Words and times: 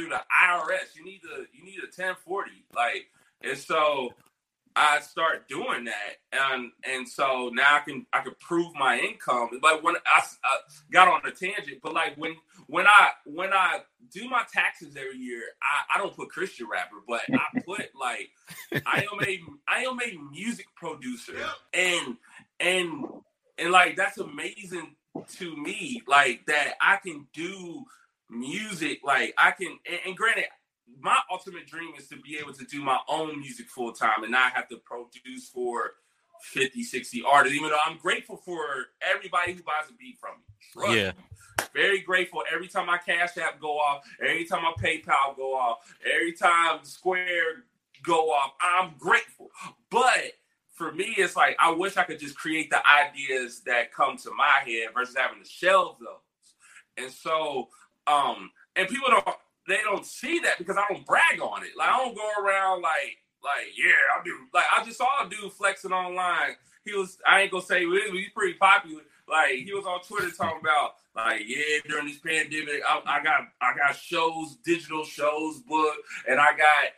through 0.00 0.10
the 0.10 0.20
IRS. 0.44 0.96
You 0.96 1.04
need 1.04 1.20
the 1.22 1.46
you 1.52 1.64
need 1.64 1.78
a 1.78 1.86
1040. 1.86 2.50
Like, 2.74 3.06
and 3.42 3.58
so 3.58 4.10
I 4.76 5.00
start 5.00 5.48
doing 5.48 5.84
that, 5.84 6.16
and 6.32 6.70
and 6.84 7.08
so 7.08 7.50
now 7.52 7.76
I 7.76 7.80
can 7.80 8.06
I 8.12 8.20
can 8.20 8.34
prove 8.40 8.74
my 8.74 8.98
income. 8.98 9.48
Like 9.62 9.82
when 9.82 9.96
I, 9.96 10.20
I 10.20 10.20
uh, 10.20 10.58
got 10.90 11.08
on 11.08 11.20
a 11.26 11.32
tangent, 11.32 11.78
but 11.82 11.92
like 11.92 12.16
when 12.16 12.36
when 12.66 12.86
I 12.86 13.10
when 13.26 13.52
I 13.52 13.80
do 14.12 14.28
my 14.28 14.42
taxes 14.52 14.96
every 14.96 15.18
year, 15.18 15.42
I, 15.62 15.96
I 15.96 15.98
don't 15.98 16.16
put 16.16 16.30
Christian 16.30 16.66
rapper, 16.70 16.96
but 17.06 17.20
I 17.32 17.60
put 17.64 17.90
like 17.98 18.30
I 18.86 19.06
am 19.12 19.20
a 19.22 19.40
I 19.68 19.84
am 19.84 19.98
a 20.00 20.32
music 20.32 20.66
producer, 20.76 21.34
and 21.74 22.16
and 22.58 23.04
and 23.58 23.70
like 23.70 23.96
that's 23.96 24.18
amazing 24.18 24.94
to 25.38 25.56
me, 25.56 26.02
like 26.06 26.46
that 26.46 26.74
I 26.80 26.96
can 26.96 27.26
do 27.34 27.84
music, 28.30 29.00
like 29.04 29.34
I 29.36 29.50
can. 29.52 29.78
And, 29.88 30.00
and 30.06 30.16
granted, 30.16 30.46
my 31.00 31.18
ultimate 31.30 31.66
dream 31.66 31.92
is 31.98 32.08
to 32.08 32.16
be 32.16 32.38
able 32.38 32.52
to 32.54 32.64
do 32.64 32.82
my 32.82 32.98
own 33.08 33.40
music 33.40 33.68
full 33.68 33.92
time 33.92 34.22
and 34.22 34.32
not 34.32 34.52
have 34.52 34.68
to 34.68 34.78
produce 34.78 35.48
for 35.48 35.92
50, 36.42 36.82
60 36.82 37.22
artists, 37.30 37.56
even 37.56 37.70
though 37.70 37.78
I'm 37.86 37.98
grateful 37.98 38.36
for 38.36 38.62
everybody 39.02 39.52
who 39.52 39.62
buys 39.62 39.88
a 39.90 39.92
beat 39.94 40.18
from 40.18 40.36
me. 40.38 40.44
Trust 40.72 40.90
Yeah. 40.96 41.12
me. 41.12 41.24
Very 41.74 42.00
grateful 42.00 42.42
every 42.52 42.66
time 42.68 42.86
my 42.86 42.98
Cash 42.98 43.36
App 43.38 43.60
go 43.60 43.78
off, 43.78 44.02
every 44.20 44.44
time 44.44 44.62
my 44.62 44.72
PayPal 44.82 45.36
go 45.36 45.54
off, 45.54 45.78
every 46.10 46.32
time 46.32 46.80
Square 46.84 47.64
go 48.02 48.30
off. 48.30 48.54
I'm 48.60 48.94
grateful. 48.98 49.50
But 49.90 50.32
for 50.74 50.92
me, 50.92 51.14
it's 51.16 51.36
like 51.36 51.56
I 51.60 51.70
wish 51.70 51.96
I 51.96 52.04
could 52.04 52.18
just 52.18 52.36
create 52.36 52.70
the 52.70 52.80
ideas 52.86 53.60
that 53.66 53.92
come 53.92 54.16
to 54.18 54.30
my 54.32 54.62
head 54.64 54.88
versus 54.94 55.14
having 55.16 55.42
to 55.42 55.48
shelve 55.48 55.98
those. 56.00 56.16
And 56.96 57.12
so, 57.12 57.68
um, 58.10 58.50
and 58.76 58.88
people 58.88 59.08
don't 59.08 59.36
they 59.68 59.78
don't 59.84 60.04
see 60.04 60.40
that 60.40 60.58
because 60.58 60.76
I 60.76 60.84
don't 60.92 61.06
brag 61.06 61.40
on 61.40 61.62
it. 61.62 61.70
Like 61.76 61.88
I 61.88 61.98
don't 61.98 62.16
go 62.16 62.28
around 62.42 62.82
like 62.82 63.18
like 63.42 63.68
yeah 63.76 64.18
I 64.18 64.24
do. 64.24 64.36
Like 64.52 64.64
I 64.76 64.84
just 64.84 64.98
saw 64.98 65.26
a 65.26 65.28
dude 65.28 65.52
flexing 65.52 65.92
online. 65.92 66.56
He 66.84 66.94
was 66.94 67.18
I 67.26 67.42
ain't 67.42 67.52
gonna 67.52 67.64
say 67.64 67.84
who 67.84 67.94
is, 67.94 68.10
but 68.10 68.18
he's 68.18 68.30
pretty 68.30 68.54
popular. 68.54 69.02
Like 69.28 69.52
he 69.52 69.72
was 69.72 69.86
on 69.86 70.00
Twitter 70.02 70.30
talking 70.30 70.60
about 70.60 70.94
like 71.14 71.42
yeah 71.46 71.78
during 71.88 72.06
this 72.06 72.18
pandemic 72.18 72.82
I, 72.88 73.00
I 73.06 73.22
got 73.22 73.42
I 73.60 73.76
got 73.76 73.96
shows 73.96 74.56
digital 74.64 75.04
shows 75.04 75.60
booked 75.60 75.98
and 76.28 76.40
I 76.40 76.52
got 76.56 76.90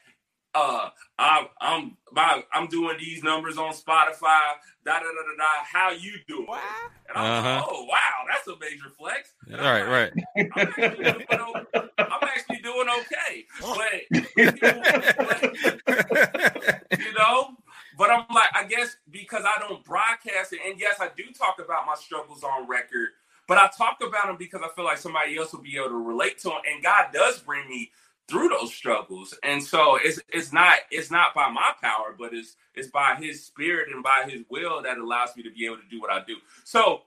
uh 0.55 0.91
I, 1.19 1.48
I'm 1.61 1.97
my, 2.12 2.45
I'm 2.53 2.69
doing 2.69 2.97
these 2.98 3.22
numbers 3.22 3.58
on 3.58 3.72
Spotify 3.75 4.41
da 4.84 4.95
da 4.95 5.00
da 5.00 5.22
da 5.22 5.36
da 5.39 5.64
how 5.64 5.91
you 5.92 6.14
doing 6.28 6.48
and 7.08 7.19
I'm 7.19 7.25
Uh-huh. 7.39 7.62
oh 7.69 7.84
wow 7.84 8.25
that's 8.31 8.47
a 8.48 8.58
major 8.61 8.91
flex 8.98 9.33
And 9.50 9.61
I'm 9.61 9.64
Right, 9.64 9.80
like, 9.80 9.89
right. 9.89 10.12
I'm 10.53 10.69
actually 10.78 11.05
doing, 11.05 11.41
o- 11.41 11.62
I'm 12.11 12.28
actually 12.28 12.58
doing 12.62 12.89
okay, 13.00 13.47
but 13.75 13.92
you 16.98 17.14
know. 17.14 17.56
But 17.98 18.11
I'm 18.11 18.25
like, 18.34 18.50
I 18.55 18.64
guess 18.69 18.97
because 19.11 19.45
I 19.45 19.58
don't 19.61 19.84
broadcast 19.84 20.53
it, 20.53 20.61
and 20.67 20.80
yes, 20.80 20.97
I 21.00 21.11
do 21.17 21.25
talk 21.36 21.56
about 21.64 21.86
my 21.86 21.95
struggles 21.95 22.42
on 22.45 22.69
record, 22.69 23.11
but 23.48 23.58
I 23.58 23.69
talk 23.77 23.98
about 24.06 24.28
them 24.28 24.36
because 24.39 24.62
I 24.64 24.69
feel 24.75 24.84
like 24.86 24.98
somebody 24.98 25.36
else 25.36 25.53
will 25.53 25.62
be 25.62 25.77
able 25.77 25.91
to 25.91 25.97
relate 26.06 26.39
to 26.41 26.50
them, 26.50 26.58
and 26.73 26.83
God 26.83 27.06
does 27.12 27.41
bring 27.41 27.69
me 27.69 27.91
through 28.28 28.48
those 28.48 28.72
struggles, 28.72 29.34
and 29.42 29.62
so 29.62 29.98
it's 30.02 30.20
it's 30.28 30.52
not 30.52 30.78
it's 30.90 31.10
not 31.10 31.34
by 31.34 31.48
my 31.50 31.72
power, 31.82 32.14
but 32.18 32.32
it's 32.32 32.56
it's 32.74 32.88
by 32.88 33.16
His 33.20 33.44
Spirit 33.44 33.88
and 33.92 34.02
by 34.02 34.24
His 34.28 34.42
will 34.48 34.82
that 34.82 34.98
allows 34.98 35.36
me 35.36 35.42
to 35.42 35.50
be 35.50 35.66
able 35.66 35.76
to 35.76 35.88
do 35.90 36.00
what 36.00 36.10
I 36.12 36.24
do. 36.26 36.36
So 36.64 37.02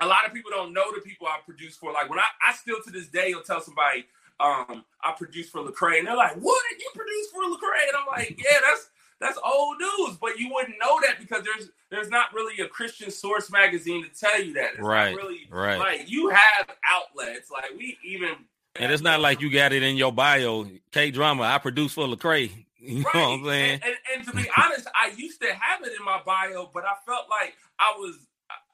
a 0.00 0.06
lot 0.06 0.26
of 0.26 0.32
people 0.32 0.50
don't 0.50 0.72
know 0.72 0.84
the 0.94 1.00
people 1.00 1.26
I 1.26 1.38
produce 1.44 1.76
for. 1.76 1.92
Like 1.92 2.08
when 2.08 2.18
I, 2.18 2.24
I 2.46 2.52
still 2.54 2.78
to 2.84 2.90
this 2.90 3.08
day 3.08 3.34
will 3.34 3.42
tell 3.42 3.60
somebody 3.60 4.06
um 4.40 4.84
I 5.02 5.12
produce 5.16 5.50
for 5.50 5.60
Lecrae, 5.60 5.98
and 5.98 6.06
they're 6.06 6.16
like, 6.16 6.36
"What? 6.36 6.62
You 6.78 6.90
produce 6.94 7.28
for 7.32 7.42
Lecrae?" 7.42 7.88
And 7.88 7.96
I'm 7.98 8.06
like, 8.10 8.40
"Yeah, 8.42 8.58
that's 8.66 8.88
that's 9.20 9.38
old 9.44 9.78
news." 9.78 10.16
But 10.20 10.38
you 10.38 10.52
wouldn't 10.52 10.76
know 10.80 11.00
that 11.02 11.18
because 11.20 11.44
there's 11.44 11.70
there's 11.90 12.08
not 12.08 12.32
really 12.32 12.62
a 12.64 12.68
Christian 12.68 13.10
source 13.10 13.50
magazine 13.50 14.02
to 14.04 14.08
tell 14.18 14.40
you 14.42 14.54
that. 14.54 14.70
It's 14.72 14.80
Right, 14.80 15.14
really 15.14 15.46
right. 15.50 15.78
like 15.78 16.10
you 16.10 16.30
have 16.30 16.70
outlets. 16.88 17.50
Like 17.50 17.66
we 17.76 17.98
even 18.04 18.30
And 18.76 18.90
it's 18.92 19.02
not 19.02 19.20
like 19.20 19.40
you 19.40 19.50
got 19.52 19.72
it 19.72 19.82
in 19.82 19.96
your 19.96 20.12
bio, 20.12 20.66
K 20.92 21.10
drama. 21.10 21.42
I 21.44 21.58
produce 21.58 21.92
for 21.94 22.06
Lecrae. 22.06 22.50
You 22.84 22.98
know 22.98 23.04
what 23.12 23.14
I'm 23.16 23.44
saying? 23.44 23.74
And, 23.74 23.82
and, 23.84 23.94
and 24.12 24.26
to 24.26 24.34
be 24.36 24.50
honest, 24.56 24.88
I 24.92 25.12
used 25.16 25.40
to 25.40 25.46
have 25.54 25.84
it 25.84 25.92
in 25.96 26.04
my 26.04 26.20
bio, 26.26 26.68
but 26.74 26.82
I 26.84 26.94
felt 27.06 27.26
like 27.30 27.54
I 27.78 27.94
was 27.96 28.16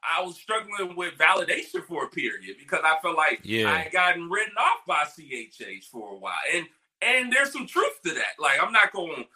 I 0.03 0.23
was 0.23 0.37
struggling 0.37 0.97
with 0.97 1.13
validation 1.19 1.85
for 1.87 2.05
a 2.05 2.09
period 2.09 2.57
because 2.59 2.81
I 2.85 2.97
felt 3.03 3.19
like 3.19 3.41
Yeah. 3.43 3.71
I 3.71 3.81
had 3.81 3.93
gotten 3.93 4.31
written 4.31 4.55
off 4.59 4.87
by 4.87 5.05
CHH 5.05 5.85
for 5.93 6.15
a 6.15 6.17
while, 6.17 6.33
and 6.55 6.65
and 7.03 7.31
there's 7.31 7.53
some 7.53 7.67
truth 7.67 8.01
to 8.07 8.15
that. 8.15 8.41
Like 8.41 8.59
I'm 8.63 8.73
not 8.73 8.95
going, 8.95 9.27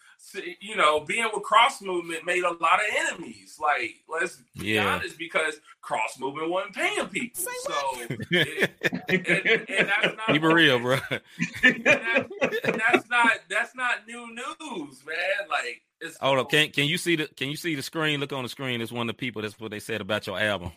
you 0.60 0.77
know, 0.77 1.00
being 1.00 1.28
with 1.33 1.43
Cross 1.43 1.83
Movement 1.83 2.25
made 2.25 2.43
a 2.44 2.50
lot 2.50 2.81
of 2.81 2.87
enemies. 3.09 3.59
Like 3.60 3.97
let's 4.09 4.37
be 4.59 4.69
Yeah. 4.75 4.94
honest, 4.94 5.19
because 5.19 5.55
Cross 5.81 6.19
Movement 6.21 6.50
wasn't 6.50 6.75
paying 6.75 7.06
people, 7.09 7.43
so 7.43 7.75
it, 8.31 8.71
and, 9.09 9.69
and 9.69 9.88
that's 9.88 10.16
not 10.16 10.27
Keep 10.28 10.43
it 10.43 10.47
real, 10.49 10.78
bro. 10.81 10.99
and 11.62 11.84
that- 11.84 12.28
and 12.65 12.81
that's 12.88 13.09
not 13.09 13.31
that's 13.49 13.75
not 13.75 14.06
new 14.06 14.28
news, 14.28 15.03
man. 15.06 15.49
Like 15.50 15.83
it's 16.00 16.16
Hold 16.19 16.39
up, 16.39 16.50
can 16.50 16.71
can 16.71 16.84
you 16.87 16.99
see 16.99 17.16
the 17.16 17.28
can 17.37 17.49
you 17.50 17.56
see 17.56 17.75
the 17.75 17.83
screen? 17.83 18.21
Look 18.21 18.33
on 18.33 18.43
the 18.43 18.49
screen. 18.49 18.81
It's 18.81 18.93
one 18.93 19.09
of 19.09 19.15
the 19.16 19.19
people. 19.19 19.43
That's 19.43 19.59
what 19.59 19.71
they 19.71 19.81
said 19.81 20.00
about 20.00 20.27
your 20.27 20.39
album. 20.39 20.72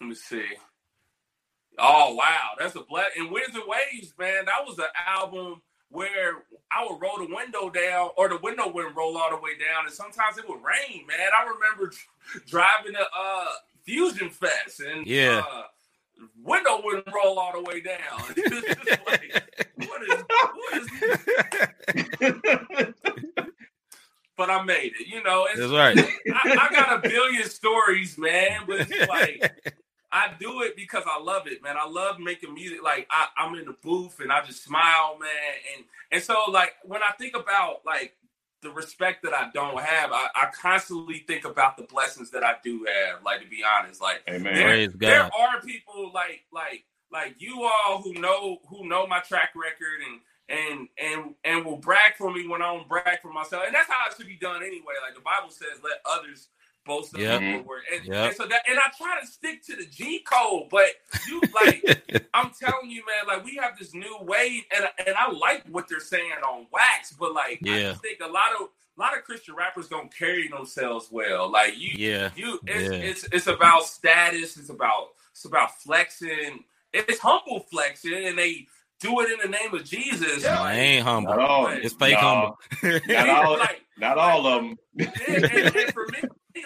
Let 0.00 0.08
me 0.10 0.14
see. 0.14 0.44
Oh 1.78 2.14
wow, 2.14 2.50
that's 2.58 2.74
a 2.74 2.80
black 2.80 3.08
and 3.16 3.30
Winds 3.30 3.54
and 3.54 3.64
Waves, 3.66 4.12
man. 4.18 4.46
That 4.46 4.66
was 4.66 4.78
an 4.78 4.86
album 5.06 5.62
where 5.90 6.44
I 6.70 6.86
would 6.88 7.00
roll 7.00 7.18
the 7.18 7.34
window 7.34 7.70
down, 7.70 8.10
or 8.16 8.28
the 8.28 8.38
window 8.38 8.70
wouldn't 8.70 8.94
roll 8.96 9.16
all 9.16 9.30
the 9.30 9.36
way 9.36 9.52
down, 9.58 9.86
and 9.86 9.92
sometimes 9.94 10.36
it 10.38 10.48
would 10.48 10.60
rain, 10.62 11.06
man. 11.06 11.28
I 11.36 11.44
remember 11.44 11.92
driving 12.46 12.92
to 12.92 13.00
uh, 13.18 13.46
Fusion 13.84 14.30
Fest, 14.30 14.80
and 14.80 15.06
Yeah. 15.06 15.42
uh, 15.50 15.62
window 16.42 16.80
wouldn't 16.84 17.06
roll 17.14 17.38
all 17.38 17.52
the 17.52 17.62
way 17.62 17.80
down. 17.80 17.98
Like, 19.06 19.32
what 19.88 20.02
is 20.02 20.24
what 20.54 20.82
is? 22.82 22.94
But 24.36 24.50
I 24.50 24.62
made 24.62 24.92
it. 25.00 25.08
You 25.08 25.20
know, 25.24 25.46
it's, 25.50 25.58
That's 25.58 25.72
right. 25.72 25.98
I, 25.98 26.68
I 26.68 26.72
got 26.72 27.04
a 27.04 27.08
billion 27.08 27.42
stories, 27.48 28.16
man. 28.16 28.60
But 28.68 28.86
it's 28.88 29.08
like 29.08 29.74
I 30.10 30.32
do 30.40 30.62
it 30.62 30.74
because 30.76 31.04
I 31.06 31.20
love 31.20 31.46
it, 31.46 31.62
man. 31.62 31.76
I 31.80 31.88
love 31.88 32.18
making 32.18 32.54
music. 32.54 32.82
Like 32.82 33.06
I, 33.10 33.28
I'm 33.36 33.54
in 33.56 33.66
the 33.66 33.76
booth 33.82 34.20
and 34.20 34.32
I 34.32 34.44
just 34.44 34.64
smile, 34.64 35.18
man. 35.20 35.28
And 35.76 35.84
and 36.12 36.22
so 36.22 36.50
like 36.50 36.72
when 36.84 37.02
I 37.02 37.12
think 37.18 37.36
about 37.36 37.82
like 37.84 38.14
the 38.62 38.70
respect 38.70 39.22
that 39.22 39.34
I 39.34 39.50
don't 39.52 39.78
have, 39.78 40.10
I, 40.12 40.28
I 40.34 40.46
constantly 40.46 41.24
think 41.26 41.44
about 41.44 41.76
the 41.76 41.84
blessings 41.84 42.30
that 42.30 42.42
I 42.42 42.54
do 42.64 42.86
have. 42.86 43.22
Like 43.22 43.42
to 43.42 43.48
be 43.48 43.62
honest, 43.62 44.00
like 44.00 44.22
Amen. 44.28 44.54
there, 44.54 44.64
Praise 44.64 44.92
there 44.96 45.22
are 45.22 45.60
people 45.64 46.10
like 46.14 46.44
like 46.52 46.84
like 47.12 47.34
you 47.38 47.62
all 47.62 48.02
who 48.02 48.14
know 48.14 48.58
who 48.68 48.88
know 48.88 49.06
my 49.06 49.20
track 49.20 49.50
record 49.54 50.00
and 50.06 50.20
and 50.48 50.88
and 50.98 51.34
and 51.44 51.64
will 51.66 51.76
brag 51.76 52.14
for 52.16 52.32
me 52.32 52.48
when 52.48 52.62
I 52.62 52.74
don't 52.74 52.88
brag 52.88 53.20
for 53.20 53.32
myself. 53.32 53.64
And 53.66 53.74
that's 53.74 53.88
how 53.88 54.08
it 54.10 54.16
should 54.16 54.26
be 54.26 54.36
done 54.36 54.62
anyway. 54.62 54.94
Like 55.04 55.14
the 55.14 55.20
Bible 55.20 55.50
says, 55.50 55.80
let 55.84 56.00
others 56.06 56.48
boast 56.88 57.14
of 57.14 57.20
Yep. 57.20 57.40
your 57.42 57.50
mm-hmm. 57.60 57.68
word. 57.68 57.82
And, 57.94 58.06
Yep. 58.06 58.16
and 58.28 58.36
so 58.36 58.46
that 58.46 58.62
and 58.68 58.78
I 58.78 58.88
try 58.98 59.20
to 59.20 59.26
stick 59.28 59.64
to 59.66 59.76
the 59.76 59.86
G 59.86 60.20
code, 60.20 60.68
but 60.70 60.86
you 61.28 61.40
like 61.54 62.26
I'm 62.34 62.50
telling 62.60 62.90
you, 62.90 63.04
man, 63.06 63.28
like 63.36 63.44
we 63.44 63.56
have 63.62 63.78
this 63.78 63.94
new 63.94 64.18
wave, 64.22 64.64
and 64.76 64.88
and 65.06 65.16
I 65.16 65.30
like 65.30 65.64
what 65.68 65.88
they're 65.88 66.00
saying 66.00 66.32
on 66.44 66.66
wax, 66.72 67.12
but 67.12 67.34
like 67.34 67.60
I 67.64 67.68
Yeah. 67.78 67.90
just 67.90 68.02
think 68.02 68.18
a 68.20 68.26
lot 68.26 68.52
of 68.60 68.68
a 68.96 69.00
lot 69.00 69.16
of 69.16 69.22
Christian 69.24 69.54
rappers 69.54 69.86
don't 69.88 70.12
carry 70.12 70.48
themselves 70.48 71.08
well. 71.12 71.50
Like 71.52 71.78
you, 71.78 71.90
Yeah. 71.94 72.30
you, 72.34 72.58
it's 72.66 72.90
Yeah. 72.92 72.98
it's 72.98 73.24
it's 73.30 73.46
about 73.46 73.84
status. 73.84 74.56
It's 74.56 74.70
about 74.70 75.10
it's 75.32 75.44
about 75.44 75.80
flexing. 75.80 76.64
It's 76.92 77.20
humble 77.20 77.60
flexing, 77.70 78.26
and 78.26 78.38
they 78.38 78.66
do 79.00 79.20
it 79.20 79.30
in 79.30 79.38
the 79.50 79.56
name 79.56 79.74
of 79.74 79.84
Jesus. 79.84 80.42
No, 80.44 80.50
I 80.50 80.74
ain't 80.74 81.04
humble. 81.04 81.30
Not 81.36 81.40
all. 81.40 81.66
It's 81.68 81.94
fake 81.94 82.14
No, 82.20 82.56
humble. 82.82 83.02
Not 83.08 83.28
all. 83.46 83.58
like, 83.58 83.82
Not 83.96 84.18
all 84.18 84.46
of 84.46 84.62
them. 84.62 84.76
and, 84.98 85.10
and, 85.44 85.76
and 85.76 85.92
for 85.92 86.08
me, 86.08 86.18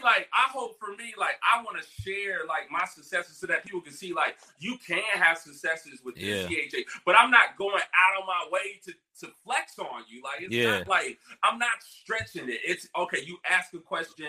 like 0.03 0.29
I 0.33 0.51
hope 0.51 0.79
for 0.81 0.97
me, 0.97 1.13
like 1.19 1.37
I 1.43 1.63
want 1.63 1.77
to 1.83 2.03
share 2.03 2.41
like 2.49 2.71
my 2.71 2.85
successes 2.87 3.37
so 3.39 3.47
that 3.49 3.65
people 3.65 3.81
can 3.83 3.93
see 3.93 4.13
like 4.15 4.37
you 4.59 4.79
can 4.87 5.03
have 5.15 5.37
successes 5.39 6.01
with 6.05 6.17
Yeah. 6.17 6.47
this 6.49 6.51
CHH, 6.51 6.85
but 7.05 7.15
I'm 7.19 7.31
not 7.31 7.57
going 7.59 7.77
out 7.77 8.21
of 8.23 8.27
my 8.27 8.49
way 8.51 8.81
to 8.87 8.93
to 9.21 9.33
flex 9.45 9.79
on 9.79 10.03
you. 10.09 10.23
Like 10.23 10.41
it's 10.41 10.55
Yeah. 10.55 10.79
not 10.79 10.89
like 10.89 11.19
I'm 11.43 11.59
not 11.59 11.83
stretching 11.83 12.49
it. 12.49 12.61
It's 12.65 12.89
okay. 12.97 13.23
You 13.25 13.39
ask 13.49 13.75
a 13.75 13.79
question, 13.79 14.29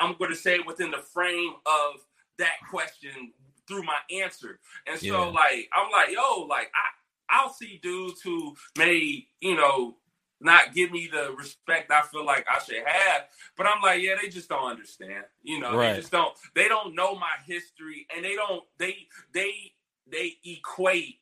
I'm 0.00 0.14
going 0.18 0.30
to 0.30 0.36
say 0.36 0.54
it 0.56 0.66
within 0.66 0.90
the 0.90 0.98
frame 1.12 1.52
of 1.66 2.00
that 2.38 2.54
question 2.70 3.32
through 3.68 3.82
my 3.82 3.98
answer. 4.22 4.58
And 4.86 4.98
so 4.98 5.06
Yeah. 5.06 5.18
like 5.26 5.68
I'm 5.74 5.90
like 5.90 6.10
yo, 6.10 6.42
like 6.48 6.70
I 6.74 6.88
I'll 7.32 7.52
see 7.52 7.80
dudes 7.82 8.20
who 8.22 8.54
may 8.78 9.26
you 9.40 9.56
know 9.56 9.96
not 10.40 10.74
give 10.74 10.92
me 10.92 11.08
the 11.12 11.32
respect 11.38 11.90
I 11.92 12.02
feel 12.02 12.26
like 12.26 12.46
I 12.52 12.58
should 12.62 12.84
have. 12.86 13.22
But 13.56 13.66
I'm 13.66 13.80
like, 13.82 14.02
yeah, 14.02 14.16
they 14.20 14.28
just 14.28 14.48
don't 14.48 14.70
understand. 14.70 15.24
You 15.42 15.60
know, 15.60 15.76
Right. 15.76 15.94
they 15.94 16.00
just 16.00 16.12
don't. 16.12 16.34
They 16.54 16.68
don't 16.68 16.94
know 16.96 17.14
my 17.16 17.30
history, 17.46 18.06
and 18.14 18.24
they 18.24 18.34
don't. 18.36 18.64
They 18.78 19.08
they 19.32 19.72
they 20.10 20.34
equate 20.44 21.16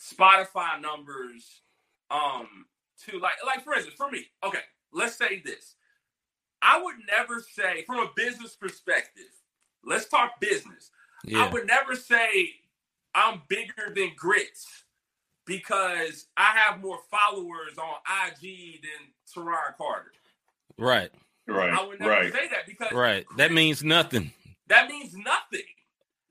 Spotify 0.00 0.80
numbers 0.80 1.62
um 2.10 2.66
to 3.04 3.18
like 3.18 3.34
like 3.46 3.64
for 3.64 3.74
instance 3.74 3.94
for 3.96 4.10
me 4.10 4.24
okay 4.44 4.60
let's 4.92 5.16
say 5.16 5.42
this 5.44 5.74
i 6.62 6.80
would 6.80 6.94
never 7.16 7.40
say 7.40 7.82
from 7.84 7.98
a 7.98 8.10
business 8.14 8.54
perspective 8.54 9.24
let's 9.84 10.06
talk 10.08 10.38
business 10.40 10.90
Yeah. 11.24 11.44
i 11.44 11.50
would 11.52 11.66
never 11.66 11.96
say 11.96 12.50
i'm 13.14 13.42
bigger 13.48 13.92
than 13.94 14.12
grits 14.16 14.84
because 15.46 16.26
i 16.36 16.52
have 16.56 16.80
more 16.80 16.98
followers 17.10 17.76
on 17.78 17.94
ig 18.28 18.82
than 18.82 19.12
Teron 19.34 19.76
carter 19.78 20.12
Right. 20.78 21.10
Right. 21.46 21.70
i 21.72 21.86
would 21.86 21.98
never 22.00 22.10
Right. 22.10 22.32
say 22.32 22.48
that 22.48 22.66
because 22.66 22.92
Right. 22.92 23.24
That 23.36 23.52
means 23.52 23.82
nothing. 23.84 24.32
that 24.68 24.88
means 24.88 25.14
nothing 25.14 25.62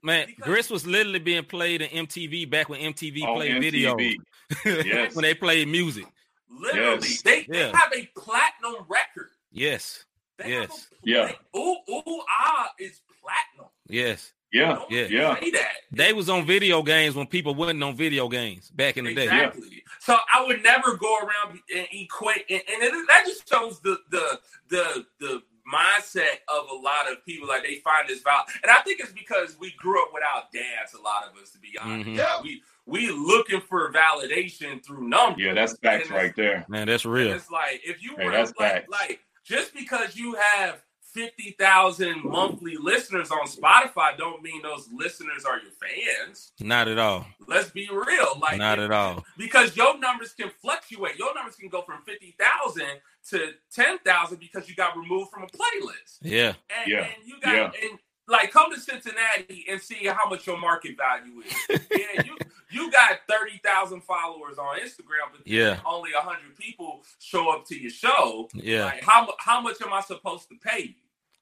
Man, 0.02 0.26
Because- 0.26 0.44
Grits 0.44 0.70
was 0.70 0.86
literally 0.86 1.18
being 1.18 1.42
played 1.44 1.82
in 1.82 2.06
MTV 2.06 2.48
back 2.48 2.68
when 2.68 2.80
MTV 2.80 3.24
played 3.34 3.56
MTV. 3.60 4.16
videos. 4.64 4.84
Yes. 4.84 5.14
when 5.16 5.22
they 5.24 5.34
played 5.34 5.66
music. 5.66 6.04
literally 6.48 7.08
Yes. 7.08 7.22
they, 7.22 7.42
they 7.48 7.58
Yeah. 7.58 7.76
have 7.76 7.92
a 7.92 8.06
platinum 8.14 8.84
record 8.88 9.30
Yes. 9.50 10.04
they 10.38 10.50
Yes. 10.50 10.68
have 10.70 10.78
a 10.78 11.08
Yeah. 11.10 11.32
ooh 11.56 11.76
ooh 11.90 12.22
ah 12.30 12.70
is 12.78 13.00
platinum 13.20 13.70
Yes. 13.88 14.32
Yeah. 14.52 14.74
Don't 14.76 14.90
Yeah. 14.90 15.06
Yeah. 15.10 15.40
say 15.40 15.50
that 15.50 15.72
They 15.92 16.12
was 16.12 16.28
on 16.28 16.46
video 16.46 16.82
games 16.82 17.14
when 17.14 17.26
people 17.26 17.54
wasn't 17.54 17.82
on 17.82 17.96
video 17.96 18.28
games 18.28 18.70
back 18.70 18.96
in 18.96 19.04
the 19.04 19.14
day. 19.14 19.24
Exactly. 19.24 19.82
So 20.00 20.16
I 20.32 20.44
would 20.46 20.62
never 20.62 20.96
go 20.96 21.18
around 21.18 21.58
and 21.74 21.86
equate, 21.92 22.44
and, 22.48 22.62
and 22.72 22.82
it, 22.82 22.92
that 23.08 23.24
just 23.26 23.48
shows 23.48 23.80
the 23.80 23.98
the 24.10 24.40
the 24.68 25.06
the 25.20 25.42
mindset 25.72 26.38
of 26.48 26.68
a 26.70 26.74
lot 26.74 27.10
of 27.10 27.24
people. 27.24 27.48
Like 27.48 27.64
they 27.64 27.76
find 27.76 28.08
this 28.08 28.22
value, 28.22 28.44
and 28.62 28.70
I 28.70 28.80
think 28.82 29.00
it's 29.00 29.12
because 29.12 29.56
we 29.58 29.72
grew 29.78 30.00
up 30.00 30.10
without 30.14 30.52
dads. 30.52 30.94
A 30.94 31.00
lot 31.02 31.24
of 31.28 31.36
us, 31.42 31.50
to 31.50 31.58
be 31.58 31.76
honest, 31.80 32.08
Mhm. 32.08 32.16
yeah, 32.16 32.40
we 32.40 32.62
we 32.86 33.10
looking 33.10 33.60
for 33.60 33.90
validation 33.92 34.84
through 34.84 35.08
numbers. 35.08 35.44
Yeah, 35.44 35.54
that's 35.54 35.76
facts 35.78 36.08
right 36.10 36.34
there. 36.36 36.64
Man, 36.68 36.86
that's 36.86 37.04
And 37.04 37.14
real. 37.14 37.32
It's 37.32 37.50
like 37.50 37.80
if 37.84 38.00
you 38.02 38.14
Hey, 38.16 38.26
were 38.26 38.30
that's 38.30 38.52
like, 38.60 38.72
facts. 38.72 38.88
like 38.90 39.20
just 39.44 39.74
because 39.74 40.16
you 40.16 40.34
have 40.34 40.82
fifty 41.16 41.56
thousand 41.58 42.22
monthly 42.24 42.76
listeners 42.76 43.30
on 43.30 43.46
Spotify, 43.46 44.16
don't 44.18 44.42
mean 44.42 44.62
those 44.62 44.88
listeners 44.92 45.44
are 45.44 45.58
your 45.58 45.72
fans. 45.72 46.52
Not 46.60 46.88
at 46.88 46.98
all. 46.98 47.26
Let's 47.48 47.70
be 47.70 47.88
real. 47.90 48.38
Like 48.40 48.58
Not 48.58 48.78
at 48.78 48.92
all. 48.92 49.24
because 49.38 49.76
your 49.76 49.98
numbers 49.98 50.32
can 50.34 50.50
fluctuate. 50.62 51.16
Your 51.18 51.34
numbers 51.34 51.56
can 51.56 51.68
go 51.68 51.82
from 51.82 52.02
fifty 52.04 52.36
thousand 52.38 53.00
to 53.30 53.52
ten 53.72 53.98
thousand 54.00 54.38
because 54.40 54.68
you 54.68 54.74
got 54.76 54.96
removed 54.96 55.30
from 55.32 55.44
a 55.44 55.46
playlist. 55.46 56.18
Yeah. 56.22 56.52
And, 56.78 56.86
Yeah. 56.92 57.04
and 57.06 57.14
you 57.26 57.40
got 57.40 57.54
Yeah. 57.54 57.70
and 57.90 57.98
like 58.28 58.50
come 58.50 58.72
to 58.74 58.80
Cincinnati 58.80 59.64
and 59.68 59.80
see 59.80 60.04
how 60.06 60.28
much 60.28 60.46
your 60.46 60.58
market 60.58 60.96
value 60.96 61.40
is. 61.42 61.80
yeah, 61.90 62.22
you 62.24 62.36
you 62.70 62.90
got 62.90 63.20
thirty 63.28 63.58
thousand 63.64 64.02
followers 64.02 64.58
on 64.58 64.78
Instagram, 64.80 65.30
but 65.32 65.46
Yeah. 65.46 65.78
only 65.86 66.10
hundred 66.12 66.56
people 66.56 67.04
show 67.20 67.50
up 67.50 67.64
to 67.66 67.80
your 67.80 67.90
show. 67.90 68.48
Yeah. 68.52 68.86
Like 68.86 69.02
how 69.04 69.32
how 69.38 69.60
much 69.60 69.80
am 69.80 69.92
I 69.92 70.00
supposed 70.00 70.48
to 70.48 70.56
pay 70.56 70.80
you? 70.82 70.94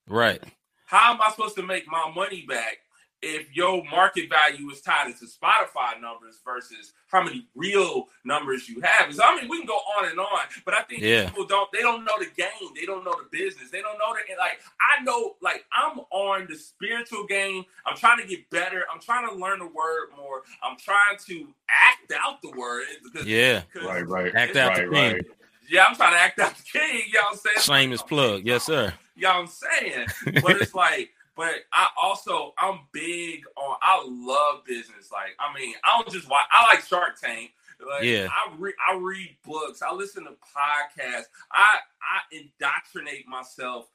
Right. 0.08 0.42
How 0.86 1.12
am 1.14 1.20
I 1.22 1.30
supposed 1.30 1.56
to 1.56 1.62
make 1.62 1.86
my 1.88 2.12
money 2.14 2.44
back 2.48 2.78
if 3.22 3.46
your 3.56 3.82
market 3.90 4.28
value 4.28 4.68
is 4.70 4.82
tied 4.82 5.06
into 5.06 5.24
Spotify 5.24 5.98
numbers 6.00 6.40
versus 6.44 6.92
how 7.10 7.22
many 7.22 7.46
real 7.54 8.08
numbers 8.24 8.68
you 8.68 8.80
have? 8.82 9.14
So, 9.14 9.22
I 9.24 9.34
mean, 9.40 9.48
we 9.48 9.58
can 9.58 9.66
go 9.66 9.78
on 9.98 10.08
and 10.10 10.18
on, 10.20 10.40
but 10.66 10.74
I 10.74 10.82
think 10.82 11.00
Yeah. 11.00 11.28
people 11.30 11.46
don't. 11.46 11.72
They 11.72 11.80
don't 11.80 12.04
know 12.04 12.12
the 12.18 12.26
game. 12.36 12.74
They 12.78 12.84
don't 12.84 13.02
know 13.02 13.14
the 13.14 13.28
business. 13.36 13.70
They 13.70 13.80
don't 13.80 13.96
know 13.98 14.12
the 14.14 14.34
like. 14.36 14.60
I 14.80 15.02
know, 15.02 15.36
like 15.40 15.64
I'm 15.72 16.00
on 16.10 16.46
the 16.50 16.56
spiritual 16.56 17.24
game. 17.26 17.64
I'm 17.86 17.96
trying 17.96 18.18
to 18.20 18.26
get 18.26 18.48
better. 18.50 18.84
I'm 18.92 19.00
trying 19.00 19.26
to 19.28 19.34
learn 19.34 19.60
the 19.60 19.66
word 19.68 20.08
more. 20.16 20.42
I'm 20.62 20.76
trying 20.76 21.16
to 21.28 21.48
act 21.70 22.12
out 22.12 22.42
the 22.42 22.50
word. 22.50 22.84
because- 23.04 23.26
Yeah. 23.26 23.62
because- 23.72 23.88
Right, 23.88 24.06
right. 24.06 24.34
Act 24.34 24.54
out 24.56 24.74
the 24.76 24.86
right, 24.88 24.92
king. 24.92 25.12
right. 25.14 25.26
Yeah, 25.70 25.84
I'm 25.88 25.96
trying 25.96 26.12
to 26.12 26.18
act 26.20 26.38
out 26.40 26.54
the 26.56 26.62
king. 26.62 27.04
You 27.06 27.14
know 27.14 27.20
what 27.22 27.32
I'm 27.32 27.38
saying? 27.38 27.60
Shameless 27.60 28.02
plug. 28.02 28.42
Yes, 28.44 28.64
sir. 28.64 28.92
You 29.14 29.22
know 29.22 29.28
what 29.31 29.37
I'm 29.40 29.46
saying? 29.49 30.06
But 30.43 30.61
it's 30.61 30.75
like, 30.75 31.11
but 31.37 31.52
I 31.72 31.87
also 32.00 32.55
I'm 32.58 32.81
big 32.93 33.43
on 33.56 33.76
I 33.82 34.05
love 34.06 34.64
business. 34.64 35.11
Like, 35.12 35.37
I 35.38 35.52
mean, 35.58 35.75
I 35.84 36.00
don't 36.00 36.12
just 36.12 36.28
watch 36.28 36.46
I 36.52 36.66
like 36.66 36.84
Shark 36.84 37.20
Tank. 37.20 37.50
Like, 37.87 38.05
Yeah. 38.05 38.28
I 38.31 38.55
read 38.56 38.75
I 38.88 38.96
read 38.96 39.37
books, 39.44 39.82
I 39.82 39.93
listen 39.93 40.25
to 40.25 40.31
podcasts, 40.31 41.25
I 41.52 41.78
I 42.02 42.20
indoctrinate 42.37 43.26
myself 43.28 43.87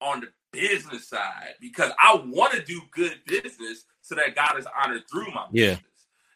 on 0.00 0.20
the 0.20 0.28
business 0.52 1.08
side 1.08 1.54
because 1.60 1.92
I 2.02 2.14
want 2.26 2.52
to 2.52 2.62
do 2.62 2.80
good 2.90 3.18
business 3.26 3.84
so 4.02 4.14
that 4.16 4.34
God 4.34 4.58
is 4.58 4.66
honored 4.82 5.08
through 5.10 5.30
my 5.32 5.46
Yeah. 5.52 5.76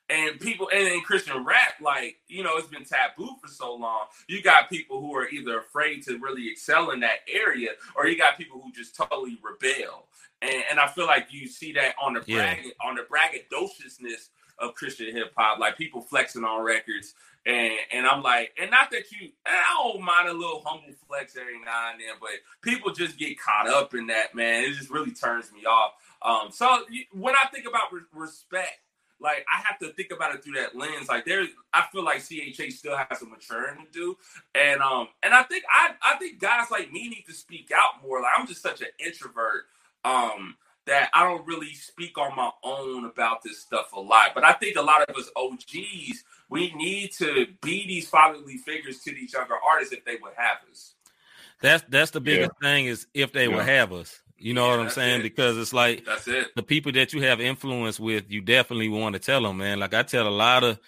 And 0.08 0.38
people 0.38 0.68
and 0.72 0.86
in 0.86 1.00
Christian 1.00 1.44
rap, 1.44 1.74
like, 1.82 2.18
you 2.28 2.44
know, 2.44 2.56
it's 2.58 2.68
been 2.68 2.84
taboo 2.84 3.30
for 3.42 3.48
so 3.48 3.74
long. 3.74 4.06
You 4.28 4.40
got 4.42 4.70
people 4.70 5.00
who 5.00 5.14
are 5.16 5.28
either 5.28 5.58
afraid 5.58 6.04
to 6.04 6.18
really 6.18 6.48
excel 6.48 6.90
in 6.90 7.00
that 7.00 7.20
area, 7.32 7.70
or 7.96 8.06
you 8.06 8.16
got 8.16 8.38
people 8.38 8.60
who 8.62 8.70
just 8.72 8.94
totally 8.94 9.36
rebel. 9.42 10.06
And, 10.42 10.62
and 10.70 10.78
I 10.78 10.86
feel 10.88 11.06
like 11.06 11.28
you 11.32 11.48
see 11.48 11.72
that 11.72 11.96
on 12.00 12.14
the 12.14 12.22
Yeah. 12.26 12.36
brag, 12.36 12.72
on 12.84 12.94
the 12.94 13.02
braggadociousness 13.02 14.28
of 14.58 14.74
Christian 14.74 15.14
hip 15.14 15.32
hop, 15.36 15.58
like 15.58 15.76
people 15.76 16.00
flexing 16.02 16.44
on 16.44 16.62
records. 16.64 17.14
And 17.44 17.72
and 17.92 18.06
I'm 18.06 18.22
like, 18.22 18.52
and 18.60 18.70
not 18.70 18.90
that 18.90 19.10
you, 19.12 19.30
I 19.46 19.64
don't 19.82 20.02
mind 20.02 20.28
a 20.28 20.32
little 20.32 20.62
humble 20.64 20.94
flex 21.08 21.36
every 21.36 21.60
now 21.64 21.90
and 21.92 22.00
then, 22.00 22.14
but 22.20 22.30
people 22.62 22.92
just 22.92 23.18
get 23.18 23.38
caught 23.40 23.68
up 23.68 23.94
in 23.94 24.06
that, 24.08 24.34
man. 24.34 24.64
It 24.64 24.74
just 24.74 24.90
really 24.90 25.12
turns 25.12 25.52
me 25.52 25.64
off. 25.64 25.92
Um, 26.22 26.50
so 26.50 26.84
when 27.12 27.34
I 27.34 27.48
think 27.48 27.66
about 27.66 27.92
re- 27.92 28.00
respect, 28.12 28.78
like 29.20 29.44
I 29.52 29.62
have 29.66 29.78
to 29.80 29.92
think 29.94 30.10
about 30.12 30.34
it 30.34 30.44
through 30.44 30.54
that 30.54 30.76
lens. 30.76 31.08
Like 31.08 31.24
there's, 31.24 31.48
I 31.72 31.84
feel 31.92 32.04
like 32.04 32.18
CHH 32.18 32.72
still 32.72 32.96
has 32.96 33.18
some 33.18 33.30
maturing 33.30 33.86
to 33.86 33.92
do, 33.92 34.16
and 34.54 34.80
um, 34.80 35.08
and 35.22 35.32
I 35.34 35.42
think 35.44 35.64
I, 35.72 35.90
I 36.02 36.16
think 36.18 36.40
guys 36.40 36.70
like 36.70 36.92
me 36.92 37.08
need 37.08 37.24
to 37.28 37.34
speak 37.34 37.70
out 37.74 38.02
more. 38.06 38.20
Like 38.20 38.32
I'm 38.36 38.46
just 38.46 38.62
such 38.62 38.80
an 38.82 38.88
introvert, 38.98 39.64
um, 40.04 40.56
that 40.86 41.10
I 41.12 41.24
don't 41.24 41.46
really 41.46 41.74
speak 41.74 42.16
on 42.18 42.34
my 42.36 42.50
own 42.62 43.06
about 43.06 43.42
this 43.42 43.58
stuff 43.58 43.92
a 43.92 44.00
lot. 44.00 44.30
But 44.34 44.44
I 44.44 44.52
think 44.52 44.76
a 44.76 44.82
lot 44.82 45.02
of 45.08 45.16
us 45.16 45.30
OGs, 45.36 46.24
we 46.48 46.72
need 46.74 47.12
to 47.14 47.46
be 47.62 47.86
these 47.86 48.08
fatherly 48.08 48.56
figures 48.58 49.00
to 49.00 49.12
these 49.12 49.32
younger 49.32 49.56
artists 49.66 49.92
if 49.92 50.04
they 50.04 50.16
would 50.22 50.32
have 50.36 50.58
us. 50.70 50.94
That's 51.60 51.84
that's 51.88 52.10
the 52.10 52.20
biggest 52.20 52.52
thing 52.62 52.86
is 52.86 53.06
if 53.14 53.32
they 53.32 53.48
will 53.48 53.56
Yeah. 53.56 53.64
have 53.64 53.92
us. 53.92 54.20
You 54.38 54.54
know 54.54 54.64
Yeah, 54.66 54.76
what 54.76 54.80
I'm 54.80 54.90
saying? 54.90 55.20
it. 55.20 55.22
Because 55.22 55.56
it's 55.56 55.72
like 55.72 56.04
That's 56.04 56.28
it. 56.28 56.48
the 56.56 56.62
people 56.62 56.92
that 56.92 57.12
you 57.12 57.22
have 57.22 57.40
influence 57.40 57.98
with, 57.98 58.24
you 58.28 58.40
definitely 58.42 58.88
want 58.88 59.14
to 59.14 59.18
tell 59.18 59.42
them, 59.42 59.58
man. 59.58 59.80
Like 59.80 59.94
I 59.94 60.02
tell 60.02 60.28
a 60.28 60.30
lot 60.30 60.62
of, 60.64 60.78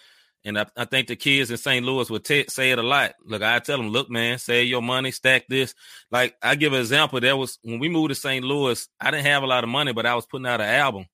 and 0.44 0.58
I, 0.58 0.66
I 0.76 0.84
think 0.84 1.08
the 1.08 1.16
kids 1.16 1.50
in 1.50 1.56
St. 1.56 1.84
Louis 1.84 2.08
would 2.10 2.24
t- 2.24 2.44
say 2.48 2.70
it 2.70 2.78
a 2.78 2.82
lot. 2.82 3.14
Look, 3.24 3.42
I 3.42 3.58
tell 3.58 3.78
them, 3.78 3.88
look, 3.88 4.08
man, 4.10 4.38
save 4.38 4.68
your 4.68 4.82
money, 4.82 5.10
stack 5.10 5.46
this. 5.48 5.74
Like 6.10 6.36
I 6.42 6.54
give 6.54 6.72
an 6.72 6.80
example. 6.80 7.20
That 7.20 7.36
was 7.38 7.58
when 7.62 7.78
we 7.78 7.88
moved 7.88 8.10
to 8.10 8.14
St. 8.14 8.44
Louis, 8.44 8.86
I 9.00 9.10
didn't 9.10 9.26
have 9.26 9.42
a 9.42 9.46
lot 9.46 9.64
of 9.64 9.70
money, 9.70 9.92
but 9.92 10.06
I 10.06 10.14
was 10.14 10.26
putting 10.26 10.46
out 10.46 10.60
an 10.60 10.68
album, 10.68 11.06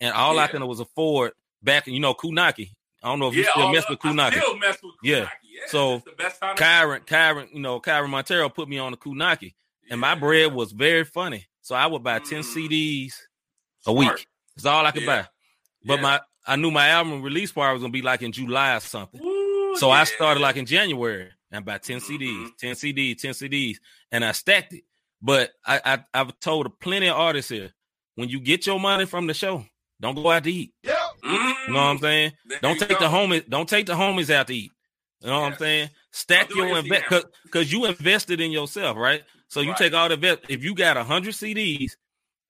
and 0.00 0.12
all 0.14 0.38
I 0.38 0.42
Yeah. 0.44 0.46
could 0.48 0.62
was 0.62 0.80
afford 0.80 1.32
back, 1.62 1.86
you 1.86 2.00
know, 2.00 2.14
Kunaki. 2.14 2.70
I 3.02 3.08
don't 3.08 3.18
know 3.18 3.28
if 3.28 3.34
you 3.34 3.44
still 3.44 3.72
mess 3.72 3.88
with 3.88 3.98
I 4.04 4.08
Kunaki. 4.12 4.40
still 4.40 4.58
mess 4.58 4.78
with 4.82 4.92
Kunaki. 4.92 5.08
Yeah. 5.08 5.28
So, 5.66 6.02
best 6.16 6.40
time. 6.40 6.56
Kyron, 6.56 7.04
Kyron, 7.06 7.52
you 7.52 7.60
know, 7.60 7.80
Kyron 7.80 8.10
Montero 8.10 8.48
put 8.48 8.68
me 8.68 8.78
on 8.78 8.92
the 8.92 8.96
Kunaki, 8.98 9.54
and 9.90 10.00
my 10.00 10.10
Yeah. 10.12 10.14
bread 10.20 10.54
was 10.54 10.72
very 10.72 11.04
funny. 11.04 11.46
So 11.62 11.74
I 11.74 11.86
would 11.86 12.02
buy 12.02 12.18
10 12.18 12.40
Mm. 12.42 12.54
CDs 12.68 13.12
a 13.86 13.90
Smart. 13.92 14.16
week. 14.18 14.26
That's 14.56 14.66
all 14.66 14.84
I 14.86 14.90
could 14.90 15.02
Yeah. 15.02 15.22
buy. 15.22 15.28
But 15.84 15.94
Yeah. 15.96 16.00
my 16.02 16.20
I 16.46 16.56
knew 16.56 16.70
my 16.70 16.88
album 16.88 17.22
release 17.22 17.52
party 17.52 17.74
was 17.74 17.82
gonna 17.82 17.92
be 17.92 18.02
like 18.02 18.22
in 18.22 18.32
July 18.32 18.74
or 18.76 18.80
something. 18.80 19.20
Ooh, 19.22 19.76
So 19.76 19.90
I 19.90 20.04
started 20.04 20.40
like 20.40 20.56
in 20.56 20.66
January 20.66 21.30
and 21.52 21.64
bought 21.64 21.82
10 21.82 21.98
Mhm. 22.00 22.02
CDs, 22.02 22.50
10 22.58 22.74
CDs, 22.74 23.20
10 23.20 23.34
CDs, 23.34 23.78
and 24.10 24.24
I 24.24 24.32
stacked 24.32 24.72
it. 24.72 24.84
But 25.22 25.52
I, 25.64 25.80
I 25.84 26.04
I've 26.14 26.40
told 26.40 26.80
plenty 26.80 27.06
of 27.08 27.16
artists 27.16 27.50
here, 27.50 27.72
when 28.14 28.28
you 28.30 28.40
get 28.40 28.66
your 28.66 28.80
money 28.80 29.04
from 29.06 29.26
the 29.26 29.34
show, 29.34 29.64
don't 30.00 30.14
go 30.14 30.30
out 30.30 30.44
to 30.44 30.52
eat. 30.52 30.72
Mm. 30.82 30.92
You 31.22 31.72
know 31.74 31.74
what 31.74 31.80
I'm 31.82 31.98
saying? 31.98 32.32
There 32.46 32.58
Don't 32.60 32.78
take 32.80 32.88
the 32.98 33.08
homies, 33.08 33.48
don't 33.48 33.68
take 33.68 33.86
the 33.86 33.94
homies 33.94 34.30
out 34.30 34.46
to 34.48 34.54
eat. 34.56 34.72
You 35.20 35.28
know 35.28 35.42
what 35.42 35.52
I'm 35.52 35.58
saying? 35.58 35.90
Stack 36.10 36.50
your 36.54 36.78
invest 36.78 37.26
because 37.44 37.70
you 37.70 37.84
invested 37.84 38.40
in 38.40 38.50
yourself, 38.50 38.96
right? 38.96 39.22
So 39.50 39.60
you 39.60 39.70
Right. 39.70 39.78
take 39.78 39.92
all 39.92 40.08
the 40.08 40.16
vet. 40.16 40.44
If 40.48 40.62
you 40.64 40.74
got 40.74 40.96
hundred 40.96 41.34
CDs 41.34 41.96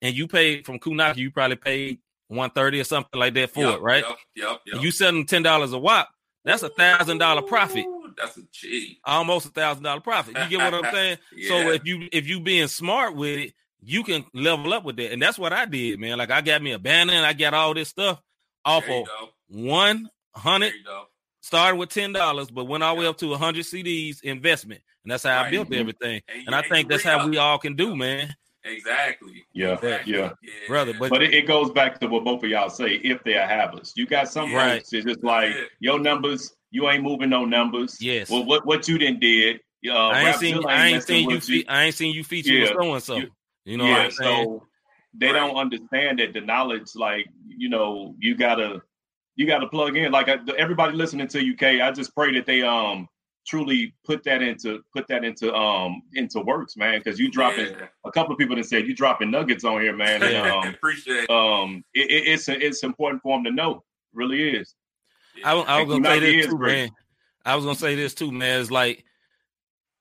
and 0.02 0.14
you 0.14 0.28
paid 0.28 0.66
from 0.66 0.78
Kunaki, 0.78 1.16
you 1.16 1.30
probably 1.30 1.56
paid 1.56 1.98
one 2.28 2.50
thirty 2.50 2.78
or 2.78 2.84
something 2.84 3.18
like 3.18 3.34
that 3.34 3.50
for 3.50 3.60
Yep, 3.64 3.74
it, 3.76 3.80
right? 3.80 4.04
Yep, 4.06 4.18
yep, 4.36 4.60
yep. 4.66 4.82
You 4.82 4.90
sell 4.90 5.10
them 5.12 5.24
ten 5.24 5.42
dollars 5.42 5.72
a 5.72 5.78
wop. 5.78 6.10
That's 6.44 6.62
a 6.62 6.68
thousand 6.68 7.18
dollar 7.18 7.42
profit, 7.42 7.86
That's 8.16 8.36
a 8.36 8.42
G. 8.52 9.00
almost 9.04 9.46
a 9.46 9.50
thousand 9.50 9.82
dollar 9.82 10.00
profit. 10.00 10.36
You 10.36 10.48
get 10.48 10.60
what 10.60 10.74
I'm 10.74 10.92
saying? 10.94 11.18
So 11.48 11.70
if 11.70 11.84
you 11.84 12.08
if 12.12 12.28
you 12.28 12.40
being 12.40 12.68
smart 12.68 13.16
with 13.16 13.38
it, 13.38 13.54
you 13.82 14.04
can 14.04 14.24
level 14.34 14.72
up 14.74 14.84
with 14.84 14.96
that, 14.96 15.12
and 15.12 15.20
that's 15.22 15.38
what 15.38 15.52
I 15.54 15.64
did, 15.64 15.98
man. 15.98 16.18
Like 16.18 16.30
I 16.30 16.42
got 16.42 16.62
me 16.62 16.72
a 16.72 16.78
banner, 16.78 17.14
and 17.14 17.24
I 17.24 17.32
got 17.32 17.54
all 17.54 17.72
this 17.74 17.88
stuff 17.88 18.20
off 18.64 18.84
of 18.84 19.06
go. 19.06 19.28
one 19.48 20.10
hundred 20.34 20.72
There 20.72 20.76
you 20.78 20.84
go. 20.84 21.04
Started 21.40 21.76
with 21.76 21.88
ten 21.90 22.12
dollars, 22.12 22.50
but 22.50 22.64
went 22.66 22.82
all 22.82 22.94
the 22.94 23.00
way 23.02 23.06
up 23.06 23.18
to 23.18 23.34
hundred 23.34 23.64
CDs 23.64 24.22
investment, 24.22 24.80
and 25.04 25.10
that's 25.12 25.24
how 25.24 25.42
I 25.42 25.50
built 25.50 25.72
everything. 25.72 26.20
And, 26.28 26.46
And 26.46 26.54
I 26.54 26.62
think 26.62 26.88
that's 26.88 27.04
re-up. 27.04 27.20
how 27.22 27.28
we 27.28 27.36
all 27.38 27.58
can 27.58 27.76
do, 27.76 27.96
man. 27.96 28.34
Exactly. 28.64 29.44
Yeah, 29.54 29.72
Exactly. 29.74 30.12
yeah. 30.14 30.30
brother. 30.68 30.92
But, 30.98 31.10
But 31.10 31.22
it, 31.22 31.32
it 31.32 31.46
goes 31.46 31.70
back 31.70 31.98
to 32.00 32.06
what 32.08 32.24
both 32.24 32.42
of 32.44 32.50
y'all 32.50 32.68
say. 32.68 32.96
If 32.96 33.24
they're 33.24 33.46
habits, 33.46 33.94
you 33.96 34.06
got 34.06 34.28
some 34.28 34.52
Right. 34.54 34.80
folks. 34.80 34.92
It's 34.92 35.06
just 35.06 35.24
like 35.24 35.54
Yeah. 35.54 35.62
your 35.80 35.98
numbers. 35.98 36.52
You 36.70 36.88
ain't 36.90 37.02
moving 37.02 37.30
no 37.30 37.44
numbers. 37.46 37.96
Yes. 38.00 38.28
Well, 38.30 38.44
what 38.44 38.66
what 38.66 38.86
you 38.86 38.98
didn't 38.98 39.20
did. 39.20 39.60
Uh, 39.88 39.92
I 40.08 40.28
ain't 40.28 40.36
seen 40.36 40.54
Zilla 40.56 40.66
I 40.68 40.86
ain't 40.88 41.02
seen 41.02 41.30
you 41.30 41.36
with 41.36 41.44
fe- 41.44 41.64
I 41.66 41.84
ain't 41.84 41.94
seen 41.94 42.14
you 42.14 42.22
feature 42.22 42.52
Yeah. 42.52 42.60
with 42.74 42.76
so 42.82 42.92
and 42.94 43.02
so. 43.02 43.16
You- 43.16 43.30
You 43.64 43.76
know 43.78 43.84
what 43.84 43.90
yeah, 43.90 44.04
I'm 44.04 44.10
saying? 44.10 44.44
so 44.44 44.66
they 45.14 45.32
don't 45.32 45.56
understand 45.56 46.18
that 46.18 46.34
the 46.34 46.40
knowledge, 46.42 46.94
like 46.94 47.26
you 47.48 47.70
know, 47.70 48.14
you 48.18 48.34
gotta 48.36 48.82
you 49.36 49.46
gotta 49.46 49.66
plug 49.68 49.96
in. 49.96 50.12
Like 50.12 50.28
I, 50.28 50.38
everybody 50.58 50.96
listening 50.96 51.28
to 51.28 51.52
UK, 51.52 51.80
I 51.82 51.90
just 51.92 52.14
pray 52.14 52.32
that 52.34 52.46
they 52.46 52.62
um 52.62 53.08
truly 53.46 53.94
put 54.04 54.22
that 54.24 54.42
into 54.42 54.80
put 54.94 55.08
that 55.08 55.24
into 55.24 55.52
um 55.54 56.02
into 56.14 56.40
works, 56.40 56.76
man. 56.76 56.98
Because 57.00 57.18
you 57.18 57.30
dropping 57.30 57.66
Yeah. 57.66 57.86
a 58.04 58.12
couple 58.12 58.32
of 58.32 58.38
people 58.38 58.56
that 58.56 58.64
said 58.66 58.86
you 58.86 58.94
dropping 58.94 59.30
nuggets 59.30 59.64
on 59.64 59.80
here, 59.80 59.94
man. 59.96 60.22
And, 60.22 60.36
um, 60.50 60.68
Appreciate 60.74 61.24
it. 61.24 61.30
um, 61.30 61.82
it, 61.94 62.10
it, 62.10 62.32
it's 62.32 62.48
it's 62.48 62.82
important 62.82 63.22
for 63.22 63.36
them 63.36 63.44
to 63.44 63.50
know. 63.50 63.82
Really 64.12 64.50
is. 64.56 64.74
I, 65.44 65.54
was- 65.54 65.64
I 65.68 65.82
was 65.82 65.94
And 65.94 66.04
gonna 66.04 66.16
say 66.16 66.20
this 66.36 66.44
is 66.46 66.50
too, 66.50 66.58
great. 66.58 66.72
man. 66.74 66.90
I 67.46 67.56
was 67.56 67.64
gonna 67.64 67.76
say 67.76 67.94
this 67.94 68.14
too, 68.14 68.30
man. 68.32 68.60
It's 68.60 68.70
like 68.70 69.04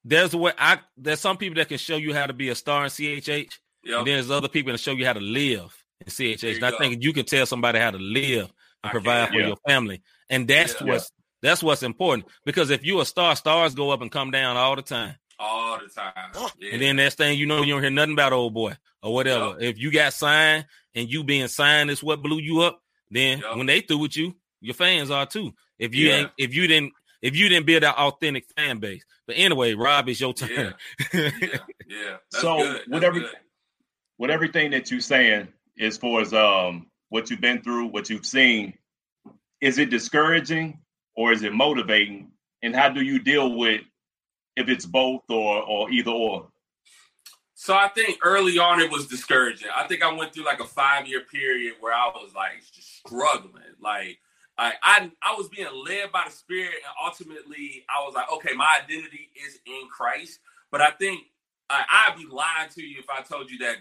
there's 0.03 0.33
a 0.33 0.38
way 0.38 0.51
I 0.57 0.79
there's 0.98 1.19
some 1.19 1.38
people 1.38 1.55
that 1.55 1.69
can 1.69 1.77
show 1.77 1.95
you 1.98 2.13
how 2.13 2.25
to 2.25 2.33
be 2.33 2.50
a 2.50 2.55
star 2.55 2.83
in 2.83 2.89
CHH, 2.89 3.59
Yep. 3.83 3.98
and 4.00 4.07
there's 4.07 4.31
other 4.31 4.48
people 4.50 4.71
that 4.71 4.79
show 4.79 4.91
you 4.91 5.05
how 5.05 5.13
to 5.13 5.19
live 5.19 5.74
in 6.01 6.07
CHH. 6.07 6.55
And 6.55 6.65
I 6.65 6.71
go. 6.71 6.77
think 6.77 7.03
you 7.03 7.13
can 7.13 7.25
tell 7.25 7.45
somebody 7.45 7.79
how 7.79 7.91
to 7.91 7.98
live 7.98 8.51
and 8.83 8.91
provide 8.91 9.29
for 9.29 9.36
Yeah. 9.36 9.48
your 9.48 9.57
family, 9.67 10.01
and 10.29 10.48
that's 10.48 10.75
Yeah. 10.79 10.88
what's 10.88 11.12
that's 11.41 11.63
what's 11.63 11.83
important. 11.83 12.27
Because 12.45 12.69
if 12.69 12.83
you're 12.83 13.01
a 13.01 13.05
star, 13.05 13.33
stars 13.36 13.74
go 13.74 13.91
up 13.91 14.01
and 14.01 14.12
come 14.12 14.29
down 14.31 14.57
all 14.57 14.75
the 14.75 14.81
time. 14.81 15.15
all 15.41 15.79
the 15.79 15.88
time. 15.88 16.51
Yeah. 16.59 16.74
And 16.74 16.81
then 16.81 16.95
next 16.98 17.15
thing 17.15 17.39
you 17.39 17.45
know, 17.45 17.62
you 17.62 17.71
don't 17.74 17.81
hear 17.81 17.89
nothing 17.89 18.12
about 18.12 18.33
old 18.33 18.53
boy 18.53 18.75
or 19.01 19.13
whatever. 19.13 19.55
If 19.62 19.79
you 19.79 19.89
got 19.89 20.12
signed 20.12 20.65
and 20.95 21.09
you 21.09 21.24
being 21.24 21.48
signed 21.48 21.89
is 21.91 22.03
what 22.03 22.21
blew 22.21 22.39
you 22.41 22.59
up, 22.63 22.81
then 23.09 23.39
Yup. 23.39 23.55
when 23.55 23.67
they 23.67 23.79
through 23.79 24.00
with 24.00 24.17
you, 24.17 24.36
your 24.59 24.74
fans 24.74 25.09
are 25.12 25.25
too. 25.25 25.53
If 25.77 25.95
you 25.95 26.09
Yeah. 26.09 26.15
ain't, 26.17 26.31
if 26.38 26.53
you 26.53 26.67
didn't, 26.67 26.91
if 27.21 27.38
you 27.38 27.48
didn't 27.48 27.65
build 27.67 27.83
that 27.83 27.95
authentic 27.98 28.48
fan 28.57 28.79
base. 28.79 29.05
But 29.27 29.38
anyway, 29.38 29.75
Rob, 29.75 30.09
it's 30.09 30.19
your 30.19 30.33
turn. 30.33 30.75
yeah, 31.13 31.29
yeah. 31.88 32.17
That's 32.31 32.41
So, 32.41 32.57
good. 32.57 32.75
That's 32.75 32.88
whatever- 32.89 33.19
good. 33.21 33.31
With 34.17 34.31
everything 34.31 34.71
that 34.71 34.91
you're 34.91 35.00
saying, 35.00 35.48
as 35.79 35.98
far 35.98 36.19
as 36.19 36.33
um 36.33 36.88
what 37.10 37.30
you've 37.30 37.42
been 37.42 37.62
through, 37.62 37.88
what 37.88 38.10
you've 38.10 38.25
seen, 38.25 38.74
is 39.62 39.78
it 39.78 39.89
discouraging 39.89 40.80
or 41.16 41.32
is 41.32 41.44
it 41.44 41.54
motivating? 41.54 42.32
And 42.62 42.75
how 42.75 42.89
do 42.89 43.01
you 43.01 43.20
deal 43.20 43.56
with 43.56 43.82
if 44.56 44.70
it's 44.70 44.86
both 44.86 45.24
or 45.30 45.62
or 45.63 45.92
either 45.92 46.12
or? 46.12 46.50
So 47.56 47.74
I 47.74 47.89
think 47.89 48.20
early 48.24 48.58
on 48.58 48.80
it 48.80 48.89
was 48.89 49.08
discouraging. 49.08 49.68
I 49.75 49.86
think 49.86 50.01
I 50.01 50.13
went 50.13 50.34
through 50.34 50.46
like 50.46 50.62
a 50.62 50.66
five 50.66 51.08
year 51.08 51.22
period 51.22 51.75
where 51.82 51.94
I 51.94 52.08
was 52.08 52.34
like 52.34 52.62
just 52.74 53.00
struggling. 53.00 53.63
Like 53.82 54.18
I, 54.58 54.74
I 54.82 55.12
I 55.22 55.36
was 55.36 55.50
being 55.50 55.68
led 55.86 56.12
by 56.12 56.24
the 56.25 56.32
spirit 56.32 56.75
and 56.75 56.94
ultimately 57.06 57.86
I 57.89 58.06
was 58.06 58.13
like, 58.16 58.32
okay, 58.32 58.54
my 58.56 58.80
identity 58.82 59.30
is 59.46 59.60
in 59.66 59.88
Christ. 59.89 60.39
But 60.72 60.82
I 60.82 60.92
think 60.92 61.22
I, 61.70 61.84
I'd 61.89 62.18
be 62.18 62.25
lying 62.25 62.70
to 62.75 62.82
you 62.82 63.00
if 63.00 63.10
I 63.10 63.22
told 63.24 63.51
you 63.51 63.58
that 63.60 63.75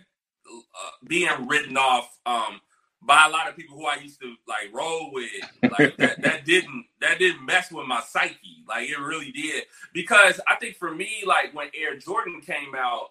uh, 0.51 0.91
being 1.07 1.47
written 1.47 1.77
off 1.77 2.09
um, 2.27 2.61
by 3.02 3.26
a 3.26 3.31
lot 3.31 3.49
of 3.49 3.57
people 3.57 3.76
who 3.76 3.87
I 3.87 3.97
used 3.97 4.21
to 4.21 4.35
like 4.47 4.73
roll 4.73 5.12
with, 5.12 5.31
like 5.78 5.97
that, 5.99 6.21
that 6.23 6.45
didn't 6.45 6.87
that 7.00 7.19
didn't 7.19 7.45
mess 7.45 7.71
with 7.71 7.87
my 7.87 8.00
psyche. 8.00 8.64
Like 8.69 8.88
it 8.88 8.99
really 8.99 9.31
did. 9.31 9.64
Because 9.93 10.40
I 10.49 10.57
think 10.57 10.76
for 10.76 10.95
me, 10.95 11.23
like 11.26 11.55
when 11.55 11.69
Air 11.75 11.97
Jordan 11.97 12.40
came 12.40 12.75
out, 12.76 13.11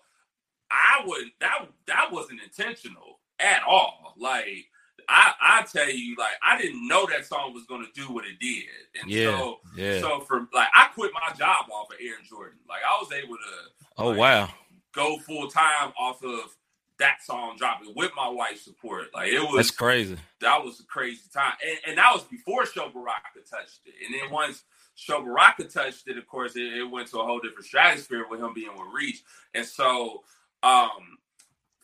I 0.69 1.03
would 1.05 1.27
that 1.39 1.67
that 1.87 2.11
wasn't 2.11 2.41
intentional 2.43 3.19
at 3.39 3.63
all. 3.63 4.13
Like 4.17 4.65
I 5.07 5.33
I 5.41 5.65
tell 5.71 5.89
you, 5.89 6.15
like 6.17 6.33
I 6.43 6.61
didn't 6.61 6.87
know 6.87 7.07
that 7.07 7.25
song 7.25 7.53
was 7.53 7.63
gonna 7.65 7.87
do 7.95 8.11
what 8.13 8.25
it 8.25 8.39
did. 8.39 8.65
And 9.01 9.09
Yeah, 9.09 9.37
so 9.37 9.59
yeah. 9.75 10.01
so 10.01 10.19
for 10.21 10.47
like 10.53 10.69
I 10.75 10.89
quit 10.93 11.11
my 11.13 11.33
job 11.35 11.65
off 11.71 11.89
of 11.91 11.97
Air 12.01 12.15
Jordan. 12.27 12.59
Like 12.67 12.81
I 12.87 12.97
was 13.01 13.11
able 13.13 13.35
to 13.35 13.99
oh 13.99 14.09
like, 14.09 14.17
wow. 14.17 14.49
go 14.93 15.17
full 15.19 15.47
time 15.47 15.93
off 15.97 16.21
of 16.23 16.56
that 16.99 17.17
song 17.23 17.55
dropping 17.57 17.93
with 17.95 18.11
my 18.15 18.27
wife's 18.27 18.61
support. 18.63 19.07
Like 19.13 19.31
it 19.31 19.39
was 19.41 19.55
That's 19.55 19.71
crazy. 19.71 20.17
that 20.41 20.63
was 20.63 20.79
a 20.79 20.85
crazy 20.85 21.21
time. 21.33 21.53
And, 21.65 21.77
and 21.89 21.97
that 21.97 22.11
was 22.13 22.23
before 22.23 22.65
Sho 22.65 22.89
Baraka 22.89 23.39
touched 23.49 23.81
it. 23.85 23.93
And 24.05 24.13
then 24.15 24.31
once 24.31 24.63
Sho 24.95 25.23
Baraka 25.23 25.65
touched 25.65 26.07
it, 26.07 26.17
of 26.17 26.27
course, 26.27 26.55
it, 26.55 26.73
it 26.73 26.89
went 26.89 27.07
to 27.09 27.19
a 27.19 27.25
whole 27.25 27.39
different 27.39 27.65
stratosphere 27.65 28.25
with 28.29 28.39
him 28.39 28.53
being 28.53 28.71
with 28.73 28.87
Reach. 28.93 29.23
And 29.53 29.65
so 29.65 30.23
um 30.63 31.17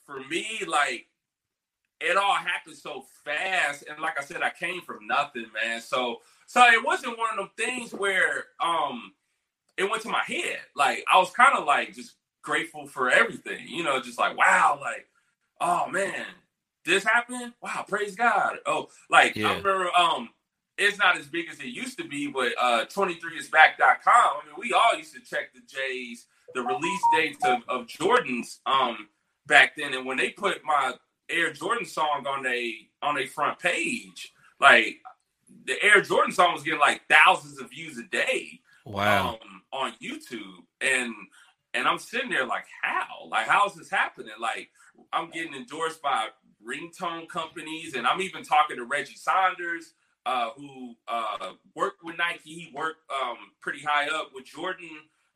for 0.05 0.19
me, 0.29 0.61
like 0.67 1.07
it 2.01 2.17
all 2.17 2.33
happened 2.35 2.75
so 2.75 3.05
fast. 3.23 3.83
And 3.89 3.99
like 4.01 4.19
I 4.19 4.23
said, 4.23 4.41
I 4.41 4.49
came 4.49 4.81
from 4.81 5.07
nothing, 5.07 5.45
man. 5.53 5.79
So 5.81 6.17
so 6.47 6.63
it 6.65 6.83
wasn't 6.83 7.17
one 7.17 7.29
of 7.31 7.37
them 7.37 7.51
things 7.57 7.93
where 7.93 8.45
um 8.59 9.13
it 9.77 9.89
went 9.89 10.01
to 10.03 10.09
my 10.09 10.23
head. 10.25 10.59
Like 10.75 11.03
I 11.11 11.17
was 11.19 11.31
kind 11.31 11.57
of 11.57 11.65
like 11.65 11.93
just 11.93 12.13
grateful 12.43 12.85
for 12.87 13.09
everything, 13.09 13.65
you 13.67 13.83
know, 13.83 13.99
just 14.01 14.19
like 14.19 14.37
wow, 14.37 14.77
like, 14.81 15.07
oh 15.61 15.87
man, 15.89 16.25
this 16.85 17.03
happened. 17.03 17.53
Wow, 17.61 17.85
praise 17.87 18.15
God. 18.15 18.57
Oh, 18.65 18.89
like 19.09 19.35
Yeah. 19.35 19.47
I 19.49 19.57
remember 19.57 19.89
um 19.97 20.29
it's 20.77 20.97
not 20.97 21.17
as 21.17 21.27
big 21.27 21.47
as 21.51 21.59
it 21.59 21.67
used 21.67 21.97
to 21.99 22.03
be, 22.07 22.27
but 22.27 22.51
uh 22.59 22.85
23isback.com. 22.85 23.93
I 24.07 24.45
mean, 24.45 24.55
we 24.57 24.73
all 24.73 24.97
used 24.97 25.13
to 25.13 25.21
check 25.21 25.53
the 25.53 25.61
J's, 25.67 26.25
the 26.53 26.61
release 26.61 27.01
dates 27.15 27.43
of, 27.45 27.59
of 27.67 27.87
Jordan's 27.87 28.59
um 28.65 29.07
back 29.47 29.75
then. 29.75 29.93
And 29.93 30.05
when 30.05 30.17
they 30.17 30.29
put 30.29 30.63
my 30.63 30.93
Air 31.29 31.53
Jordan 31.53 31.85
song 31.85 32.25
on 32.27 32.45
a 32.45 32.75
on 33.01 33.17
a 33.17 33.25
front 33.25 33.59
page, 33.59 34.33
like 34.59 34.97
the 35.65 35.81
Air 35.83 36.01
Jordan 36.01 36.33
song 36.33 36.53
was 36.53 36.63
getting 36.63 36.79
like 36.79 37.01
thousands 37.09 37.59
of 37.59 37.69
views 37.69 37.97
a 37.97 38.03
day 38.03 38.59
Wow. 38.85 39.39
um, 39.41 39.61
on 39.71 39.93
YouTube, 40.01 40.63
and 40.81 41.13
and 41.73 41.87
I'm 41.87 41.99
sitting 41.99 42.29
there 42.29 42.45
like, 42.45 42.65
how? 42.81 43.27
Like, 43.29 43.47
how 43.47 43.67
is 43.67 43.75
this 43.75 43.89
happening? 43.89 44.33
Like, 44.39 44.69
I'm 45.11 45.29
getting 45.29 45.53
endorsed 45.53 46.01
by 46.01 46.27
ringtone 46.65 47.27
companies, 47.27 47.95
and 47.95 48.07
I'm 48.07 48.21
even 48.21 48.43
talking 48.43 48.77
to 48.77 48.85
Reggie 48.85 49.15
Saunders, 49.15 49.93
uh, 50.25 50.49
who 50.55 50.95
uh, 51.07 51.53
worked 51.75 52.03
with 52.03 52.17
Nike. 52.17 52.39
He 52.49 52.71
worked 52.73 53.01
um, 53.11 53.37
pretty 53.61 53.81
high 53.81 54.07
up 54.07 54.29
with 54.33 54.45
Jordan, 54.45 54.89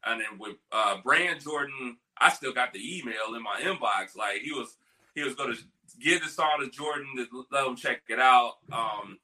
and 0.05 0.21
then 0.21 0.39
with 0.39 0.55
uh, 0.71 0.97
Brand 1.03 1.41
Jordan. 1.41 1.97
I 2.17 2.29
still 2.31 2.53
got 2.53 2.73
the 2.73 2.97
email 2.97 3.35
in 3.35 3.43
my 3.43 3.59
inbox. 3.61 4.15
Like, 4.15 4.41
he 4.41 4.51
was 4.51 4.77
he 5.15 5.23
was 5.23 5.35
going 5.35 5.55
to 5.55 5.61
give 5.99 6.21
the 6.21 6.29
song 6.29 6.59
to 6.61 6.69
Jordan 6.69 7.07
to 7.17 7.45
let 7.51 7.65
him 7.65 7.75
check 7.75 8.01
it 8.09 8.19
out. 8.19 8.53
Um, 8.71 9.19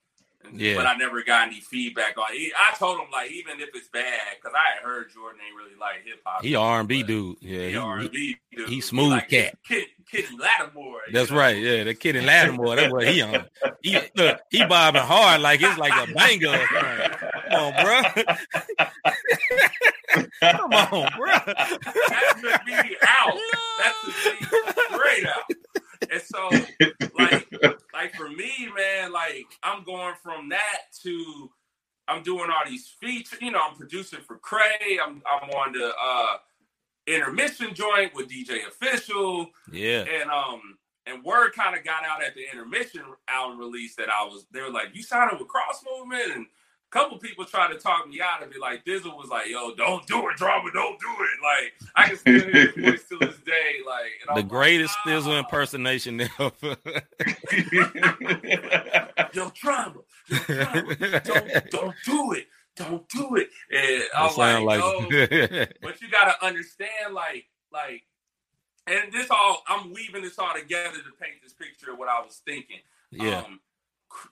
Yeah. 0.52 0.76
But 0.76 0.86
I 0.88 0.96
never 0.98 1.24
got 1.24 1.48
any 1.48 1.60
feedback 1.62 2.18
on 2.18 2.26
it. 2.32 2.52
I 2.58 2.76
told 2.76 3.00
him 3.00 3.08
like 3.12 3.32
even 3.32 3.60
if 3.60 3.70
it's 3.74 3.88
bad, 3.90 4.20
because 4.36 4.54
I 4.56 4.76
had 4.76 4.84
heard 4.84 5.12
Jordan 5.14 5.40
ain't 5.48 5.56
really 5.56 5.78
like 5.80 6.04
hip 6.06 6.20
hop. 6.26 6.44
He 6.44 6.56
R 6.56 6.80
and 6.80 6.88
B 6.88 7.02
dude. 7.04 7.38
Yeah, 7.42 7.60
He 7.66 7.70
he- 7.72 7.78
R 7.78 7.98
and 8.00 8.12
B. 8.12 8.38
dude. 8.56 8.70
he 8.70 8.82
smooth 8.82 9.12
like, 9.12 9.30
cat. 9.30 9.56
Kid, 9.68 9.86
Kenny 10.12 10.28
Lattimore. 10.38 11.00
That's 11.12 11.32
know? 11.32 11.38
right. 11.38 11.58
Yeah, 11.58 11.84
the 11.86 11.94
kid 11.96 12.16
in 12.16 12.26
Lattimore. 12.26 12.76
That's 12.76 12.92
what 12.94 13.08
he 13.08 13.22
on. 13.22 13.46
He 13.82 13.98
look, 14.16 14.40
he 14.52 14.64
bobbing 14.66 15.02
hard 15.02 15.42
like 15.42 15.62
it's 15.62 15.78
like 15.80 15.94
a 16.10 16.14
banger. 16.14 16.60
Come 17.50 17.74
on, 17.74 17.74
bro. 17.84 18.02
Come 20.42 20.74
on, 20.74 21.10
bro. 21.18 21.28
That 21.28 22.36
took 22.42 22.66
me 22.66 22.98
out. 23.08 23.40
That 23.80 23.94
took 24.04 24.78
me 24.78 24.98
straight 24.98 25.26
out. 25.26 25.44
And 26.14 26.22
so, 26.22 26.50
like, 27.18 27.52
like 27.94 28.14
for 28.14 28.30
me, 28.30 28.70
man, 28.76 29.12
like 29.12 29.48
I'm 29.64 29.84
going 29.84 30.14
from 30.22 30.50
that 30.50 30.82
to 31.04 31.50
I'm 32.08 32.24
doing 32.24 32.50
all 32.50 32.70
these 32.70 32.88
features. 32.88 33.40
You 33.42 33.52
know, 33.52 33.62
I'm 33.68 33.76
producing 33.76 34.20
for 34.22 34.38
Crae. 34.38 35.00
I'm 35.04 35.22
I'm 35.26 35.50
on 35.50 35.74
the 35.74 35.92
uh 36.02 36.38
intermission 37.08 37.74
joint 37.74 38.14
with 38.14 38.30
DJ 38.30 38.68
Official. 38.68 39.48
Yeah. 39.72 40.02
And 40.02 40.30
um 40.30 40.78
and 41.06 41.24
word 41.24 41.54
kind 41.54 41.78
of 41.78 41.84
got 41.84 42.06
out 42.06 42.24
at 42.24 42.36
the 42.36 42.44
intermission 42.52 43.02
album 43.28 43.60
release 43.60 43.96
that 43.96 44.10
I 44.10 44.24
was 44.26 44.46
they 44.52 44.62
were 44.62 44.72
like, 44.72 44.90
You 44.94 45.04
signed 45.04 45.32
up 45.32 45.40
with 45.40 45.48
Cross 45.48 45.84
Movement? 45.98 46.36
And 46.36 46.46
a 46.46 46.50
couple 46.94 47.18
people 47.18 47.44
tried 47.44 47.74
to 47.74 47.80
talk 47.80 48.08
me 48.08 48.22
out 48.22 48.44
of 48.44 48.52
it. 48.52 48.60
Like 48.60 48.86
Dizzle 48.86 49.18
was 49.18 49.30
like, 49.30 49.50
Yo, 49.50 49.74
don't 49.76 50.06
do 50.06 50.30
it, 50.30 50.38
drama, 50.38 50.70
don't 50.72 51.00
do 51.00 51.08
it. 51.20 51.42
Like 51.42 51.74
I 51.96 52.08
can 52.10 52.18
still 52.18 52.40
hear 52.52 52.68
his 52.72 52.86
voice 52.86 53.04
to 53.10 53.18
this 53.18 53.38
day. 53.40 53.78
Like 53.86 54.12
The 54.36 54.44
greatest 54.44 54.96
like, 55.06 55.16
Thizzle 55.16 55.34
"Ah." 55.34 55.40
impersonation 55.40 56.22
ever. 56.22 56.52
Yo, 59.34 59.52
drama, 59.60 59.96
yo, 60.30 60.38
drama. 60.46 60.96
Don't 61.22 61.70
don't 61.72 61.96
do 62.06 62.34
it. 62.34 62.48
Don't 62.76 63.08
do 63.10 63.36
it. 63.36 63.50
And 63.72 64.04
I 64.16 64.26
was 64.26 64.38
like, 64.38 64.52
sound 64.54 64.64
Yo, 64.64 64.68
like 64.68 64.82
but 65.82 66.00
you 66.02 66.10
gotta 66.12 66.46
understand, 66.46 67.14
like, 67.14 67.46
like, 67.72 68.04
and 68.88 69.12
this 69.12 69.28
all 69.32 69.64
I'm 69.68 69.92
weaving 69.94 70.22
this 70.22 70.38
all 70.38 70.54
together 70.54 70.98
to 70.98 71.12
paint 71.20 71.42
this 71.42 71.54
picture 71.54 71.92
of 71.92 71.98
what 71.98 72.10
I 72.10 72.22
was 72.22 72.42
thinking. 72.46 72.80
yeah. 73.12 73.40
Um, 73.40 73.60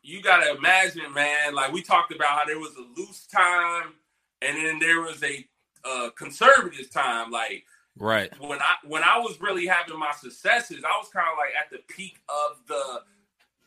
you 0.04 0.22
gotta 0.22 0.56
imagine, 0.56 1.14
man. 1.14 1.56
Like 1.56 1.72
we 1.72 1.82
talked 1.82 2.14
about 2.14 2.30
how 2.30 2.46
there 2.46 2.60
was 2.60 2.76
a 2.76 3.00
loose 3.00 3.26
time, 3.28 3.94
and 4.42 4.58
then 4.58 4.80
there 4.80 5.02
was 5.02 5.24
a 5.24 5.46
uh, 5.84 6.10
conservative 6.12 6.92
time. 6.92 7.32
Like 7.32 7.66
Right. 7.98 8.32
When 8.40 8.60
I 8.60 8.76
when 8.88 9.04
I 9.04 9.20
was 9.20 9.40
really 9.42 9.68
having 9.68 10.00
my 10.00 10.12
successes, 10.20 10.84
I 10.84 10.98
was 10.98 11.10
kind 11.10 11.28
of 11.32 11.38
like 11.38 11.54
at 11.60 11.70
the 11.70 11.94
peak 11.94 12.18
of 12.30 12.58
the 12.68 13.02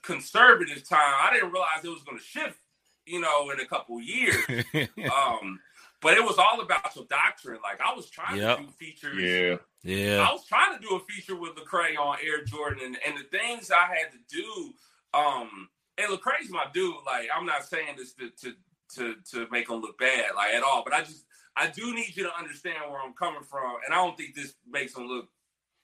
conservative 0.02 0.88
time. 0.88 1.14
I 1.20 1.30
didn't 1.32 1.52
realize 1.52 1.84
it 1.84 1.88
was 1.88 2.02
going 2.02 2.18
to 2.18 2.24
shift, 2.24 2.58
you 3.06 3.20
know, 3.20 3.50
in 3.50 3.60
a 3.60 3.66
couple 3.66 4.00
years. 4.00 4.44
um, 5.14 5.60
but 6.00 6.16
it 6.16 6.24
was 6.24 6.38
all 6.38 6.60
about 6.60 6.96
your 6.96 7.04
doctrine. 7.04 7.58
Like 7.62 7.80
I 7.80 7.94
was 7.94 8.08
trying 8.08 8.40
yep. 8.40 8.58
to 8.58 8.64
do 8.64 8.70
features. 8.70 9.20
Yeah. 9.20 9.56
Yeah. 9.82 10.26
I 10.28 10.32
was 10.32 10.46
trying 10.46 10.78
to 10.78 10.80
do 10.80 10.96
a 10.96 11.00
feature 11.00 11.36
with 11.36 11.54
Lecrae 11.56 11.98
on 11.98 12.16
Air 12.24 12.44
Jordan 12.44 12.80
and, 12.84 12.96
and 13.06 13.18
the 13.18 13.38
things 13.38 13.70
I 13.70 13.86
had 13.86 14.10
to 14.12 14.18
do. 14.28 14.72
Um, 15.12 15.68
and 15.98 16.10
Lecrae's 16.10 16.50
my 16.50 16.66
dude. 16.72 16.94
Like 17.06 17.28
I'm 17.34 17.46
not 17.46 17.64
saying 17.64 17.96
this 17.96 18.14
to, 18.14 18.30
to 18.30 18.54
to 18.96 19.14
to 19.32 19.50
make 19.50 19.68
him 19.68 19.80
look 19.80 19.98
bad, 19.98 20.30
like 20.36 20.54
at 20.54 20.62
all. 20.62 20.82
But 20.84 20.94
I 20.94 21.00
just 21.00 21.24
I 21.56 21.68
do 21.68 21.94
need 21.94 22.16
you 22.16 22.24
to 22.24 22.36
understand 22.36 22.76
where 22.88 23.00
I'm 23.00 23.14
coming 23.14 23.42
from, 23.42 23.76
and 23.84 23.94
I 23.94 23.96
don't 23.96 24.16
think 24.16 24.34
this 24.34 24.54
makes 24.68 24.96
him 24.96 25.06
look 25.06 25.28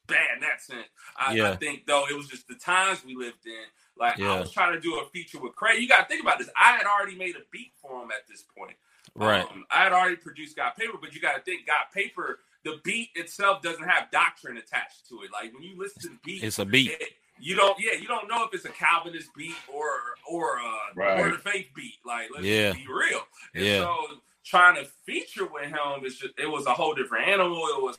bad 0.07 0.27
in 0.35 0.41
that 0.41 0.61
sense. 0.61 0.89
I, 1.17 1.35
yeah. 1.35 1.51
I 1.51 1.57
think 1.57 1.87
though 1.87 2.05
it 2.11 2.17
was 2.17 2.29
just 2.29 2.49
the 2.49 2.57
times 2.57 3.05
we 3.05 3.15
lived 3.15 3.47
in. 3.47 3.65
Like 3.99 4.19
yeah. 4.19 4.33
I 4.33 4.41
was 4.41 4.51
trying 4.51 4.73
to 4.73 4.81
do 4.81 4.99
a 4.99 5.09
feature 5.11 5.41
with 5.41 5.55
Craig. 5.55 5.81
You 5.81 5.89
got 5.89 6.01
to 6.01 6.07
think 6.07 6.23
about 6.23 6.39
this. 6.39 6.49
I 6.59 6.73
had 6.73 6.87
already 6.87 7.17
made 7.17 7.37
a 7.37 7.45
beat 7.53 7.73
for 7.83 8.03
him 8.03 8.11
at 8.11 8.27
this 8.29 8.45
point. 8.57 8.77
Right. 9.15 9.45
Um, 9.45 9.65
I 9.71 9.85
had 9.85 9.93
already 9.93 10.17
produced 10.17 10.57
Got 10.57 10.77
Paper, 10.77 10.97
but 11.01 11.15
you 11.15 11.21
got 11.21 11.37
to 11.37 11.43
think 11.43 11.67
Got 11.67 11.93
Paper. 11.93 12.39
The 12.65 12.81
beat 12.83 13.11
itself 13.15 13.63
doesn't 13.63 13.87
have 13.87 14.11
doctrine 14.11 14.57
attached 14.57 15.09
to 15.09 15.21
it. 15.23 15.31
Like 15.33 15.53
when 15.53 15.63
you 15.63 15.79
listen 15.79 16.03
to 16.03 16.09
the 16.09 16.19
beat, 16.25 16.43
it's 16.43 16.59
a 16.59 16.65
beat. 16.65 16.93
It, 16.93 17.09
you 17.41 17.57
don't, 17.57 17.79
yeah, 17.81 17.99
you 17.99 18.07
don't 18.07 18.29
know 18.29 18.45
if 18.45 18.55
it's 18.55 18.65
a 18.65 18.71
Calvinist 18.71 19.31
beat 19.37 19.55
or 19.73 19.91
or 20.31 20.59
a 20.59 20.95
right. 20.95 21.21
or 21.21 21.31
the 21.31 21.39
faith 21.39 21.69
beat. 21.75 21.97
Like 22.05 22.29
let's 22.33 22.47
yeah. 22.47 22.73
be 22.73 22.87
real. 22.89 23.21
And 23.55 23.65
yeah. 23.65 23.81
so 23.81 23.97
trying 24.45 24.77
to 24.77 24.89
feature 25.07 25.47
with 25.47 25.65
him, 25.65 26.03
it's 26.03 26.17
just 26.17 26.35
it 26.39 26.51
was 26.51 26.67
a 26.67 26.75
whole 26.75 26.95
different 26.95 27.29
animal. 27.29 27.63
It 27.77 27.83
was 27.83 27.99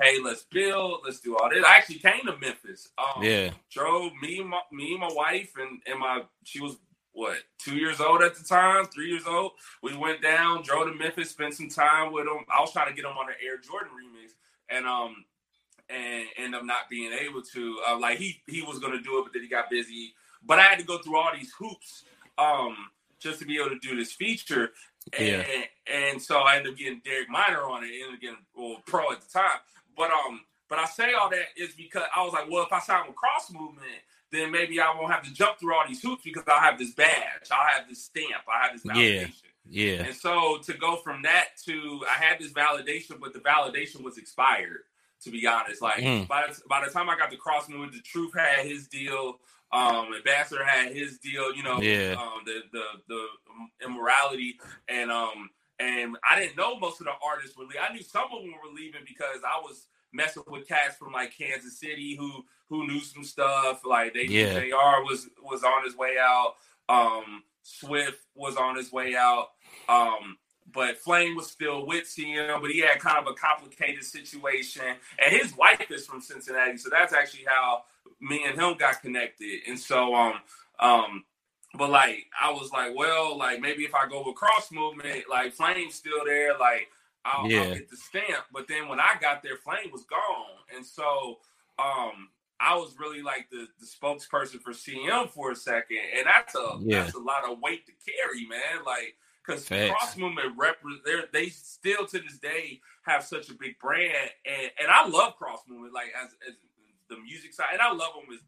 hey, 0.00 0.18
let's 0.22 0.44
build, 0.44 1.00
let's 1.04 1.20
do 1.20 1.36
all 1.36 1.48
this. 1.50 1.64
I 1.64 1.76
actually 1.76 1.98
came 1.98 2.26
to 2.26 2.36
Memphis. 2.38 2.88
Um, 2.98 3.22
yeah, 3.22 3.50
drove 3.70 4.12
me, 4.20 4.42
my, 4.42 4.60
me, 4.72 4.96
my 4.98 5.10
wife, 5.12 5.52
and 5.56 5.80
and 5.86 5.98
my 5.98 6.22
she 6.44 6.60
was 6.60 6.76
what 7.12 7.38
two 7.58 7.76
years 7.76 8.00
old 8.00 8.22
at 8.22 8.34
the 8.34 8.44
time, 8.44 8.86
three 8.86 9.10
years 9.10 9.26
old. 9.26 9.52
We 9.82 9.96
went 9.96 10.22
down, 10.22 10.62
drove 10.62 10.86
to 10.86 10.94
Memphis, 10.94 11.30
spent 11.30 11.54
some 11.54 11.68
time 11.68 12.12
with 12.12 12.26
him. 12.26 12.44
I 12.54 12.60
was 12.60 12.72
trying 12.72 12.88
to 12.88 12.94
get 12.94 13.04
him 13.04 13.16
on 13.16 13.26
the 13.26 13.46
Air 13.46 13.58
Jordan 13.58 13.90
remix, 13.92 14.32
and 14.68 14.86
um, 14.86 15.24
and 15.88 16.26
end 16.36 16.54
up 16.54 16.64
not 16.64 16.88
being 16.90 17.12
able 17.12 17.42
to. 17.42 17.80
Uh, 17.88 17.98
like 17.98 18.18
he 18.18 18.40
he 18.46 18.62
was 18.62 18.78
gonna 18.78 19.00
do 19.00 19.18
it, 19.18 19.24
but 19.24 19.32
then 19.32 19.42
he 19.42 19.48
got 19.48 19.70
busy. 19.70 20.14
But 20.44 20.58
I 20.58 20.62
had 20.62 20.78
to 20.78 20.84
go 20.84 20.98
through 20.98 21.16
all 21.16 21.30
these 21.34 21.52
hoops 21.58 22.04
um 22.38 22.76
just 23.18 23.38
to 23.40 23.46
be 23.46 23.56
able 23.56 23.70
to 23.70 23.78
do 23.78 23.96
this 23.96 24.12
feature. 24.12 24.70
Yeah. 25.18 25.44
And, 25.54 25.64
and 25.86 26.22
so 26.22 26.38
I 26.40 26.56
ended 26.56 26.72
up 26.72 26.78
getting 26.78 27.00
Derek 27.04 27.30
Minor 27.30 27.62
on 27.62 27.84
it, 27.84 27.90
ended 27.92 28.14
up 28.14 28.20
getting 28.20 28.36
well, 28.56 28.82
pro 28.86 29.12
at 29.12 29.20
the 29.20 29.32
time. 29.32 29.58
But 29.96 30.10
um, 30.10 30.40
but 30.68 30.78
I 30.78 30.86
say 30.86 31.12
all 31.12 31.30
that 31.30 31.46
is 31.56 31.74
because 31.74 32.02
I 32.14 32.22
was 32.24 32.32
like, 32.32 32.50
well, 32.50 32.64
if 32.64 32.72
I 32.72 32.80
sign 32.80 33.06
with 33.06 33.16
Cross 33.16 33.52
Movement, 33.52 33.86
then 34.32 34.50
maybe 34.50 34.80
I 34.80 34.92
won't 34.94 35.12
have 35.12 35.22
to 35.22 35.32
jump 35.32 35.58
through 35.58 35.74
all 35.74 35.84
these 35.86 36.02
hoops 36.02 36.22
because 36.24 36.42
I'll 36.48 36.60
have 36.60 36.78
this 36.78 36.92
badge, 36.92 37.48
I'll 37.50 37.68
have 37.68 37.88
this 37.88 38.04
stamp, 38.04 38.42
I 38.52 38.66
have 38.66 38.72
this 38.72 38.84
validation. 38.84 39.42
Yeah. 39.68 39.94
yeah. 39.94 40.02
And 40.04 40.14
so 40.14 40.58
to 40.64 40.74
go 40.74 40.96
from 40.96 41.22
that 41.22 41.50
to 41.66 42.04
I 42.08 42.22
had 42.22 42.38
this 42.40 42.52
validation, 42.52 43.20
but 43.20 43.32
the 43.32 43.40
validation 43.40 44.02
was 44.02 44.18
expired. 44.18 44.80
To 45.22 45.30
be 45.30 45.46
honest, 45.46 45.82
like 45.82 46.02
mm. 46.02 46.28
by 46.28 46.44
the, 46.48 46.60
by 46.68 46.84
the 46.84 46.92
time 46.92 47.08
I 47.08 47.16
got 47.16 47.30
to 47.30 47.36
Cross 47.36 47.68
Movement, 47.68 47.92
the 47.92 48.00
Truth 48.00 48.32
had 48.36 48.66
his 48.66 48.86
deal. 48.86 49.40
Um, 49.72 50.10
Ambassador 50.16 50.64
had 50.64 50.92
his 50.92 51.18
deal. 51.18 51.54
You 51.54 51.62
know, 51.62 51.80
yeah. 51.80 52.14
um, 52.18 52.42
the 52.44 52.60
the 52.70 52.84
the 53.08 53.26
immorality 53.84 54.58
and 54.88 55.10
um 55.10 55.50
and 55.78 56.16
I 56.28 56.38
didn't 56.40 56.56
know 56.56 56.78
most 56.78 57.00
of 57.00 57.06
the 57.06 57.12
artists 57.24 57.56
were 57.56 57.64
leaving. 57.64 57.82
I 57.88 57.92
knew 57.92 58.02
some 58.02 58.24
of 58.32 58.42
them 58.42 58.52
were 58.52 58.74
leaving 58.74 59.02
because 59.06 59.40
I 59.44 59.60
was 59.60 59.88
messing 60.12 60.42
with 60.46 60.66
cats 60.66 60.96
from 60.96 61.12
like 61.12 61.36
Kansas 61.36 61.78
City 61.78 62.16
who 62.16 62.44
who 62.68 62.86
knew 62.86 63.00
some 63.00 63.24
stuff. 63.24 63.82
Like 63.84 64.14
they 64.14 64.24
yeah. 64.24 64.58
JR 64.58 65.04
was 65.04 65.28
was 65.42 65.64
on 65.64 65.84
his 65.84 65.96
way 65.96 66.16
out. 66.20 66.54
Um 66.88 67.42
Swift 67.62 68.20
was 68.34 68.56
on 68.56 68.76
his 68.76 68.92
way 68.92 69.16
out. 69.16 69.48
Um 69.88 70.38
but 70.72 70.98
Flame 70.98 71.36
was 71.36 71.46
still 71.46 71.86
with 71.86 72.04
CM, 72.04 72.60
but 72.60 72.70
he 72.70 72.80
had 72.80 72.98
kind 72.98 73.18
of 73.18 73.26
a 73.26 73.34
complicated 73.34 74.04
situation. 74.04 74.82
And 75.24 75.34
his 75.34 75.56
wife 75.56 75.90
is 75.90 76.06
from 76.06 76.20
Cincinnati, 76.20 76.76
so 76.76 76.90
that's 76.90 77.12
actually 77.12 77.44
how 77.46 77.84
me 78.20 78.44
and 78.46 78.60
him 78.60 78.76
got 78.78 79.00
connected. 79.02 79.60
And 79.68 79.78
so 79.78 80.14
um 80.14 80.34
um 80.80 81.24
but 81.76 81.90
like 81.90 82.26
I 82.40 82.50
was 82.50 82.72
like, 82.72 82.94
well, 82.96 83.36
like 83.36 83.60
maybe 83.60 83.84
if 83.84 83.94
I 83.94 84.08
go 84.08 84.22
with 84.24 84.36
cross 84.36 84.72
movement, 84.72 85.24
like 85.30 85.52
Flame's 85.52 85.94
still 85.94 86.24
there, 86.24 86.56
like 86.58 86.88
I'll, 87.24 87.50
yeah. 87.50 87.62
I'll, 87.62 87.74
get 87.74 87.90
the 87.90 87.96
stamp. 87.96 88.44
But 88.52 88.68
then 88.68 88.88
when 88.88 89.00
I 89.00 89.14
got 89.20 89.42
there, 89.42 89.56
Flame 89.56 89.90
was 89.92 90.04
gone, 90.04 90.64
and 90.74 90.84
so 90.84 91.38
um 91.78 92.28
I 92.58 92.74
was 92.76 92.96
really 92.98 93.22
like 93.22 93.50
the, 93.50 93.66
the 93.78 93.86
spokesperson 93.86 94.62
for 94.62 94.72
CM 94.72 95.30
for 95.30 95.50
a 95.50 95.56
second, 95.56 95.98
and 96.16 96.26
that's 96.26 96.54
a 96.54 96.78
yeah. 96.80 97.02
that's 97.02 97.14
a 97.14 97.20
lot 97.20 97.50
of 97.50 97.60
weight 97.60 97.86
to 97.86 97.92
carry, 97.92 98.46
man. 98.46 98.84
Like 98.84 99.16
because 99.46 99.68
cross 99.68 100.16
movement 100.16 100.54
represent 100.56 101.32
they 101.32 101.48
still 101.48 102.06
to 102.06 102.18
this 102.18 102.38
day 102.38 102.80
have 103.02 103.24
such 103.24 103.48
a 103.48 103.54
big 103.54 103.78
brand, 103.78 104.30
and 104.44 104.70
and 104.80 104.90
I 104.90 105.06
love 105.06 105.36
cross 105.36 105.60
movement 105.68 105.94
like 105.94 106.12
as 106.22 106.30
as 106.48 106.54
the 107.08 107.16
music 107.22 107.54
side, 107.54 107.68
and 107.72 107.82
I 107.82 107.90
love 107.90 108.12
them 108.14 108.34
as 108.34 108.40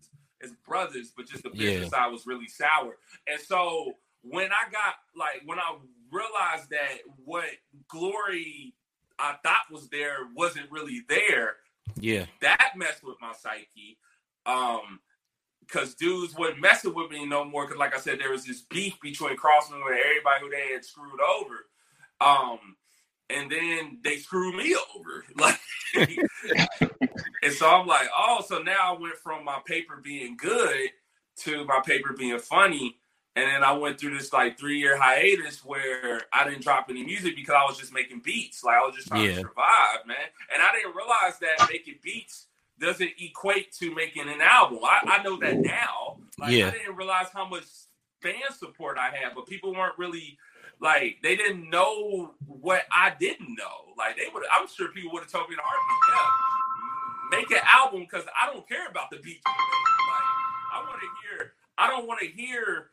as 0.43 0.53
brothers, 0.67 1.13
but 1.17 1.27
just 1.27 1.43
the 1.43 1.51
business 1.51 1.91
yeah. 1.93 2.05
side 2.05 2.13
was 2.13 2.27
really 2.27 2.49
sour. 2.49 2.97
And 3.27 3.41
so 3.41 3.93
when 4.23 4.47
I 4.47 4.71
got 4.71 4.95
like 5.17 5.43
when 5.47 5.59
I 5.59 5.77
realized 6.11 6.71
that 6.71 6.99
what 7.25 7.45
glory 7.89 8.75
I 9.19 9.35
thought 9.43 9.71
was 9.71 9.89
there 9.89 10.19
wasn't 10.35 10.71
really 10.71 11.03
there, 11.09 11.57
yeah, 12.01 12.27
that 12.41 12.73
messed 12.77 13.05
with 13.05 13.17
my 13.21 13.33
psyche. 13.33 13.99
Um, 14.47 15.01
because 15.71 15.95
dudes 15.95 16.35
wasn't 16.35 16.61
messing 16.61 16.95
with 16.95 17.11
me 17.11 17.27
no 17.27 17.45
more. 17.45 17.67
Because 17.67 17.79
like 17.79 17.95
I 17.95 18.01
said, 18.01 18.19
there 18.19 18.33
was 18.33 18.45
this 18.45 18.63
beef 18.63 18.99
between 19.01 19.37
Crossman 19.37 19.81
and 19.81 19.99
everybody 19.99 20.41
who 20.41 20.51
they 20.51 20.73
had 20.73 20.85
screwed 20.85 21.21
over. 21.21 21.67
Um, 22.21 22.77
and 23.31 23.51
then 23.51 23.99
they 24.03 24.17
screwed 24.17 24.57
me 24.57 24.77
over. 24.97 25.25
Like, 25.37 25.61
and 27.43 27.53
so 27.53 27.69
I'm 27.69 27.87
like, 27.87 28.09
oh, 28.17 28.45
so 28.47 28.59
now 28.59 28.95
I 28.95 29.01
went 29.01 29.17
from 29.17 29.45
my 29.45 29.59
paper 29.67 30.01
being 30.03 30.37
good 30.37 30.91
to 31.39 31.65
my 31.65 31.81
paper 31.85 32.13
being 32.13 32.39
funny. 32.39 32.99
And 33.37 33.47
then 33.47 33.63
I 33.63 33.73
went 33.73 33.99
through 33.99 34.19
this 34.19 34.33
like 34.33 34.59
three 34.59 34.79
year 34.79 34.99
hiatus 34.99 35.65
where 35.65 36.23
I 36.33 36.45
didn't 36.45 36.63
drop 36.63 36.87
any 36.91 37.05
music 37.05 37.37
because 37.37 37.55
I 37.57 37.65
was 37.65 37.79
just 37.79 37.93
making 37.93 38.21
beats. 38.21 38.65
Like 38.65 38.77
I 38.77 38.87
was 38.87 38.97
just 38.97 39.09
trying 39.09 39.25
yeah. 39.25 39.35
to 39.35 39.41
survive, 39.41 40.07
man. 40.07 40.17
And 40.53 40.63
I 40.63 40.73
didn't 40.73 40.95
realize 40.95 41.39
that 41.41 41.69
making 41.71 41.97
beats 42.03 42.47
doesn't 42.81 43.11
equate 43.19 43.73
to 43.73 43.95
making 43.95 44.29
an 44.29 44.41
album. 44.41 44.79
I, 44.83 45.19
I 45.19 45.23
know 45.23 45.39
that 45.39 45.59
now. 45.59 46.19
Like 46.39 46.53
yeah. 46.53 46.69
I 46.69 46.71
didn't 46.71 46.97
realize 46.97 47.27
how 47.33 47.49
much 47.49 47.65
fan 48.23 48.35
support 48.57 48.99
I 48.99 49.11
had, 49.11 49.35
but 49.35 49.47
people 49.47 49.75
weren't 49.75 49.99
really 49.99 50.39
like 50.81 51.19
they 51.23 51.37
didn't 51.37 51.69
know 51.71 52.35
what 52.47 52.83
I 52.93 53.15
didn't 53.19 53.55
know. 53.57 53.95
Like 53.97 54.17
they 54.17 54.27
would, 54.33 54.45
I'm 54.53 54.69
sure 54.69 54.89
people 54.89 55.13
would 55.13 55.23
have 55.25 55.33
told 55.33 55.49
me 55.49 55.55
in 55.55 55.59
a 55.59 55.63
heartbeat, 55.65 55.99
yeah, 57.31 57.39
make 57.39 57.51
an 57.51 57.67
album 57.67 58.01
because 58.01 58.25
I 58.41 58.53
don't 58.53 58.67
care 58.69 58.87
about 58.89 59.11
the 59.11 59.19
beat. 59.19 59.41
Like 59.45 59.55
I 60.75 60.85
want 60.87 61.01
to 61.01 61.09
hear. 61.29 61.53
I 61.77 61.89
don't 61.89 62.07
want 62.09 62.21
to 62.21 62.27
hear 62.27 62.91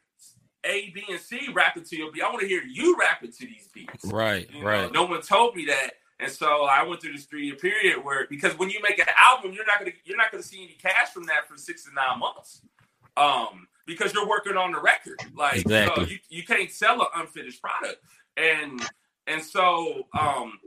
A, 0.63 0.91
B, 0.91 1.03
and 1.09 1.19
C 1.19 1.49
rapping 1.53 1.83
to 1.83 1.95
your 1.95 2.11
beat. 2.11 2.23
I 2.23 2.29
want 2.29 2.41
to 2.41 2.47
hear 2.47 2.61
you 2.63 2.95
rapping 2.99 3.31
to 3.31 3.45
these 3.45 3.67
beats. 3.73 4.05
Right, 4.05 4.47
you 4.53 4.63
right. 4.63 4.91
Know? 4.91 5.03
No 5.03 5.09
one 5.09 5.21
told 5.21 5.55
me 5.55 5.65
that. 5.65 5.91
And 6.19 6.31
so 6.31 6.63
I 6.63 6.83
went 6.83 7.01
through 7.01 7.13
this 7.13 7.25
three 7.25 7.47
year 7.47 7.55
period 7.55 8.03
where 8.03 8.25
because 8.29 8.57
when 8.57 8.69
you 8.69 8.81
make 8.81 8.99
an 8.99 9.07
album, 9.21 9.51
you're 9.53 9.65
not 9.65 9.79
gonna 9.79 9.91
you're 10.05 10.17
not 10.17 10.31
gonna 10.31 10.43
see 10.43 10.63
any 10.63 10.77
cash 10.81 11.09
from 11.09 11.25
that 11.25 11.47
for 11.47 11.57
six 11.57 11.83
to 11.85 11.93
nine 11.93 12.19
months. 12.19 12.61
Um, 13.17 13.67
because 13.85 14.13
you're 14.13 14.27
working 14.27 14.57
on 14.57 14.71
the 14.71 14.79
record. 14.79 15.21
Like 15.35 15.61
exactly. 15.61 16.05
so 16.05 16.11
you, 16.11 16.17
you 16.29 16.43
can't 16.43 16.71
sell 16.71 17.01
an 17.01 17.07
unfinished 17.15 17.61
product. 17.61 17.97
And 18.37 18.81
and 19.27 19.41
so 19.43 20.07
um 20.17 20.59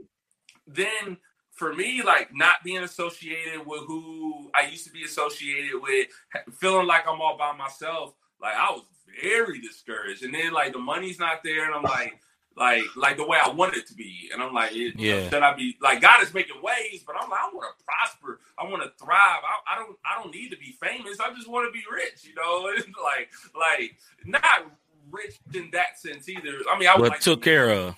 then 0.67 1.17
for 1.59 1.75
me, 1.75 2.03
like 2.03 2.29
not 2.33 2.63
being 2.63 2.85
associated 2.85 3.67
with 3.67 3.81
who 3.87 4.51
I 4.55 4.69
used 4.69 4.87
to 4.87 4.93
be 4.93 5.03
associated 5.03 5.83
with, 5.83 6.07
feeling 6.53 6.87
like 6.87 7.07
I'm 7.09 7.21
all 7.21 7.37
by 7.37 7.53
myself, 7.57 8.15
like 8.41 8.55
I 8.55 8.71
was 8.71 8.85
very 9.21 9.61
discouraged. 9.61 10.23
And 10.23 10.33
then 10.33 10.53
like 10.53 10.73
the 10.73 10.79
money's 10.79 11.19
not 11.19 11.43
there, 11.43 11.67
and 11.67 11.75
I'm 11.75 11.83
like, 11.83 12.21
like 12.59 12.83
like 12.97 13.16
the 13.16 13.27
way 13.27 13.38
I 13.42 13.51
want 13.51 13.77
it 13.77 13.87
to 13.88 13.94
be. 13.94 14.31
And 14.33 14.42
I'm 14.42 14.53
like, 14.53 14.73
it, 14.73 14.99
yeah. 14.99 15.29
should 15.29 15.42
I 15.42 15.55
be 15.55 15.77
like 15.81 16.01
God 16.01 16.23
is 16.23 16.35
making 16.35 16.61
ways, 16.62 17.03
but 17.07 17.16
I'm 17.21 17.31
like, 17.31 17.40
I 17.40 17.51
want 17.55 17.79
to 17.79 17.85
prosper. 17.85 18.40
I 18.59 18.64
want 18.64 18.83
to 18.83 18.90
thrive. 19.03 19.18
I, 19.18 19.75
I, 19.75 19.79
don't 19.79 19.97
I 20.05 20.23
don't 20.23 20.35
need 20.35 20.51
to 20.51 20.57
be 20.57 20.77
famous. 20.81 21.18
I 21.21 21.33
just 21.35 21.49
want 21.49 21.68
to 21.68 21.73
be 21.73 21.85
rich, 21.90 22.25
you 22.25 22.35
know? 22.35 22.68
It's 22.79 22.87
like 23.03 23.31
like 23.55 23.97
not 24.25 24.71
rich 25.11 25.38
in 25.55 25.71
that 25.73 25.99
sense 25.99 26.29
either. 26.29 26.53
I 26.71 26.79
mean 26.79 26.88
I 26.88 26.97
was 26.97 27.11
like, 27.11 27.21
took 27.21 27.42
care 27.42 27.71
of. 27.71 27.94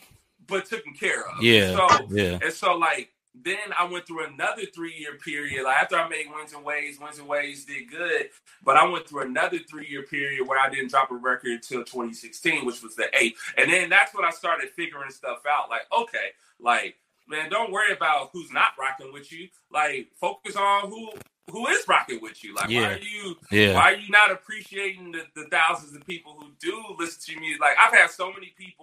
But 0.46 0.66
taken 0.66 0.94
care 0.94 1.28
of. 1.28 1.42
Yeah. 1.42 1.76
So 1.76 2.06
yeah. 2.10 2.38
and 2.42 2.52
so 2.52 2.76
like 2.76 3.10
then 3.34 3.58
I 3.78 3.84
went 3.84 4.06
through 4.06 4.26
another 4.26 4.62
three 4.74 4.94
year 4.96 5.14
period. 5.16 5.64
Like 5.64 5.76
after 5.82 5.96
I 5.98 6.08
made 6.08 6.26
Wins 6.34 6.52
and 6.52 6.64
Ways, 6.64 6.98
Wins 7.00 7.18
and 7.18 7.28
Ways 7.28 7.64
did 7.64 7.90
good, 7.90 8.30
but 8.64 8.76
I 8.76 8.86
went 8.88 9.08
through 9.08 9.22
another 9.22 9.58
three 9.70 9.86
year 9.88 10.02
period 10.04 10.46
where 10.48 10.58
I 10.60 10.68
didn't 10.70 10.90
drop 10.90 11.10
a 11.10 11.14
record 11.16 11.52
until 11.52 11.84
2016, 11.84 12.66
which 12.66 12.82
was 12.82 12.96
the 12.96 13.06
eighth. 13.18 13.40
And 13.56 13.70
then 13.72 13.90
that's 13.90 14.14
when 14.14 14.24
I 14.24 14.30
started 14.30 14.70
figuring 14.70 15.10
stuff 15.10 15.40
out. 15.48 15.70
Like, 15.70 15.82
okay, 15.96 16.28
like 16.60 16.96
man, 17.28 17.50
don't 17.50 17.72
worry 17.72 17.92
about 17.92 18.30
who's 18.32 18.50
not 18.52 18.70
rocking 18.78 19.12
with 19.12 19.32
you. 19.32 19.48
Like, 19.72 20.08
focus 20.20 20.56
on 20.56 20.88
who 20.90 21.10
who 21.50 21.66
is 21.68 21.84
rocking 21.88 22.20
with 22.22 22.44
you. 22.44 22.54
Like, 22.54 22.70
Yeah. 22.70 22.82
why 22.82 22.94
are 22.94 22.98
you 22.98 23.36
Yeah. 23.50 23.74
why 23.74 23.92
are 23.92 23.96
you 23.96 24.08
not 24.10 24.30
appreciating 24.30 25.12
the, 25.12 25.26
the 25.34 25.48
thousands 25.50 25.94
of 25.96 26.06
people 26.06 26.34
who 26.40 26.52
do 26.60 26.82
listen 26.98 27.34
to 27.34 27.40
music? 27.40 27.60
Like, 27.60 27.76
I've 27.78 27.92
had 27.92 28.10
so 28.10 28.32
many 28.32 28.54
people 28.56 28.79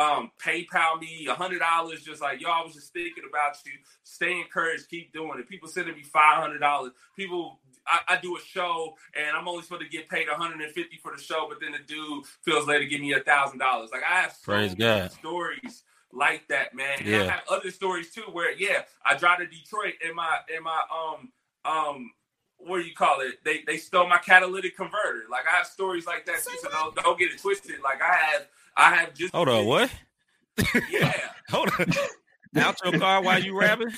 um 0.00 0.30
PayPal 0.42 0.98
me 1.00 1.26
a 1.28 1.34
hundred 1.34 1.58
dollars, 1.58 2.02
just 2.02 2.22
like 2.22 2.40
y'all 2.40 2.64
was 2.64 2.74
just 2.74 2.92
thinking 2.92 3.24
about 3.28 3.56
you. 3.66 3.72
Stay 4.02 4.40
encouraged, 4.40 4.88
keep 4.88 5.12
doing 5.12 5.38
it. 5.38 5.48
People 5.48 5.68
sending 5.68 5.94
me 5.94 6.02
five 6.02 6.38
hundred 6.42 6.58
dollars. 6.58 6.92
People 7.16 7.60
I, 7.86 8.14
I 8.14 8.20
do 8.20 8.36
a 8.36 8.40
show 8.40 8.94
and 9.14 9.36
I'm 9.36 9.46
only 9.48 9.62
supposed 9.62 9.82
to 9.82 9.88
get 9.88 10.08
paid 10.08 10.28
150 10.28 10.96
for 11.02 11.14
the 11.16 11.22
show, 11.22 11.46
but 11.48 11.58
then 11.60 11.72
the 11.72 11.78
dude 11.86 12.24
feels 12.42 12.66
later 12.66 12.84
give 12.84 13.00
me 13.00 13.12
a 13.12 13.20
thousand 13.20 13.58
dollars. 13.58 13.90
Like 13.92 14.02
I 14.08 14.20
have 14.22 14.32
so 14.32 14.52
Praise 14.52 14.76
many 14.76 15.00
God. 15.00 15.12
stories 15.12 15.82
like 16.12 16.48
that, 16.48 16.74
man. 16.74 16.98
And 17.00 17.08
Yeah. 17.08 17.20
I 17.22 17.30
have 17.30 17.42
other 17.50 17.70
stories 17.70 18.10
too 18.10 18.24
where 18.32 18.52
yeah, 18.56 18.82
I 19.04 19.16
drive 19.16 19.38
to 19.38 19.46
Detroit 19.46 19.94
in 20.08 20.14
my 20.14 20.38
in 20.56 20.62
my 20.62 20.80
um 20.90 21.30
um 21.70 22.10
what 22.58 22.78
do 22.78 22.84
you 22.88 22.94
call 22.94 23.20
it? 23.20 23.42
They 23.44 23.62
they 23.66 23.76
stole 23.76 24.08
my 24.08 24.18
catalytic 24.18 24.76
converter. 24.76 25.24
Like 25.30 25.44
I 25.50 25.56
have 25.56 25.66
stories 25.66 26.06
like 26.06 26.26
that 26.26 26.42
too, 26.44 26.56
so 26.62 26.68
don't, 26.70 26.94
don't 26.96 27.18
get 27.18 27.32
it 27.32 27.40
twisted. 27.40 27.76
Like 27.82 28.02
I 28.02 28.14
have 28.14 28.46
I 28.76 28.94
have 28.96 29.14
just 29.14 29.34
Hold 29.34 29.48
on, 29.48 29.66
what? 29.66 29.90
Yeah. 30.90 31.12
Hold 31.50 31.70
on. 31.78 31.86
Out 32.56 32.76
your 32.84 32.98
car 32.98 33.22
while 33.22 33.42
you 33.42 33.58
rapping? 33.58 33.92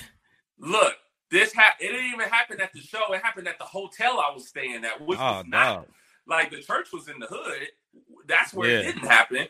Look, 0.59 0.93
this 1.31 1.53
ha- 1.53 1.75
it 1.79 1.87
didn't 1.89 2.05
even 2.13 2.27
happen 2.29 2.61
at 2.61 2.71
the 2.73 2.79
show. 2.79 3.13
It 3.13 3.21
happened 3.21 3.47
at 3.47 3.57
the 3.59 3.65
hotel 3.65 4.19
I 4.19 4.33
was 4.33 4.47
staying 4.47 4.85
at, 4.85 5.01
which 5.05 5.19
Oh 5.19 5.37
was 5.37 5.45
not 5.47 5.81
no. 5.81 5.85
like 6.27 6.51
the 6.51 6.61
church 6.61 6.87
was 6.93 7.07
in 7.09 7.19
the 7.19 7.27
hood. 7.27 7.67
That's 8.27 8.53
where 8.53 8.69
Yeah. 8.69 8.79
it 8.89 8.93
didn't 8.93 9.07
happen. 9.07 9.47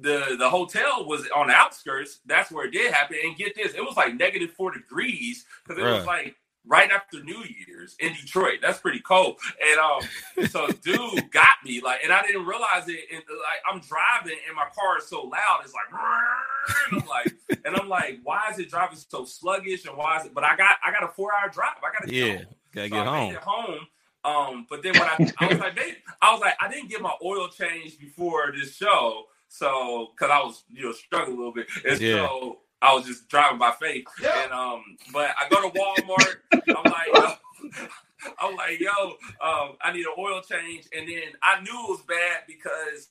The 0.00 0.36
the 0.38 0.48
hotel 0.50 1.06
was 1.06 1.28
on 1.36 1.48
the 1.48 1.52
outskirts. 1.54 2.20
That's 2.26 2.50
where 2.50 2.66
it 2.66 2.72
did 2.72 2.92
happen. 2.92 3.16
And 3.24 3.36
get 3.36 3.54
this, 3.54 3.74
it 3.74 3.80
was 3.84 3.96
like 3.96 4.14
negative 4.14 4.52
four 4.52 4.72
degrees 4.72 5.44
because 5.66 5.80
it 5.82 5.86
was 5.86 6.06
like 6.06 6.34
right 6.66 6.90
after 6.90 7.22
New 7.22 7.42
Year's 7.66 7.94
in 8.00 8.12
Detroit. 8.14 8.60
That's 8.62 8.78
pretty 8.78 9.00
cold. 9.00 9.38
And 9.62 9.78
um, 9.78 10.48
so 10.48 10.66
dude 10.82 11.30
got 11.30 11.56
me 11.64 11.80
like, 11.82 12.00
and 12.02 12.12
I 12.12 12.22
didn't 12.22 12.46
realize 12.46 12.88
it. 12.88 13.00
And 13.12 13.22
like 13.28 13.60
I'm 13.70 13.80
driving, 13.80 14.38
and 14.46 14.56
my 14.56 14.66
car 14.74 14.98
is 14.98 15.06
so 15.08 15.22
loud. 15.22 15.60
It's 15.64 15.74
like, 15.74 16.00
and 16.92 17.02
I'm 17.02 17.08
like, 17.08 17.34
and 17.64 17.76
I'm 17.76 17.88
like, 17.88 18.20
why 18.22 18.48
is 18.52 18.58
it 18.58 18.70
driving 18.70 18.98
so 18.98 19.24
sluggish? 19.24 19.84
And 19.86 19.96
why 19.96 20.18
is 20.20 20.26
it? 20.26 20.34
But 20.34 20.44
I 20.44 20.56
got 20.56 20.76
I 20.84 20.90
got 20.90 21.04
a 21.04 21.08
four 21.08 21.30
hour 21.34 21.48
drive. 21.50 21.74
I 21.78 21.92
got 21.98 22.08
to 22.08 22.14
Yeah. 22.14 22.42
Gotta 22.74 22.88
so 22.88 22.94
get 22.96 23.06
I 23.06 23.18
home. 23.18 23.36
home. 23.42 23.86
Um, 24.24 24.66
but 24.70 24.82
then 24.82 24.94
when 24.94 25.02
I, 25.02 25.32
I 25.38 25.46
was 25.48 25.58
like, 25.58 25.74
babe, 25.76 25.96
I 26.22 26.32
was 26.32 26.40
like, 26.40 26.54
I 26.58 26.68
didn't 26.70 26.88
get 26.88 27.02
my 27.02 27.12
oil 27.22 27.48
change 27.48 27.98
before 27.98 28.52
this 28.58 28.74
show, 28.74 29.24
so 29.48 30.08
because 30.16 30.30
I 30.32 30.38
was, 30.42 30.64
you 30.70 30.82
know, 30.86 30.92
struggling 30.92 31.36
a 31.36 31.38
little 31.38 31.52
bit, 31.52 31.66
and 31.86 32.00
Yeah. 32.00 32.26
so 32.26 32.60
I 32.84 32.94
was 32.94 33.06
just 33.06 33.28
driving 33.28 33.58
by 33.58 33.72
faith. 33.80 34.06
And 34.42 34.52
um, 34.52 34.82
but 35.12 35.30
I 35.40 35.48
go 35.48 35.68
to 35.68 35.78
Walmart. 35.78 36.36
I'm 36.52 36.84
like, 36.84 37.08
yo, 37.14 37.86
I'm 38.40 38.56
like, 38.56 38.80
yo, 38.80 38.90
um, 39.40 39.76
I 39.82 39.92
need 39.92 40.06
an 40.06 40.14
oil 40.18 40.42
change, 40.42 40.86
and 40.96 41.08
then 41.08 41.22
I 41.42 41.60
knew 41.60 41.72
it 41.72 41.90
was 41.90 42.02
bad 42.06 42.42
because. 42.46 43.08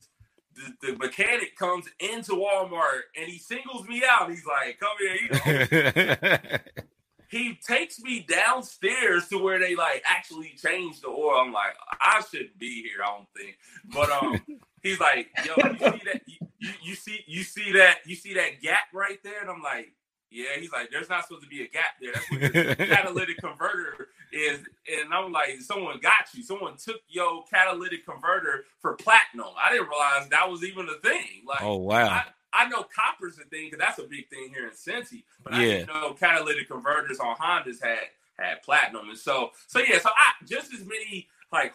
The, 0.55 0.91
the 0.91 0.97
mechanic 0.99 1.57
comes 1.57 1.87
into 1.99 2.33
Walmart 2.33 3.01
and 3.19 3.27
he 3.27 3.39
singles 3.39 3.87
me 3.87 4.03
out. 4.07 4.29
He's 4.29 4.45
like, 4.45 4.79
"Come 4.79 4.91
here, 4.99 5.15
you 5.15 6.49
know, 6.51 6.57
he 7.33 7.57
takes 7.65 7.99
me 7.99 8.23
downstairs 8.29 9.27
to 9.29 9.39
where 9.39 9.57
they 9.57 9.75
like 9.75 10.03
actually 10.05 10.53
change 10.55 11.01
the 11.01 11.07
oil. 11.07 11.41
I'm 11.43 11.51
like, 11.51 11.73
I 11.99 12.21
shouldn't 12.29 12.59
be 12.59 12.83
here. 12.83 13.03
I 13.03 13.07
don't 13.07 13.27
think. 13.35 13.57
But 13.91 14.11
um, 14.11 14.39
he's 14.83 14.99
like, 14.99 15.29
yo, 15.43 15.53
you 15.57 15.77
see 15.79 16.01
that? 16.05 16.21
You, 16.27 16.42
you, 16.63 16.69
you 16.81 16.95
see 16.95 17.19
you 17.27 17.43
see 17.43 17.71
that 17.73 17.97
you 18.05 18.15
see 18.15 18.33
that 18.35 18.61
gap 18.61 18.87
right 18.93 19.19
there? 19.23 19.41
And 19.41 19.49
I'm 19.49 19.61
like, 19.61 19.93
yeah. 20.31 20.45
He's 20.59 20.71
like, 20.71 20.89
there's 20.91 21.09
not 21.09 21.23
supposed 21.27 21.43
to 21.43 21.49
be 21.49 21.63
a 21.63 21.67
gap 21.67 21.91
there. 22.01 22.13
That's 22.13 22.31
what 22.31 22.41
the 22.53 22.75
catalytic 22.95 23.37
converter 23.37 24.07
is. 24.31 24.59
And 25.01 25.13
I'm 25.13 25.31
like, 25.31 25.59
someone 25.61 25.99
got 26.01 26.33
you. 26.33 26.43
Someone 26.43 26.77
took 26.77 27.01
your 27.07 27.43
catalytic 27.51 28.05
converter 28.05 28.65
for 28.79 28.93
platinum. 28.95 29.47
I 29.63 29.71
didn't 29.71 29.89
realize 29.89 30.29
that 30.29 30.49
was 30.49 30.63
even 30.63 30.87
a 30.89 30.99
thing. 31.07 31.43
Like, 31.47 31.61
oh 31.61 31.77
wow. 31.77 32.07
I, 32.07 32.23
I 32.55 32.67
know 32.69 32.83
copper's 32.83 33.37
a 33.39 33.45
thing 33.45 33.65
because 33.71 33.79
that's 33.79 33.99
a 33.99 34.03
big 34.03 34.29
thing 34.29 34.51
here 34.53 34.67
in 34.67 34.73
Cincy, 34.73 35.23
but 35.43 35.53
I 35.53 35.59
didn't 35.65 35.87
know 35.87 36.13
catalytic 36.13 36.67
converters 36.69 37.19
on 37.19 37.35
Hondas 37.35 37.81
had 37.83 37.99
had 38.39 38.61
platinum, 38.63 39.09
and 39.09 39.17
so 39.17 39.51
so 39.67 39.79
yeah. 39.79 39.99
So 39.99 40.09
I 40.09 40.45
just 40.45 40.73
as 40.73 40.81
many 40.85 41.27
like 41.51 41.73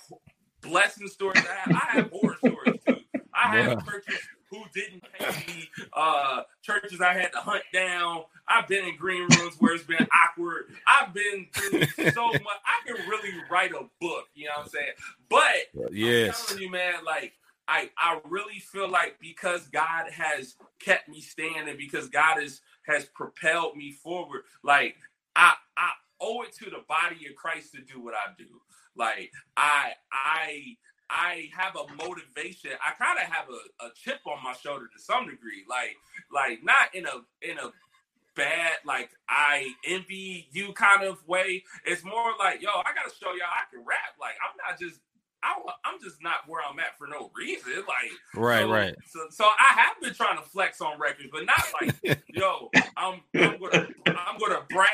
blessing 0.61 1.09
stories 1.09 1.45
I 1.49 1.55
have. 1.55 1.73
I 1.73 1.97
have 1.97 2.11
horror 2.11 2.37
stories 2.39 2.81
too. 2.87 2.97
I 3.35 3.57
have 3.57 3.67
Yeah. 3.73 3.81
churches 3.91 4.19
who 4.51 4.63
didn't 4.75 5.05
pay 5.19 5.45
me, 5.47 5.69
uh, 5.95 6.43
churches 6.63 7.01
I 7.01 7.15
had 7.15 7.33
to 7.33 7.39
hunt 7.39 7.65
down. 7.73 8.25
I've 8.49 8.69
been 8.69 8.85
in 8.87 8.97
green 8.97 9.29
rooms 9.29 9.55
where 9.59 9.75
it's 9.75 9.85
been 9.85 10.07
awkward. 10.25 10.67
I've 10.87 11.15
been 11.15 11.47
through 11.55 11.85
so 12.13 12.27
much. 12.33 12.43
I 12.67 12.87
can 12.87 13.09
really 13.09 13.33
write 13.51 13.73
a 13.73 13.85
book. 14.01 14.27
You 14.35 14.47
know 14.47 14.53
what 14.59 14.65
I'm 14.67 14.71
saying? 14.71 14.93
But 15.29 15.41
I'm 16.05 16.35
telling 16.49 16.63
you, 16.63 16.71
man, 16.71 17.05
like 17.07 17.35
I 17.69 17.91
I 17.99 18.21
really 18.29 18.61
feel 18.61 18.91
like 18.91 19.19
because 19.21 19.69
God 19.69 20.11
has 20.11 20.57
kept 20.81 21.09
me 21.09 21.21
standing, 21.21 21.77
because 21.79 22.09
God 22.09 22.41
has 22.41 22.61
has 22.87 23.07
propelled 23.07 23.77
me 23.77 23.93
forward, 23.93 24.43
like 24.65 24.97
I 25.37 25.55
I 25.77 25.91
owe 26.21 26.43
it 26.43 26.55
to 26.57 26.67
the 26.67 26.85
body 26.89 27.27
of 27.29 27.37
Christ 27.37 27.73
to 27.75 27.83
do 27.83 28.03
what 28.03 28.15
I 28.15 28.33
do. 28.39 28.47
Like 28.97 29.33
I 29.57 29.93
I 30.13 30.77
I 31.11 31.51
have 31.57 31.77
a 31.77 31.87
motivation. 31.95 32.71
I 32.85 32.93
kind 32.93 33.19
of 33.19 33.25
have 33.33 33.47
a, 33.49 33.87
a 33.87 33.91
chip 33.95 34.21
on 34.27 34.43
my 34.43 34.53
shoulder 34.53 34.87
to 34.95 35.03
some 35.03 35.29
degree. 35.29 35.65
Like 35.69 35.97
like 36.33 36.63
not 36.63 36.95
in 36.95 37.07
a 37.07 37.23
in 37.43 37.59
a 37.59 37.73
bad 38.37 38.73
like 38.87 39.11
I 39.29 39.73
envy 39.85 40.49
you 40.53 40.73
kind 40.73 41.05
of 41.05 41.27
way. 41.27 41.65
It's 41.85 42.05
more 42.05 42.33
like, 42.39 42.63
yo, 42.63 42.71
I 42.71 42.93
gotta 42.95 43.15
show 43.21 43.31
y'all 43.33 43.51
I 43.51 43.65
can 43.73 43.85
rap. 43.85 44.15
Like 44.21 44.35
I'm 44.43 44.57
not 44.57 44.79
just 44.79 45.01
I, 45.43 45.55
I'm 45.85 46.01
just 46.03 46.23
not 46.23 46.49
where 46.49 46.61
I'm 46.69 46.79
at 46.81 46.99
for 46.99 47.07
no 47.07 47.31
reason. 47.37 47.73
Like 47.77 48.11
Right, 48.35 48.63
so, 48.63 48.71
right. 48.71 48.95
So, 49.07 49.21
so 49.31 49.45
I 49.45 49.75
have 49.81 50.01
been 50.03 50.15
trying 50.15 50.37
to 50.37 50.43
flex 50.43 50.81
on 50.81 50.99
records, 50.99 51.29
but 51.33 51.45
not 51.45 51.65
like, 51.81 52.23
yo, 52.29 52.71
I'm 52.97 53.21
I'm 53.35 53.59
gonna 53.59 53.89
I'm 54.07 54.39
gonna 54.39 54.63
brag 54.71 54.91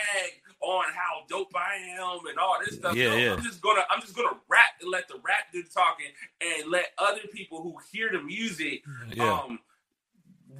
on 0.64 0.84
how 0.94 1.24
dope 1.28 1.52
I 1.54 1.76
am 2.00 2.26
and 2.28 2.38
all 2.38 2.56
this 2.64 2.76
stuff. 2.76 2.96
Yeah, 2.96 3.10
No, 3.10 3.16
yeah. 3.16 3.32
I'm 3.34 3.42
just 3.42 3.60
gonna 3.60 3.82
I'm 3.90 4.00
just 4.00 4.16
gonna 4.16 4.36
rap 4.48 4.70
and 4.80 4.90
let 4.90 5.08
the 5.08 5.14
rap 5.16 5.52
do 5.52 5.62
the 5.62 5.68
talking 5.68 6.06
and 6.40 6.70
let 6.70 6.86
other 6.98 7.20
people 7.32 7.62
who 7.62 7.76
hear 7.92 8.10
the 8.12 8.20
music 8.22 8.82
Yeah. 9.12 9.32
um 9.32 9.58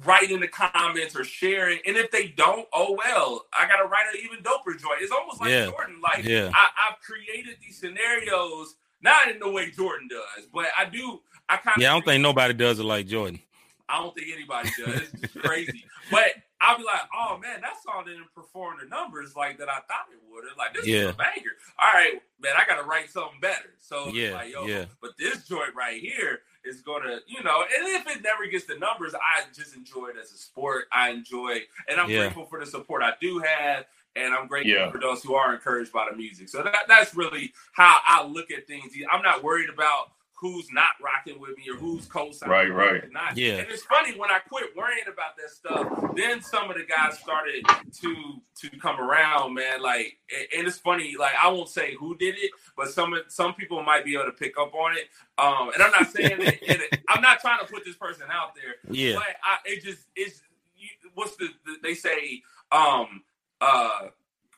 write 0.03 0.29
in 0.29 0.39
the 0.41 0.47
comments 0.47 1.15
or 1.15 1.23
share 1.23 1.69
it. 1.69 1.81
And 1.85 1.95
if 1.95 2.11
they 2.11 2.27
don't, 2.27 2.67
oh 2.73 2.97
well, 2.97 3.45
I 3.53 3.67
gotta 3.67 3.85
write 3.87 4.05
an 4.13 4.19
even 4.23 4.43
doper 4.43 4.79
joint. 4.79 4.99
It's 5.01 5.11
almost 5.11 5.41
like 5.41 5.49
Yeah. 5.49 5.67
Jordan. 5.67 6.01
Like 6.01 6.23
Yeah. 6.25 6.51
I, 6.53 6.67
I've 6.89 6.99
created 7.01 7.57
these 7.61 7.79
scenarios, 7.79 8.75
not 9.01 9.29
in 9.29 9.39
the 9.39 9.49
way 9.49 9.71
Jordan 9.71 10.07
does, 10.09 10.45
but 10.53 10.65
I 10.77 10.85
do 10.85 11.21
I 11.47 11.57
kind 11.57 11.77
of 11.77 11.81
Yeah, 11.81 11.91
I 11.91 11.93
don't 11.93 12.05
think 12.05 12.21
nobody 12.21 12.53
does 12.53 12.79
it 12.79 12.83
like 12.83 13.07
Jordan. 13.07 13.39
I 13.87 13.99
don't 14.01 14.15
think 14.15 14.27
anybody 14.33 14.69
does. 14.83 15.09
It's 15.21 15.33
crazy. 15.33 15.85
But 16.11 16.31
I'll 16.61 16.77
be 16.77 16.83
like, 16.83 17.01
oh 17.13 17.37
man, 17.37 17.61
that 17.61 17.81
song 17.83 18.05
didn't 18.05 18.33
perform 18.33 18.77
the 18.81 18.87
numbers 18.87 19.35
like 19.35 19.57
that 19.59 19.69
I 19.69 19.75
thought 19.87 20.07
it 20.11 20.19
would. 20.29 20.45
It's 20.45 20.57
like 20.57 20.73
this 20.73 20.83
is 20.83 20.87
Yeah. 20.89 21.09
a 21.09 21.13
banger. 21.13 21.51
All 21.77 21.91
right, 21.93 22.21
man, 22.39 22.53
I 22.57 22.65
gotta 22.65 22.83
write 22.83 23.09
something 23.09 23.39
better. 23.41 23.73
So 23.79 24.07
Yeah, 24.07 24.31
like, 24.33 24.51
yo, 24.53 24.65
yeah. 24.65 24.85
but 25.01 25.11
this 25.17 25.47
joint 25.47 25.75
right 25.75 26.01
here 26.01 26.41
is 26.63 26.81
gonna, 26.81 27.19
you 27.27 27.43
know, 27.43 27.61
and 27.63 27.87
if 27.89 28.07
it 28.07 28.23
never 28.23 28.45
gets 28.47 28.65
the 28.65 28.79
numbers, 28.79 29.13
I 29.13 29.43
just 29.53 29.75
enjoy 29.75 30.07
it 30.07 30.15
as 30.21 30.31
a 30.31 30.37
sport. 30.37 30.85
I 30.91 31.09
enjoy 31.09 31.61
and 31.89 31.99
I'm 31.99 32.09
Yeah. 32.09 32.19
grateful 32.23 32.45
for 32.45 32.59
the 32.59 32.65
support 32.65 33.03
I 33.03 33.13
do 33.21 33.39
have. 33.39 33.85
And 34.17 34.33
I'm 34.33 34.47
grateful 34.47 34.71
Yeah. 34.71 34.91
for 34.91 34.97
those 34.97 35.21
who 35.21 35.35
are 35.35 35.53
encouraged 35.53 35.91
by 35.91 36.07
the 36.09 36.15
music. 36.15 36.47
So 36.47 36.63
that, 36.63 36.87
that's 36.87 37.13
really 37.15 37.53
how 37.73 37.99
I 38.07 38.23
look 38.23 38.49
at 38.49 38.65
things. 38.65 38.93
I'm 39.11 39.21
not 39.21 39.43
worried 39.43 39.69
about 39.69 40.11
who's 40.37 40.67
not 40.71 40.89
rocking 41.01 41.39
with 41.39 41.57
me 41.57 41.63
or 41.71 41.77
who's 41.77 42.05
co-signing. 42.07 42.51
Right, 42.51 42.67
or 42.69 42.73
right. 42.73 43.11
Not. 43.11 43.37
Yeah. 43.37 43.53
And 43.59 43.67
it's 43.69 43.83
funny 43.83 44.17
when 44.19 44.29
I 44.29 44.39
quit 44.39 44.75
worrying 44.75 45.05
about 45.11 45.37
that 45.37 45.49
stuff, 45.49 46.13
then 46.15 46.41
some 46.41 46.69
of 46.69 46.75
the 46.77 46.83
guys 46.83 47.17
started 47.19 47.65
to 48.01 48.41
to 48.61 48.77
come 48.77 48.99
around, 48.99 49.53
man. 49.53 49.81
Like, 49.81 50.17
and- 50.29 50.47
and 50.59 50.67
it's 50.67 50.77
funny. 50.77 51.15
Like, 51.17 51.33
I 51.41 51.47
won't 51.49 51.69
say 51.69 51.95
who 51.95 52.15
did 52.17 52.35
it, 52.37 52.51
but 52.77 52.89
some 52.89 53.13
of- 53.13 53.23
some 53.29 53.53
people 53.53 53.81
might 53.83 54.03
be 54.05 54.13
able 54.15 54.25
to 54.25 54.31
pick 54.33 54.57
up 54.57 54.73
on 54.75 54.97
it. 54.97 55.09
Um, 55.37 55.71
and 55.73 55.81
I'm 55.81 55.91
not 55.91 56.11
saying 56.11 56.39
that. 56.39 56.55
it, 56.61 56.99
I'm 57.09 57.21
not 57.21 57.39
trying 57.39 57.59
to 57.59 57.65
put 57.65 57.85
this 57.85 57.95
person 57.95 58.25
out 58.31 58.55
there. 58.55 58.75
Yeah. 58.93 59.15
But 59.15 59.23
I, 59.43 59.57
it 59.65 59.83
just 59.83 60.05
it's 60.15 60.41
you, 60.77 60.89
what's 61.13 61.35
the, 61.37 61.47
the 61.65 61.77
they 61.81 61.93
say 61.93 62.41
um 62.71 63.23
uh 63.61 64.07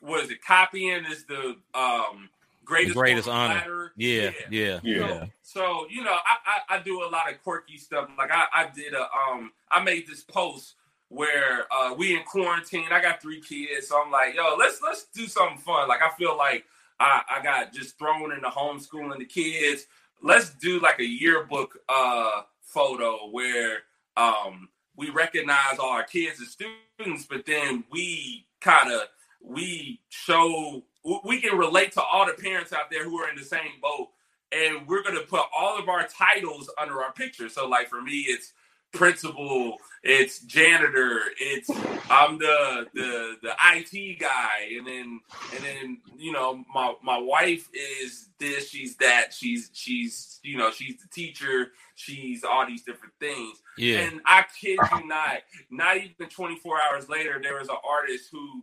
what 0.00 0.22
is 0.24 0.30
it 0.30 0.42
copying 0.44 1.04
is 1.04 1.24
the 1.26 1.56
um 1.74 2.28
greatest 2.68 2.96
greatest 2.96 3.26
form 3.26 3.36
of 3.36 3.42
honor. 3.42 3.54
flattery. 3.54 3.88
Yeah, 3.96 4.30
yeah, 4.50 4.80
Yeah. 4.82 5.26
So, 5.42 5.60
so 5.60 5.86
you 5.90 6.04
know, 6.04 6.12
I, 6.12 6.36
I 6.46 6.76
I 6.76 6.82
do 6.82 7.02
a 7.02 7.08
lot 7.08 7.32
of 7.32 7.42
quirky 7.42 7.78
stuff. 7.78 8.08
Like 8.16 8.30
I 8.30 8.44
I 8.52 8.68
did 8.68 8.94
a 8.94 9.08
um 9.30 9.52
I 9.70 9.82
made 9.82 10.06
this 10.06 10.22
post 10.22 10.74
where 11.08 11.66
uh 11.72 11.94
we 11.94 12.14
in 12.14 12.22
quarantine. 12.24 12.86
I 12.90 13.00
got 13.00 13.22
three 13.22 13.40
kids, 13.40 13.88
so 13.88 14.00
I'm 14.00 14.12
like, 14.12 14.34
yo, 14.34 14.54
let's 14.58 14.80
let's 14.82 15.06
do 15.06 15.26
something 15.26 15.58
fun. 15.58 15.88
Like 15.88 16.02
I 16.02 16.10
feel 16.16 16.36
like 16.36 16.64
I 17.00 17.22
I 17.30 17.42
got 17.42 17.72
just 17.72 17.98
thrown 17.98 18.32
into 18.32 18.48
homeschooling 18.48 19.18
the 19.18 19.24
kids. 19.24 19.86
Let's 20.22 20.50
do 20.50 20.78
like 20.80 21.00
a 21.00 21.06
yearbook 21.06 21.78
uh 21.88 22.42
photo 22.62 23.30
where 23.30 23.78
um 24.16 24.68
we 24.94 25.10
recognize 25.10 25.78
all 25.78 25.90
our 25.90 26.04
kids 26.04 26.40
as 26.42 26.48
students, 26.48 27.24
but 27.24 27.46
then 27.46 27.84
we 27.90 28.46
kind 28.60 28.92
of 28.92 29.02
we 29.40 30.00
show 30.08 30.82
we 31.24 31.40
can 31.40 31.56
relate 31.56 31.92
to 31.92 32.02
all 32.02 32.26
the 32.26 32.32
parents 32.34 32.72
out 32.72 32.90
there 32.90 33.04
who 33.04 33.18
are 33.20 33.28
in 33.30 33.36
the 33.36 33.44
same 33.44 33.80
boat 33.80 34.08
and 34.52 34.86
we're 34.88 35.02
going 35.02 35.14
to 35.14 35.22
put 35.26 35.42
all 35.56 35.78
of 35.78 35.88
our 35.88 36.06
titles 36.06 36.70
under 36.80 37.02
our 37.02 37.12
picture 37.12 37.48
so 37.48 37.68
like 37.68 37.88
for 37.88 38.00
me 38.02 38.24
it's 38.26 38.52
principal 38.92 39.76
it's 40.02 40.40
janitor 40.40 41.20
it's 41.38 41.68
i'm 42.10 42.38
the 42.38 42.86
the 42.94 43.36
the 43.42 43.50
it 43.62 44.18
guy 44.18 44.66
and 44.78 44.86
then 44.86 45.20
and 45.54 45.62
then 45.62 45.98
you 46.16 46.32
know 46.32 46.64
my 46.74 46.94
my 47.02 47.18
wife 47.18 47.68
is 47.74 48.30
this 48.38 48.70
she's 48.70 48.96
that 48.96 49.26
she's 49.34 49.70
she's 49.74 50.40
you 50.42 50.56
know 50.56 50.70
she's 50.70 50.96
the 51.02 51.08
teacher 51.08 51.72
she's 51.96 52.44
all 52.44 52.66
these 52.66 52.82
different 52.82 53.12
things 53.20 53.58
Yeah. 53.76 53.98
and 53.98 54.22
i 54.24 54.42
kid 54.58 54.78
you 54.90 55.06
not 55.06 55.40
not 55.70 55.98
even 55.98 56.28
24 56.30 56.78
hours 56.90 57.10
later 57.10 57.38
there 57.42 57.58
was 57.58 57.68
an 57.68 57.76
artist 57.86 58.30
who 58.32 58.62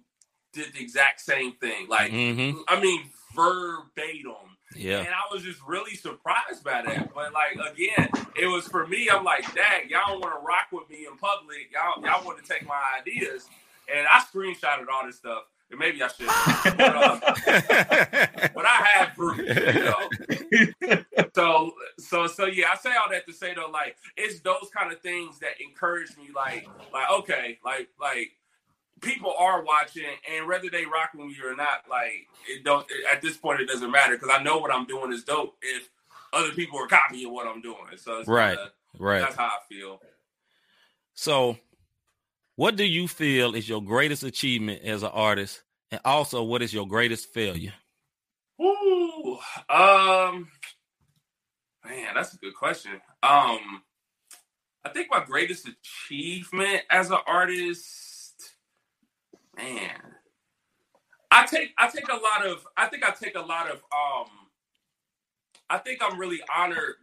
did 0.56 0.74
the 0.74 0.82
exact 0.82 1.22
same 1.22 1.52
thing 1.54 1.88
like 1.88 2.10
hmm 2.10 2.52
i 2.68 2.80
mean 2.80 3.02
verbatim 3.36 4.56
Yeah. 4.76 5.00
and 5.00 5.10
I 5.10 5.34
was 5.34 5.44
just 5.44 5.60
really 5.68 5.96
surprised 5.96 6.64
by 6.64 6.82
that. 6.82 7.14
But 7.14 7.34
like 7.34 7.54
again, 7.72 8.10
it 8.36 8.48
was 8.48 8.68
for 8.68 8.88
me. 8.88 9.10
I'm 9.12 9.24
like, 9.24 9.44
dang, 9.54 9.90
y'all 9.90 10.02
don't 10.08 10.22
want 10.22 10.34
to 10.40 10.46
rock 10.46 10.68
with 10.72 10.90
me 10.90 11.06
in 11.10 11.18
public. 11.18 11.70
Y'all 11.72 12.04
y'all 12.04 12.26
want 12.26 12.44
to 12.44 12.48
take 12.52 12.66
my 12.68 12.82
ideas, 13.00 13.46
and 13.94 14.06
I 14.10 14.20
screenshotted 14.22 14.88
all 14.92 15.06
this 15.06 15.18
stuff. 15.18 15.44
And 15.72 15.80
maybe 15.80 16.02
I 16.04 16.08
should, 16.10 16.28
but, 16.78 16.96
uh, 16.96 17.20
but 18.54 18.66
I 18.66 18.86
have 18.94 19.16
proof. 19.16 19.38
You 19.40 19.84
know? 19.84 21.04
so 21.36 21.72
so 21.98 22.28
so 22.28 22.46
yeah, 22.46 22.68
I 22.74 22.78
say 22.78 22.92
all 22.96 23.10
that 23.12 23.26
to 23.28 23.34
say 23.34 23.54
though, 23.54 23.70
like 23.72 23.96
it's 24.18 24.40
those 24.42 24.70
kind 24.76 24.92
of 24.92 25.00
things 25.02 25.40
that 25.40 25.60
encourage 25.62 26.16
me. 26.18 26.30
Like 26.36 26.68
like 26.94 27.10
okay, 27.20 27.60
like 27.66 27.90
like 28.00 28.32
people 29.06 29.34
are 29.38 29.64
watching, 29.64 30.04
and 30.30 30.48
whether 30.48 30.70
they 30.70 30.86
rock 30.86 31.12
with 31.14 31.28
me 31.28 31.36
or 31.44 31.56
not, 31.56 31.84
like 31.90 32.28
it 32.50 32.64
don't 32.66 32.86
at 33.12 33.22
this 33.22 33.38
point 33.38 33.62
it 33.62 33.68
doesn't 33.68 33.92
matter 33.92 34.16
because 34.18 34.30
I 34.38 34.44
know 34.44 34.58
what 34.58 34.72
I'm 34.74 34.86
doing 34.86 35.14
is 35.14 35.24
dope. 35.24 35.56
If 35.62 35.90
other 36.34 36.52
people 36.52 36.80
are 36.80 36.88
copying 36.88 37.32
what 37.34 37.48
I'm 37.48 37.62
doing, 37.62 37.78
so 37.98 38.20
it's 38.20 38.28
Right. 38.28 38.58
kinda- 38.58 38.74
right. 39.00 39.20
that's 39.22 39.36
how 39.36 39.46
I 39.46 39.60
feel. 39.70 40.02
So, 41.14 41.58
what 42.56 42.76
do 42.76 42.84
you 42.84 43.08
feel 43.08 43.56
is 43.56 43.70
your 43.70 43.82
greatest 43.82 44.24
achievement 44.24 44.82
as 44.84 45.04
an 45.04 45.12
artist, 45.14 45.62
and 45.92 46.02
also 46.04 46.44
what 46.44 46.62
is 46.62 46.74
your 46.74 46.88
greatest 46.88 47.34
failure? 47.34 47.74
Ooh, 48.62 49.40
um, 49.70 50.52
man, 51.86 52.14
that's 52.16 52.34
a 52.34 52.38
good 52.38 52.56
question. 52.56 53.02
Um, 53.24 53.84
I 54.84 54.90
think 54.90 55.10
my 55.10 55.24
greatest 55.24 55.68
achievement 55.68 56.84
as 56.90 57.12
an 57.12 57.18
artist, 57.28 58.05
man, 59.58 59.92
I 61.32 61.46
take 61.46 61.72
I 61.78 61.88
take 61.90 62.10
a 62.10 62.16
lot 62.16 62.46
of 62.46 62.68
I 62.78 62.88
think 62.88 63.04
I 63.04 63.12
take 63.12 63.36
a 63.36 63.42
lot 63.42 63.70
of 63.72 63.78
um, 63.94 64.30
I 65.70 65.78
think 65.80 66.02
I'm 66.04 66.20
really 66.20 66.42
honored 66.56 66.96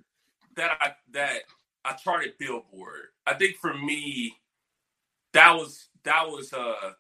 that 0.57 0.73
I 0.81 0.95
that 1.13 1.43
I 1.85 1.95
charted 1.95 2.39
Billboard. 2.39 3.09
I 3.27 3.35
think 3.35 3.57
for 3.57 3.75
me, 3.75 4.37
that 5.35 5.53
was 5.57 5.89
that 6.05 6.29
was 6.29 6.53
uh 6.53 6.93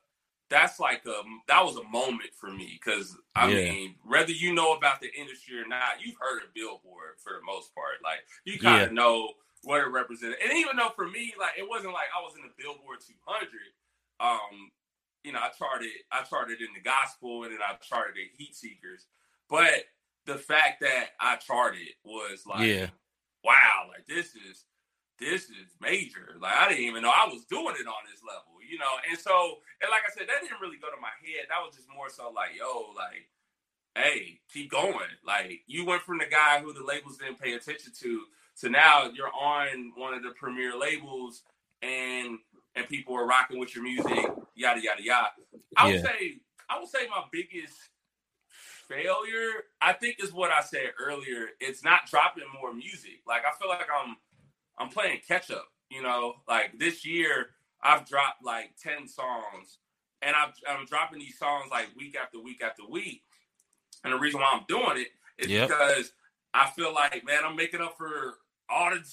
that's 0.50 0.80
like 0.80 1.02
a 1.06 1.22
that 1.48 1.64
was 1.64 1.76
a 1.76 1.84
moment 1.84 2.30
for 2.40 2.50
me 2.50 2.78
because 2.82 3.16
I 3.36 3.48
Yeah. 3.48 3.54
mean, 3.54 3.96
whether 4.06 4.32
you 4.32 4.54
know 4.54 4.74
about 4.74 5.00
the 5.02 5.10
industry 5.18 5.60
or 5.60 5.68
not, 5.68 6.00
you've 6.04 6.18
heard 6.20 6.44
of 6.44 6.54
Billboard 6.54 7.18
for 7.24 7.34
the 7.34 7.44
most 7.46 7.74
part. 7.74 8.04
Like 8.04 8.20
you 8.44 8.60
kind 8.60 8.84
of 8.84 8.90
Yeah. 8.90 8.92
know 8.92 9.30
what 9.64 9.80
it 9.82 9.88
represented, 9.90 10.38
and 10.44 10.52
even 10.58 10.76
though 10.76 10.90
for 10.96 11.08
me, 11.08 11.34
like 11.40 11.58
it 11.58 11.68
wasn't 11.68 11.94
like 11.94 12.12
I 12.16 12.22
was 12.22 12.34
in 12.36 12.42
the 12.42 12.54
Billboard 12.62 13.00
200. 13.00 13.48
Um, 14.20 14.70
you 15.24 15.32
know, 15.32 15.38
I 15.38 15.50
charted 15.56 15.90
I 16.10 16.22
charted 16.22 16.60
in 16.60 16.68
the 16.74 16.80
gospel, 16.80 17.44
and 17.44 17.52
then 17.52 17.60
I 17.62 17.74
charted 17.82 18.16
in 18.16 18.28
Heat 18.36 18.54
Seekers. 18.54 19.06
But 19.48 19.84
the 20.26 20.36
fact 20.36 20.80
that 20.80 21.10
I 21.20 21.36
charted 21.36 21.94
was 22.04 22.44
like, 22.46 22.66
yeah. 22.66 22.86
wow, 23.44 23.88
like 23.88 24.06
this 24.06 24.34
is 24.34 24.64
this 25.18 25.44
is 25.44 25.76
major. 25.80 26.36
Like 26.40 26.54
I 26.54 26.68
didn't 26.68 26.84
even 26.84 27.02
know 27.02 27.12
I 27.14 27.28
was 27.30 27.44
doing 27.44 27.76
it 27.78 27.86
on 27.86 28.02
this 28.10 28.22
level, 28.26 28.58
you 28.68 28.78
know. 28.78 28.90
And 29.08 29.18
so, 29.18 29.58
and 29.80 29.90
like 29.90 30.02
I 30.06 30.12
said, 30.12 30.28
that 30.28 30.42
didn't 30.42 30.60
really 30.60 30.78
go 30.78 30.90
to 30.90 31.00
my 31.00 31.14
head. 31.22 31.46
That 31.48 31.62
was 31.64 31.76
just 31.76 31.88
more 31.94 32.10
so 32.10 32.30
like, 32.30 32.58
yo, 32.58 32.92
like, 32.96 33.30
hey, 33.94 34.40
keep 34.52 34.70
going. 34.70 35.14
Like 35.24 35.62
you 35.66 35.84
went 35.84 36.02
from 36.02 36.18
the 36.18 36.30
guy 36.30 36.60
who 36.60 36.72
the 36.72 36.84
labels 36.84 37.18
didn't 37.18 37.40
pay 37.40 37.54
attention 37.54 37.92
to 38.02 38.22
to 38.60 38.68
now 38.68 39.10
you're 39.14 39.32
on 39.32 39.92
one 39.96 40.14
of 40.14 40.22
the 40.22 40.30
premier 40.36 40.78
labels 40.78 41.42
and 41.82 42.38
and 42.74 42.88
people 42.88 43.14
are 43.16 43.26
rocking 43.26 43.58
with 43.58 43.74
your 43.74 43.84
music, 43.84 44.24
yada 44.54 44.80
yada 44.82 45.02
yada. 45.02 45.28
I 45.76 45.86
would 45.88 46.02
say 46.02 46.38
I 46.70 46.78
would 46.78 46.88
say 46.88 47.06
my 47.08 47.24
biggest 47.30 47.74
failure, 48.88 49.64
I 49.80 49.92
think 49.92 50.16
is 50.22 50.32
what 50.32 50.50
I 50.50 50.62
said 50.62 50.92
earlier. 50.98 51.48
It's 51.60 51.84
not 51.84 52.06
dropping 52.10 52.44
more 52.60 52.72
music. 52.72 53.20
Like 53.26 53.42
I 53.46 53.56
feel 53.58 53.68
like 53.68 53.86
I'm 53.92 54.16
I'm 54.78 54.88
playing 54.88 55.20
catch 55.26 55.50
up. 55.50 55.66
You 55.90 56.02
know, 56.02 56.34
like 56.48 56.78
this 56.78 57.04
year 57.04 57.50
I've 57.82 58.06
dropped 58.08 58.44
like 58.44 58.70
ten 58.82 59.06
songs, 59.08 59.78
and 60.22 60.34
I'm 60.34 60.52
I'm 60.68 60.86
dropping 60.86 61.18
these 61.18 61.38
songs 61.38 61.66
like 61.70 61.88
week 61.96 62.16
after 62.20 62.40
week 62.40 62.62
after 62.62 62.82
week. 62.88 63.22
And 64.04 64.12
the 64.12 64.18
reason 64.18 64.40
why 64.40 64.50
I'm 64.52 64.64
doing 64.68 64.98
it 64.98 65.08
is 65.38 65.50
Yep. 65.50 65.68
because 65.68 66.12
I 66.54 66.70
feel 66.70 66.94
like 66.94 67.24
man, 67.26 67.40
I'm 67.44 67.56
making 67.56 67.80
up 67.80 67.96
for 67.98 68.38
all 68.68 68.90
the 68.90 69.04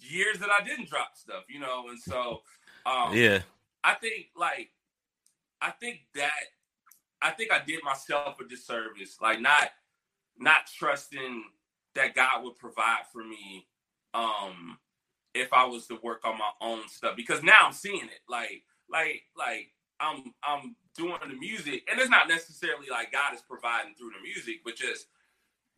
years 0.00 0.38
that 0.38 0.50
I 0.50 0.64
didn't 0.64 0.88
drop 0.88 1.10
stuff. 1.14 1.44
You 1.48 1.60
know, 1.60 1.88
and 1.88 1.98
so 1.98 2.42
um, 2.84 3.16
Yeah. 3.16 3.40
I 3.84 3.94
think 3.94 4.28
like 4.36 4.70
I 5.60 5.70
think 5.70 6.00
that 6.14 6.30
I 7.22 7.30
think 7.30 7.52
I 7.52 7.62
did 7.64 7.82
myself 7.82 8.40
a 8.40 8.44
disservice, 8.44 9.16
like 9.20 9.40
not 9.40 9.70
not 10.38 10.66
trusting 10.66 11.44
that 11.94 12.14
God 12.14 12.44
would 12.44 12.56
provide 12.58 13.04
for 13.12 13.24
me 13.24 13.66
um 14.14 14.78
if 15.34 15.52
I 15.52 15.64
was 15.66 15.86
to 15.88 15.98
work 16.02 16.24
on 16.24 16.38
my 16.38 16.50
own 16.60 16.88
stuff 16.88 17.16
because 17.16 17.42
now 17.42 17.58
I'm 17.64 17.72
seeing 17.72 18.04
it 18.04 18.20
like 18.28 18.62
like 18.90 19.22
like 19.36 19.72
I'm 20.00 20.34
I'm 20.42 20.76
doing 20.96 21.16
the 21.26 21.34
music 21.34 21.86
and 21.90 22.00
it's 22.00 22.10
not 22.10 22.28
necessarily 22.28 22.86
like 22.90 23.12
God 23.12 23.34
is 23.34 23.42
providing 23.48 23.94
through 23.94 24.10
the 24.10 24.22
music 24.22 24.60
but 24.64 24.76
just 24.76 25.06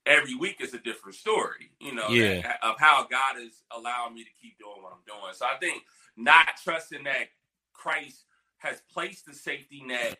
every 0.09 0.35
week 0.37 0.57
is 0.61 0.75
a 0.75 0.79
different 0.79 1.17
story 1.17 1.71
you 1.81 1.95
know 1.95 2.09
Yeah. 2.09 2.43
that- 2.43 2.65
of 2.65 2.79
how 2.81 3.05
God 3.05 3.39
is 3.39 3.63
allowing 3.73 4.15
me 4.15 4.25
to 4.25 4.31
keep 4.43 4.59
doing 4.59 4.83
what 4.83 4.93
I'm 4.93 5.05
doing 5.07 5.35
so 5.35 5.47
I 5.47 5.59
think 5.59 5.85
not 6.17 6.49
trusting 6.65 7.05
that 7.05 7.29
Christ 7.75 8.25
has 8.59 8.83
placed 8.93 9.27
the 9.27 9.35
safety 9.35 9.83
net 9.85 10.19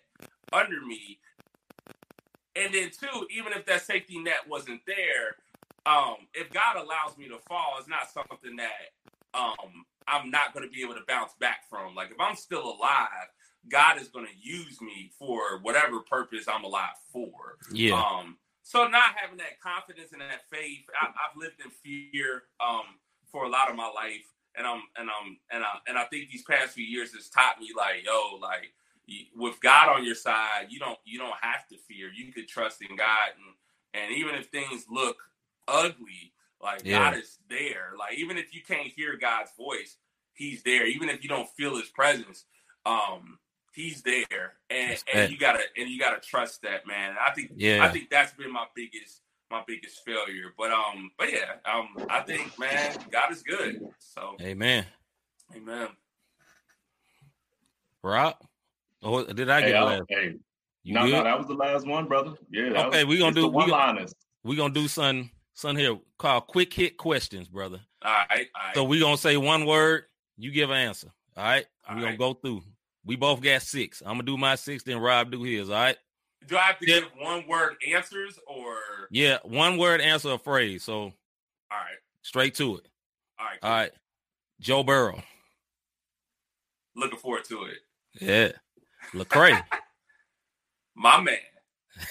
under 0.53 0.81
me. 0.81 1.21
And 2.57 2.75
then 2.75 2.91
two, 2.91 3.27
even 3.31 3.53
if 3.53 3.67
that 3.67 3.83
safety 3.83 4.19
net 4.19 4.49
wasn't 4.49 4.81
there, 4.87 5.37
um, 5.87 6.17
if 6.35 6.53
God 6.53 6.77
allows 6.77 7.17
me 7.19 7.29
to 7.29 7.39
fall, 7.49 7.77
it's 7.79 7.89
not 7.89 8.11
something 8.11 8.57
that 8.57 8.95
um 9.35 9.85
I'm 10.09 10.31
not 10.31 10.55
gonna 10.55 10.69
be 10.69 10.83
able 10.83 10.95
to 10.95 11.05
bounce 11.07 11.33
back 11.41 11.69
from. 11.69 11.95
Like 11.95 12.11
if 12.11 12.21
I'm 12.21 12.37
still 12.37 12.65
alive, 12.77 13.29
God 13.69 14.01
is 14.01 14.09
gonna 14.09 14.29
use 14.41 14.81
me 14.81 15.11
for 15.19 15.59
whatever 15.63 16.01
purpose 16.01 16.47
I'm 16.49 16.65
alive 16.65 16.97
for. 17.13 17.59
Yeah. 17.73 17.95
Um, 18.03 18.39
so 18.69 18.87
not 18.87 19.17
having 19.17 19.39
that 19.39 19.59
confidence 19.63 20.13
and 20.13 20.21
that 20.21 20.45
faith, 20.53 20.85
I, 21.01 21.07
I've 21.07 21.37
lived 21.41 21.57
in 21.65 21.71
fear 21.71 22.43
um, 22.61 22.85
for 23.33 23.45
a 23.47 23.49
lot 23.49 23.71
of 23.71 23.77
my 23.77 23.87
life, 23.89 24.29
and 24.59 24.67
I'm 24.67 24.83
and 24.99 25.09
I'm 25.09 25.39
and 25.51 25.65
I 25.65 25.79
and 25.89 25.97
I 25.97 26.05
think 26.05 26.29
these 26.29 26.43
past 26.43 26.75
few 26.75 26.85
years 26.85 27.15
has 27.15 27.31
taught 27.31 27.59
me 27.59 27.71
like, 27.75 28.05
yo, 28.05 28.37
like 28.43 28.69
with 29.35 29.59
God 29.63 29.89
on 29.89 30.05
your 30.05 30.15
side, 30.15 30.67
you 30.69 30.79
don't 30.79 30.99
you 31.07 31.19
don't 31.19 31.33
have 31.41 31.67
to 31.69 31.79
fear. 31.89 32.11
You 32.15 32.31
could 32.31 32.47
trust 32.47 32.83
in 32.83 32.95
God, 32.95 33.31
and 33.95 34.05
and 34.05 34.15
even 34.15 34.35
if 34.35 34.49
things 34.49 34.85
look 34.91 35.17
ugly, 35.67 36.35
like 36.63 36.83
Yeah. 36.85 37.11
God 37.11 37.17
is 37.19 37.39
there. 37.49 37.93
Like 37.99 38.19
even 38.19 38.37
if 38.37 38.55
you 38.55 38.61
can't 38.61 38.89
hear 38.89 39.17
God's 39.17 39.53
voice, 39.57 39.97
He's 40.35 40.63
there. 40.63 40.87
Even 40.87 41.09
if 41.09 41.23
you 41.23 41.31
don't 41.31 41.49
feel 41.57 41.79
His 41.79 41.89
presence, 41.89 42.45
um, 42.85 43.39
He's 43.79 44.03
there, 44.03 44.55
and 44.71 45.01
and 45.15 45.31
you 45.31 45.39
gotta 45.39 45.61
and 45.77 45.89
you 45.89 46.01
gotta 46.01 46.19
trust 46.21 46.63
that 46.63 46.85
man. 46.85 47.15
I 47.25 47.31
think 47.31 47.53
Yeah. 47.55 47.85
I 47.85 47.89
think 47.91 48.11
that's 48.11 48.33
been 48.33 48.53
my 48.53 48.65
biggest 48.75 49.23
my 49.53 49.63
biggest 49.69 50.05
failure. 50.05 50.53
But 50.59 50.73
um, 50.73 51.13
but 51.17 51.31
yeah, 51.33 51.53
um, 51.65 51.91
I 52.11 52.23
think 52.23 52.59
man, 52.59 52.97
God 53.13 53.31
is 53.31 53.45
good. 53.45 53.81
So 54.01 54.35
Amen. 54.41 54.85
amen. 55.55 55.91
Rob? 58.03 58.35
Oh, 59.01 59.25
did 59.25 59.49
I 59.49 59.61
get 59.61 59.77
I- 59.77 59.85
last? 59.85 60.03
hey, 60.09 60.35
You 60.83 60.95
no, 60.95 61.05
good? 61.07 61.13
no, 61.13 61.23
that 61.23 61.39
was 61.39 61.47
the 61.47 61.55
last 61.55 61.87
one, 61.87 62.09
brother. 62.09 62.35
Yeah. 62.51 62.87
Okay, 62.89 63.05
was- 63.05 63.13
we 63.15 63.19
gonna 63.19 63.29
it's 63.29 63.35
the 63.37 63.41
do- 63.43 63.47
we 63.49 63.55
one 63.55 63.69
gonna- 63.71 63.93
liners. 63.93 64.13
we 64.43 64.57
gonna 64.57 64.75
do 64.75 64.89
something, 64.89 65.31
something 65.55 65.85
here 65.85 65.97
called 66.19 66.49
quick 66.49 66.75
hit 66.75 66.97
questions, 66.97 67.47
brother. 67.49 67.81
All 68.03 68.13
right, 68.29 68.49
all 68.57 68.63
right. 68.67 68.75
So 68.75 68.83
we're 68.83 68.99
gonna 69.01 69.17
say 69.17 69.37
one 69.37 69.67
word, 69.67 70.07
you 70.37 70.51
give 70.51 70.71
an 70.71 70.77
answer. 70.79 71.13
All 71.37 71.45
right. 71.45 71.67
All 71.89 71.95
we 71.95 72.03
gonna 72.03 72.17
go 72.17 72.35
through. 72.35 72.63
We 73.09 73.17
both 73.17 73.41
got 73.41 73.63
six. 73.63 74.03
I'm 74.03 74.13
gonna 74.13 74.23
do 74.25 74.37
my 74.37 74.55
six, 74.55 74.83
then 74.85 74.99
Rob 74.99 75.31
do 75.33 75.43
his. 75.43 75.71
All 75.71 75.77
right. 75.77 75.97
Do 76.47 76.57
I 76.59 76.61
have 76.61 76.79
to 76.79 76.87
Yeah. 76.89 77.01
give 77.01 77.09
one 77.19 77.47
word 77.49 77.77
answers 77.91 78.39
or 78.47 78.77
Yeah, 79.11 79.39
one 79.45 79.79
word 79.79 80.01
answer 80.03 80.33
a 80.33 80.39
phrase. 80.39 80.85
So 80.85 80.95
all 81.01 81.13
right, 81.71 81.97
straight 82.23 82.55
to 82.57 82.77
it. 82.77 82.87
all 83.39 83.47
right, 83.47 83.59
All 83.63 83.71
right. 83.71 83.93
Joe 84.61 84.83
Burrow. 84.83 85.23
Looking 86.95 87.19
forward 87.19 87.45
to 87.47 87.65
it. 87.65 87.79
Yeah. 88.21 88.53
Lecrae. 89.15 89.63
My 90.95 91.19
man. 91.21 91.39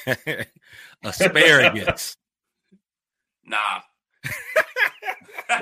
Asparagus. 1.03 2.15
Nah. 3.49 3.79
I'll 5.49 5.59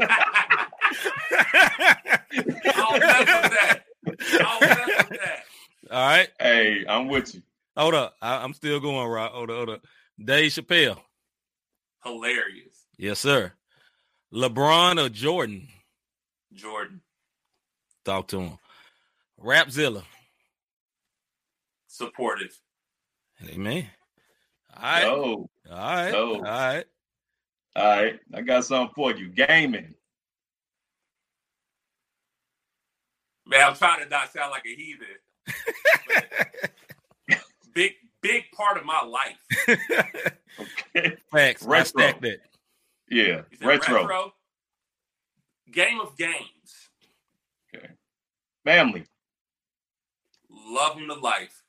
mess 3.00 3.20
with 3.20 3.52
that. 3.52 3.85
I'll 4.42 4.60
mess 4.60 5.10
with 5.10 5.20
that. 5.22 5.44
All 5.92 6.08
right. 6.08 6.30
Hey, 6.40 6.86
I'm 6.88 7.08
with 7.08 7.36
you. 7.36 7.42
Hold 7.78 7.94
up. 7.94 8.16
I, 8.22 8.44
am 8.44 8.54
still 8.54 8.80
going, 8.80 9.08
Rob. 9.08 9.32
Hold 9.32 9.50
up, 9.50 9.56
hold 9.56 9.70
up. 9.70 9.82
Dave 10.24 10.52
Chappelle. 10.52 10.98
Hilarious. 12.04 12.86
Yes, 12.98 13.20
sir. 13.20 13.52
LeBron 14.34 15.04
or 15.04 15.10
Jordan? 15.10 15.68
Jordan. 16.54 17.02
Talk 18.04 18.28
to 18.30 18.40
him. 18.40 18.58
Rapzilla. 19.44 20.04
Supportive. 21.88 22.58
Amen. 23.50 23.88
All 24.76 24.84
right. 24.84 25.04
Oh, 25.06 25.50
All 25.72 25.78
right. 25.78 26.12
No. 26.12 26.36
All 26.36 26.42
right. 26.42 26.86
all 27.76 27.84
right. 27.86 28.20
I 28.34 28.42
got 28.42 28.66
something 28.66 28.94
for 28.96 29.14
you. 29.14 29.30
Gaming. 29.30 29.96
Man, 33.48 33.62
I'm 33.64 33.76
trying 33.76 34.04
to 34.04 34.10
not 34.10 34.32
sound 34.34 34.52
like 34.52 34.66
a 34.66 34.76
heathen. 34.76 35.08
big, 37.74 37.94
big 38.22 38.44
part 38.56 38.78
of 38.78 38.86
my 38.86 39.02
life. 39.04 39.38
Okay. 40.96 41.18
Facts. 41.32 41.64
I 41.66 41.70
Retro. 41.70 41.84
stacked 41.86 42.22
that. 42.22 42.38
Yeah. 43.10 43.42
You 43.52 43.58
said 43.60 43.68
Retro. 43.68 44.34
Game 45.72 46.00
of 46.00 46.18
games. 46.18 46.90
Okay. 47.76 47.88
Family. 48.64 49.04
Love 50.50 50.98
him 50.98 51.08
to 51.10 51.14
life. 51.16 51.62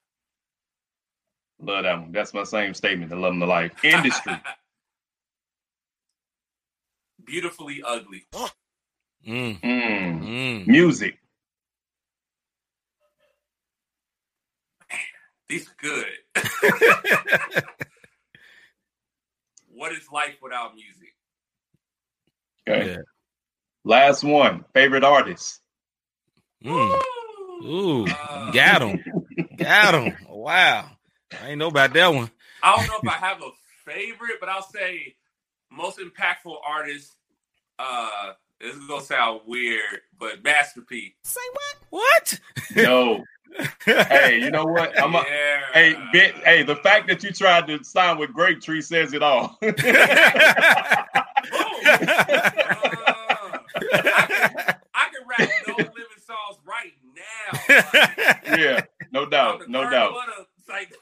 Love 1.61 1.83
that 1.85 2.01
one. 2.01 2.13
That's 2.13 2.33
my 2.33 2.45
same 2.45 2.73
statement. 2.75 3.13
I 3.13 3.17
love 3.17 3.33
them 3.33 3.41
to 3.41 3.47
life. 3.47 3.73
Industry. 3.85 4.39
Beautifully 7.25 7.83
ugly. 7.85 8.25
Mm, 9.27 9.61
Mm. 9.61 10.23
mm. 10.23 10.67
Music. 10.69 11.19
These 15.49 15.69
are 15.69 15.77
good. 15.81 16.07
what 19.69 19.93
is 19.93 20.11
life 20.13 20.37
without 20.43 20.75
music? 20.75 21.15
Okay. 22.69 22.91
Yeah. 22.93 22.97
Last 23.85 24.25
one. 24.25 24.65
Favorite 24.75 25.05
artist. 25.05 25.61
Mm. 26.65 27.01
Ooh, 27.65 28.07
Uh, 28.07 28.51
got 28.51 28.83
him. 28.83 29.03
Got 29.57 29.95
him. 29.95 30.17
Wow. 30.29 30.91
I 31.41 31.49
ain't 31.51 31.59
know 31.59 31.69
about 31.69 31.93
that 31.95 32.09
one. 32.09 32.31
I 32.63 32.77
don't 32.77 32.87
know 32.89 32.99
if 33.03 33.09
I 33.09 33.19
have 33.27 33.43
a 33.43 33.51
favorite, 33.91 34.37
but 34.41 34.49
I'll 34.51 34.63
say 34.63 35.15
most 35.71 35.99
impactful 35.99 36.55
artist. 36.67 37.15
Uh, 37.79 38.33
this 38.61 38.75
is 38.75 38.87
gonna 38.87 39.03
sound 39.03 39.41
weird, 39.47 40.01
but 40.19 40.43
Master 40.45 40.83
P. 40.83 41.15
Say 41.25 41.41
what? 41.53 42.03
What? 42.03 42.41
No. 42.77 43.25
Hey, 43.85 44.41
you 44.43 44.51
know 44.51 44.65
what? 44.65 45.01
I'm 45.03 45.15
a, 45.15 45.19
yeah. 45.19 45.61
hey, 45.73 45.95
Ben, 46.13 46.33
hey, 46.45 46.63
the 46.63 46.77
fact 46.77 47.09
that 47.09 47.23
you 47.23 47.33
tried 47.33 47.67
to 47.69 47.83
sign 47.85 48.19
with 48.19 48.31
Grapetree 48.31 48.83
says 48.83 49.13
it 49.13 49.23
all. 49.23 49.59
Uh, 53.79 54.79
I 54.95 55.09
can 55.13 55.23
rap 55.29 55.51
no 55.67 55.75
living 55.77 55.95
songs 56.27 56.59
right 56.67 56.93
now. 57.15 57.61
Like, 57.69 58.59
yeah, 58.59 58.81
no 59.13 59.27
doubt, 59.27 59.69
no 59.69 59.89
doubt. 59.89 60.15
Butter, 60.15 60.47
like, 60.69 60.93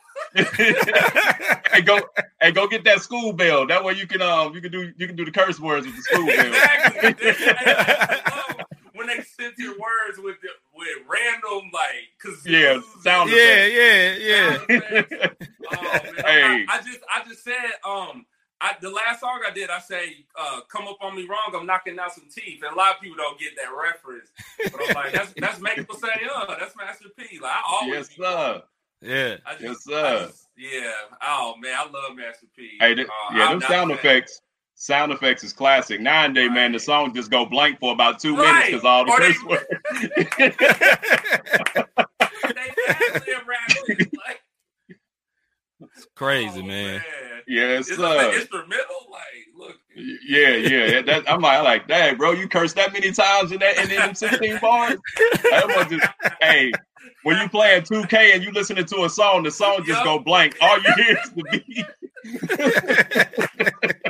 hey, 1.73 1.81
go, 1.83 2.01
hey, 2.41 2.53
go 2.53 2.67
get 2.67 2.85
that 2.85 3.01
school 3.01 3.33
bell. 3.33 3.67
That 3.67 3.83
way 3.85 3.95
you 3.95 4.07
can, 4.07 4.21
um, 4.21 4.55
you 4.55 4.61
can 4.61 4.71
do, 4.71 4.93
you 4.97 5.07
can 5.07 5.17
do 5.17 5.25
the 5.25 5.31
curse 5.31 5.59
words 5.59 5.87
with 5.87 5.97
the 5.97 6.03
school 6.03 6.27
bell. 6.27 6.47
exactly. 6.47 7.15
I 9.05 9.15
love 9.15 9.17
when 9.17 9.17
they 9.19 9.25
censor 9.55 9.71
words 9.73 10.19
with 10.19 10.37
the, 10.43 10.49
with 10.75 10.89
random 11.09 11.71
like 11.73 12.11
kazoos 12.23 12.47
Yeah, 12.47 12.81
sound 13.03 13.31
and- 13.31 13.39
yeah, 13.39 14.17
yeah, 14.19 14.59
yeah. 14.69 15.31
Oh, 15.77 15.83
man, 15.83 16.13
I'm 16.19 16.25
Hey. 16.25 16.67
I 16.69 16.79
just 16.85 16.99
I 17.13 17.25
just 17.29 17.43
said 17.45 17.55
um 17.87 18.27
I 18.61 18.77
the 18.81 18.91
last 18.91 19.21
song 19.21 19.41
I 19.47 19.51
did 19.51 19.71
I 19.71 19.79
say 19.81 20.25
uh 20.39 20.61
come 20.71 20.87
up 20.87 20.99
on 21.01 21.17
me 21.17 21.27
wrong 21.27 21.53
I'm 21.55 21.67
knocking 21.67 21.99
out 21.99 22.13
some 22.15 22.29
teeth 22.33 22.63
and 22.63 22.73
a 22.73 22.77
lot 22.77 22.95
of 22.97 23.01
people 23.01 23.17
don't 23.17 23.39
get 23.41 23.53
that 23.57 23.71
reference 23.75 24.31
but 24.59 24.81
I'm 24.89 24.95
like 24.95 25.13
that's 25.13 25.33
that's 25.39 25.61
making 25.61 25.87
say 25.97 26.09
uh 26.35 26.47
that's 26.59 26.77
Master 26.77 27.09
P 27.17 27.39
like 27.41 27.51
I 27.53 27.63
always 27.69 27.95
yes, 27.95 28.09
be- 28.09 28.23
sir. 28.23 28.63
Yeah. 29.03 29.37
I 29.47 29.53
just, 29.57 29.89
Yes, 29.89 30.05
I 30.23 30.27
just- 30.27 30.49
yeah 30.57 30.93
oh 31.23 31.55
man 31.59 31.75
I 31.77 31.83
love 31.91 32.15
Master 32.17 32.47
P 32.57 32.77
Hey, 32.79 32.95
th- 32.95 33.09
Uh, 33.09 33.35
yeah, 33.37 33.47
I'm 33.49 33.59
them 33.59 33.69
sound 33.71 33.91
a 33.91 33.97
fan. 33.97 34.17
effects. 34.17 34.41
Sound 34.77 35.13
effects 35.13 35.45
is 35.45 35.53
classic. 35.53 36.01
Nine 36.01 36.33
Nowadays, 36.35 36.53
man, 36.55 36.73
the 36.73 36.79
song 36.81 37.15
just 37.15 37.31
go 37.31 37.47
blank 37.47 37.79
for 37.81 37.93
about 37.93 38.19
two 38.19 38.37
Right. 38.37 38.53
minutes 38.53 38.67
because 38.67 38.85
all 38.85 39.05
the 39.05 39.13
Or 39.13 39.21
they- 39.21 39.33
curse 39.33 39.45
words. 39.45 39.65
they 42.55 42.71
actually 42.89 43.33
a 43.33 43.35
rapper 43.47 44.11
Crazy, 46.17 46.61
oh, 46.61 46.67
man. 46.67 47.01
yes, 47.47 47.89
It's 47.89 47.97
sir. 47.97 48.03
like 48.03 48.35
instrumental 48.37 49.07
like 49.11 49.47
look 49.57 49.77
Yeah, 50.29 50.51
yeah. 50.57 51.03
That, 51.03 51.31
I'm 51.31 51.41
like, 51.41 51.63
like, 51.63 51.87
dang, 51.89 52.17
bro, 52.17 52.33
you 52.33 52.49
cursed 52.49 52.75
that 52.77 52.93
many 52.93 53.13
times 53.13 53.53
in 53.53 53.59
that 53.61 53.79
in 53.79 53.89
them 53.91 54.15
16 54.15 54.59
bars. 54.61 54.99
That 55.51 55.67
was 55.69 55.87
just, 55.89 56.07
hey, 56.41 56.73
when 57.23 57.39
you 57.41 57.49
playing 57.49 57.83
2K 57.83 58.35
and 58.35 58.43
you 58.45 58.51
listening 58.53 58.85
to 58.87 59.05
a 59.05 59.09
song, 59.11 59.43
the 59.45 59.51
song 59.51 59.77
just 59.79 59.89
Yup. 59.89 60.05
go 60.05 60.19
blank. 60.19 60.57
All 60.61 60.79
you 60.81 60.93
hear 60.97 61.17
is 61.25 61.31
the 61.31 61.43
beat. 61.67 61.87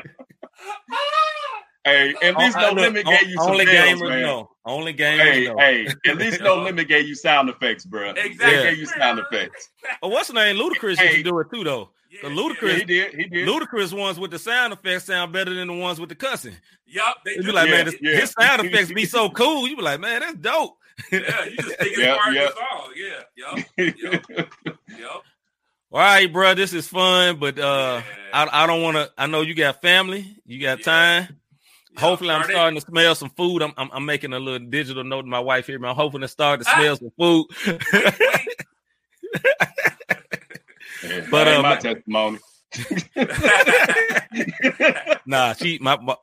Hey, 1.87 2.15
at 2.23 2.35
oh, 2.35 2.39
least 2.41 2.57
Oh, 2.59 2.71
No 2.73 2.81
Limit 2.81 3.05
gave 3.05 3.29
you 3.29 3.37
some 3.37 3.51
only 3.51 3.67
bells, 3.67 4.01
gamers 4.01 4.09
man. 4.09 4.23
know. 4.23 4.51
Only 4.65 4.95
gamers 4.95 5.19
Hey, 5.33 5.45
know. 5.47 5.57
hey, 5.59 5.87
at 6.07 6.17
least 6.17 6.41
No 6.41 6.57
Limit 6.63 6.89
gave 6.89 7.07
you 7.07 7.15
sound 7.15 7.51
effects, 7.51 7.85
bro. 7.85 8.11
Exactly. 8.13 8.57
They 8.57 8.63
gave 8.71 8.79
you 8.79 8.87
sound 8.87 9.19
effects. 9.19 9.69
Oh, 10.03 10.09
what's 10.09 10.29
the 10.29 10.35
name? 10.35 10.57
Ludacris 10.57 10.97
Hey. 10.97 11.05
used 11.17 11.17
to 11.19 11.23
do 11.25 11.39
it 11.41 11.49
too, 11.53 11.63
though. 11.63 11.91
Yeah, 12.11 12.21
The 12.23 12.29
Yeah, 12.31 12.35
Ludacris, 12.41 12.79
he 12.79 12.85
did. 12.85 13.15
He 13.15 13.25
did. 13.25 13.47
Ludacris 13.47 13.93
ones 13.93 14.19
with 14.19 14.31
the 14.31 14.39
sound 14.39 14.73
effects 14.73 15.05
sound 15.05 15.33
better 15.35 15.53
than 15.53 15.69
the 15.69 15.75
ones 15.75 16.01
with 16.01 16.09
the 16.09 16.15
cussing. 16.15 16.57
Yup, 16.87 17.19
they 17.23 17.33
You 17.33 17.43
do. 17.43 17.47
be 17.49 17.53
like, 17.53 17.69
Yeah, 17.69 17.75
man, 17.77 17.85
this, 17.85 17.97
yeah. 18.01 18.17
his 18.19 18.31
sound 18.31 18.63
effects 18.67 18.91
be 18.93 19.05
so 19.05 19.29
cool. 19.29 19.69
You 19.69 19.77
be 19.77 19.83
like, 19.83 20.01
man, 20.01 20.21
that's 20.21 20.37
dope. 20.37 20.79
yeah, 21.13 21.19
you 21.45 21.57
just 21.57 21.69
think 21.79 21.81
it's 21.81 21.99
Yep, 21.99 22.19
part 22.19 22.35
yep. 22.35 22.49
of 22.49 22.55
the 22.55 22.61
song. 22.71 22.93
Yeah, 22.97 23.23
yup, 23.37 24.25
yup, 24.33 24.49
yup. 24.99 25.23
All 25.95 26.01
right, 26.01 26.33
bro, 26.33 26.55
this 26.55 26.73
is 26.73 26.89
fun, 26.89 27.37
but 27.39 27.57
uh, 27.57 28.03
Yeah. 28.05 28.47
I 28.51 28.65
I 28.65 28.67
don't 28.67 28.83
want 28.83 28.97
to. 28.97 29.13
I 29.17 29.27
know 29.27 29.43
you 29.43 29.55
got 29.55 29.81
family, 29.81 30.37
you 30.45 30.61
got 30.61 30.79
Yeah. 30.81 30.85
time. 30.85 31.39
Yeah, 31.93 32.01
Hopefully, 32.01 32.31
I'm 32.31 32.41
started- 32.43 32.53
starting 32.57 32.81
to 32.81 32.87
smell 32.87 33.15
some 33.15 33.31
food. 33.31 33.63
I'm, 33.63 33.73
I'm 33.77 33.91
I'm 33.93 34.05
making 34.05 34.33
a 34.33 34.41
little 34.41 34.67
digital 34.69 35.05
note 35.05 35.23
to 35.23 35.29
my 35.29 35.39
wife 35.39 35.69
here, 35.69 35.79
man. 35.79 35.91
I'm 35.91 35.97
hoping 35.97 36.23
to 36.23 36.29
start 36.29 36.61
to 36.63 36.67
Ah. 36.69 36.75
smell 36.77 36.97
some 36.97 37.13
food. 37.17 37.47
But, 41.31 41.45
that 41.45 41.49
ain't 41.49 41.59
uh, 41.59 41.63
my 41.63 41.75
my- 41.75 41.77
testimony. 41.77 42.39
nah, 45.27 45.53
she 45.53 45.79
my, 45.81 45.99
my 45.99 46.17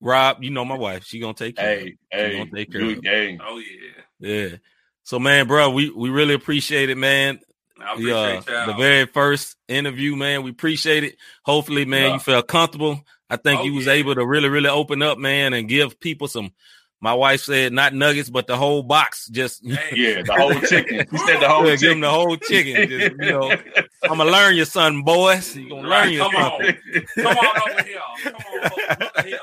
Rob, 0.00 0.42
you 0.42 0.50
know 0.50 0.64
my 0.64 0.76
wife. 0.76 1.04
She 1.04 1.20
gonna 1.20 1.34
take 1.34 1.56
care. 1.56 1.78
of 1.78 1.86
it. 1.86 1.94
hey, 2.10 2.30
hey, 2.30 2.38
gonna 2.38 2.50
take 2.50 2.72
care 2.72 2.80
good 2.80 2.96
of 2.98 3.02
game. 3.04 3.40
oh 3.46 3.58
yeah, 3.58 3.92
Yeah. 4.18 4.56
So, 5.04 5.18
man, 5.20 5.46
bro, 5.46 5.70
we 5.70 5.88
we 5.90 6.10
really 6.10 6.34
appreciate 6.34 6.90
it, 6.90 6.98
man. 6.98 7.38
I 7.80 7.96
The, 7.96 8.16
uh, 8.16 8.42
y'all. 8.48 8.66
the 8.66 8.72
very 8.74 9.06
first 9.06 9.56
interview, 9.68 10.16
man. 10.16 10.42
We 10.42 10.50
appreciate 10.50 11.04
it. 11.04 11.16
Hopefully, 11.44 11.84
man, 11.84 12.08
Yeah. 12.08 12.12
you 12.14 12.20
felt 12.20 12.46
comfortable. 12.48 13.04
I 13.30 13.36
think 13.36 13.60
Oh, 13.60 13.64
you 13.64 13.74
was 13.74 13.86
yeah. 13.86 13.92
able 13.94 14.14
to 14.14 14.24
really, 14.24 14.48
really 14.48 14.68
open 14.68 15.02
up, 15.02 15.18
man, 15.18 15.52
and 15.54 15.68
give 15.68 15.98
people 16.00 16.28
some. 16.28 16.52
My 17.00 17.12
wife 17.12 17.40
said 17.42 17.72
not 17.72 17.92
nuggets, 17.92 18.30
but 18.30 18.46
the 18.46 18.56
whole 18.56 18.82
box. 18.82 19.26
Just 19.28 19.62
Yeah, 19.92 20.22
the 20.22 20.32
whole 20.38 20.54
chicken. 20.60 21.06
He 21.10 21.18
said 21.18 21.40
the 21.40 21.48
whole 21.48 21.64
Yeah, 21.66 21.72
give 21.72 21.80
chicken. 21.80 21.88
them 21.90 22.00
the 22.02 22.10
whole 22.10 22.36
chicken. 22.36 22.88
Just, 22.88 23.16
you 23.20 23.30
know, 23.30 23.50
I'm 24.04 24.18
gonna 24.18 24.24
learn 24.30 24.54
your 24.56 24.64
son, 24.66 25.02
boys. 25.02 25.54
You 25.56 25.68
gonna 25.68 25.88
Right, 25.88 26.04
learn 26.04 26.12
your 26.14 26.24
come 26.30 26.36
on. 26.36 26.50
something. 26.64 27.06
come 27.18 27.36
on 27.36 27.70
over 27.70 27.82
here. 27.82 28.00
Come 28.22 28.34
on 28.34 28.72
over 29.12 29.28
here. 29.28 29.38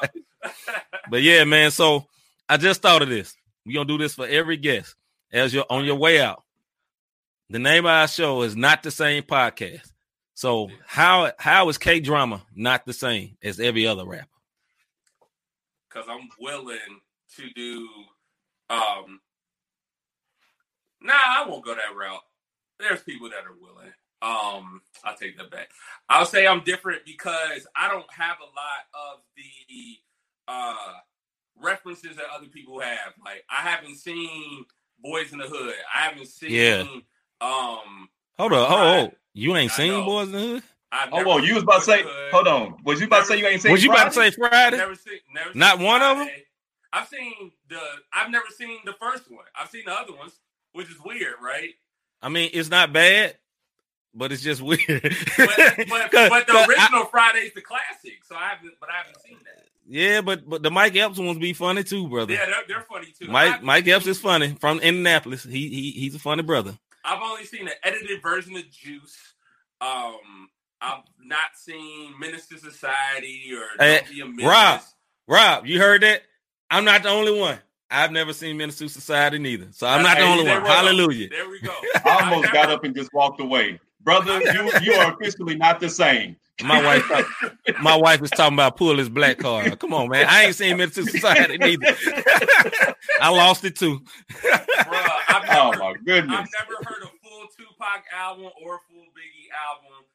But 1.09 1.21
yeah, 1.21 1.43
man. 1.43 1.71
So 1.71 2.07
I 2.49 2.57
just 2.57 2.81
thought 2.81 3.01
of 3.01 3.09
this. 3.09 3.35
We 3.65 3.73
gonna 3.73 3.85
do 3.85 3.97
this 3.97 4.15
for 4.15 4.25
every 4.25 4.57
guest 4.57 4.95
as 5.31 5.53
you're 5.53 5.65
on 5.69 5.85
your 5.85 5.95
way 5.97 6.19
out. 6.21 6.43
The 7.51 7.59
name 7.59 7.85
of 7.85 7.91
our 7.91 8.07
show 8.07 8.43
is 8.43 8.55
not 8.55 8.81
the 8.81 8.91
same 8.91 9.23
podcast. 9.23 9.91
So 10.35 10.69
how 10.87 11.33
how 11.37 11.67
is 11.67 11.77
K 11.77 11.99
drama 11.99 12.43
not 12.55 12.85
the 12.85 12.93
same 12.93 13.35
as 13.43 13.59
every 13.59 13.85
other 13.85 14.05
rapper? 14.05 14.29
Because 15.89 16.07
I'm 16.09 16.29
willing 16.39 16.77
to 17.35 17.49
do. 17.53 17.89
Um, 18.69 19.19
nah, 21.01 21.11
I 21.13 21.45
won't 21.45 21.65
go 21.65 21.75
that 21.75 21.93
route. 21.93 22.21
There's 22.79 23.03
people 23.03 23.29
that 23.31 23.43
are 23.45 23.57
willing. 23.59 23.91
Um, 24.21 24.81
I'll 25.03 25.17
take 25.17 25.37
that 25.37 25.51
back. 25.51 25.71
I'll 26.07 26.25
say 26.25 26.47
I'm 26.47 26.63
different 26.63 27.01
because 27.05 27.67
I 27.75 27.89
don't 27.89 28.09
have 28.13 28.37
a 28.39 28.45
lot 28.45 29.15
of 29.15 29.19
the 29.35 29.97
uh 30.47 30.93
references 31.61 32.15
that 32.15 32.25
other 32.33 32.47
people 32.47 32.79
have. 32.79 33.13
Like 33.25 33.43
I 33.49 33.69
haven't 33.69 33.97
seen 33.97 34.63
Boys 35.03 35.33
in 35.33 35.39
the 35.39 35.47
Hood. 35.47 35.75
I 35.93 36.03
haven't 36.03 36.27
seen. 36.27 36.51
Yeah. 36.51 36.85
Um. 37.41 38.09
Hold 38.37 38.53
on, 38.53 38.67
hold 38.67 38.79
Friday. 38.79 39.01
on. 39.03 39.11
You 39.33 39.55
ain't 39.55 39.71
I 39.71 39.75
seen 39.75 39.91
know. 39.91 40.05
Boys 40.05 40.27
in 40.27 40.31
the 40.33 40.39
Hood? 40.39 40.63
I've 40.91 41.09
Oh, 41.13 41.23
well, 41.25 41.43
you 41.45 41.53
was 41.55 41.63
about 41.63 41.79
to 41.79 41.85
say, 41.85 41.99
in 42.01 42.05
the 42.05 42.11
Hood. 42.11 42.31
hold 42.33 42.47
on. 42.47 42.77
Was 42.83 42.99
you 42.99 43.07
about 43.07 43.21
to 43.21 43.25
say 43.25 43.37
you 43.39 43.47
ain't 43.47 43.61
seen 43.61 43.71
Was 43.71 43.83
you 43.83 43.91
about 43.91 44.05
to 44.05 44.11
say 44.13 44.31
Friday? 44.31 44.77
Never 44.77 44.95
seen. 44.95 45.19
Never. 45.33 45.49
Not 45.53 45.77
seen 45.77 45.85
one 45.85 46.01
of 46.01 46.17
them. 46.17 46.29
I've 46.93 47.07
seen 47.07 47.51
the. 47.69 47.79
I've 48.13 48.29
never 48.29 48.45
seen 48.57 48.79
the 48.85 48.93
first 48.93 49.31
one. 49.31 49.45
I've 49.59 49.69
seen 49.69 49.83
the 49.85 49.93
other 49.93 50.13
ones, 50.13 50.33
which 50.73 50.89
is 50.89 50.97
weird, 51.03 51.35
right? 51.41 51.69
I 52.21 52.29
mean, 52.29 52.49
it's 52.53 52.69
not 52.69 52.91
bad, 52.93 53.37
but 54.13 54.31
it's 54.33 54.43
just 54.43 54.61
weird. 54.61 54.79
But, 54.87 55.07
but, 55.37 55.57
'Cause- 56.11 56.29
but 56.29 56.47
the 56.47 56.53
'cause 56.53 56.55
I- 56.55 56.65
original 56.67 57.05
Friday's 57.05 57.53
the 57.53 57.61
classic, 57.61 58.23
so 58.27 58.35
I 58.35 58.49
haven't. 58.49 58.73
But 58.79 58.89
I 58.89 58.97
haven't 58.97 59.21
seen 59.21 59.37
that. 59.45 59.63
yeah, 59.87 60.19
but 60.21 60.47
but 60.49 60.61
the 60.63 60.69
Mike 60.71 60.95
Epps 60.97 61.17
ones 61.17 61.39
be 61.39 61.53
funny 61.53 61.83
too, 61.83 62.09
brother. 62.09 62.33
Yeah, 62.33 62.45
they're, 62.45 62.55
they're 62.67 62.81
funny 62.89 63.13
too. 63.17 63.27
Mike 63.29 63.63
Mike 63.63 63.87
Epps 63.87 64.07
is 64.07 64.19
funny 64.19 64.55
from 64.59 64.79
Indianapolis. 64.81 65.43
He 65.45 65.69
he 65.69 65.91
he's 65.91 66.15
a 66.15 66.19
funny 66.19 66.43
brother. 66.43 66.77
I've 67.03 67.21
only 67.21 67.45
seen 67.45 67.67
an 67.67 67.73
edited 67.83 68.21
version 68.21 68.55
of 68.55 68.69
Juice. 68.69 69.17
Um, 69.79 70.49
I've 70.81 71.03
not 71.23 71.55
seen 71.55 72.13
Menace 72.19 72.47
II 72.51 72.57
Society 72.59 73.51
or 73.55 73.65
Hey, 73.79 73.97
Don't 73.99 74.09
Be 74.11 74.21
a 74.21 74.25
Menace. 74.25 74.45
Rob. 74.45 74.81
Rob, 75.27 75.65
you 75.65 75.79
heard 75.79 76.01
that? 76.03 76.21
I'm 76.69 76.85
not 76.85 77.03
the 77.03 77.09
only 77.09 77.37
one. 77.39 77.59
I've 77.89 78.11
never 78.11 78.31
seen 78.31 78.57
Menace 78.57 78.81
II 78.81 78.87
Society 78.87 79.37
neither, 79.37 79.67
so 79.71 79.85
I'm 79.85 80.01
not 80.01 80.17
the 80.17 80.23
only 80.23 80.45
one. 80.45 80.61
we 80.61 80.67
go. 80.67 80.73
Hallelujah. 80.73 81.29
There 81.29 81.49
we 81.49 81.59
go. 81.59 81.73
I 82.05 82.23
almost 82.23 82.47
I've 82.47 82.53
got 82.53 82.69
up 82.69 82.83
and 82.85 82.95
just 82.95 83.13
walked 83.13 83.41
away. 83.41 83.79
Brother, 84.03 84.41
you 84.53 84.71
you 84.81 84.93
are 84.93 85.13
officially 85.13 85.55
not 85.55 85.79
the 85.79 85.89
same. 85.89 86.35
My 86.63 86.83
wife, 86.83 87.41
my 87.81 87.95
wife 87.95 88.21
is 88.21 88.29
talking 88.29 88.53
about 88.53 88.77
pull 88.77 88.97
his 88.97 89.09
black 89.09 89.39
card. 89.39 89.79
Come 89.79 89.93
on, 89.93 90.09
man. 90.09 90.27
I 90.29 90.45
ain't 90.45 90.55
seen 90.55 90.71
him 90.71 90.77
Menace 90.77 90.97
II 90.97 91.05
Society 91.05 91.57
neither. 91.57 91.87
I 93.21 93.29
lost 93.29 93.65
it 93.65 93.75
too. 93.75 93.99
Bruh, 94.31 95.09
I've 95.29 95.49
Oh 95.49 95.71
never, 95.71 95.83
my 95.83 95.93
goodness. 96.05 96.37
I've 96.37 96.67
never 96.67 96.83
heard 96.83 97.03
a 97.03 97.07
full 97.23 97.47
Tupac 97.57 98.03
album 98.15 98.49
or 98.63 98.75
a 98.75 98.79
full 98.89 99.05
Biggie 99.15 99.49
album, 99.67 100.05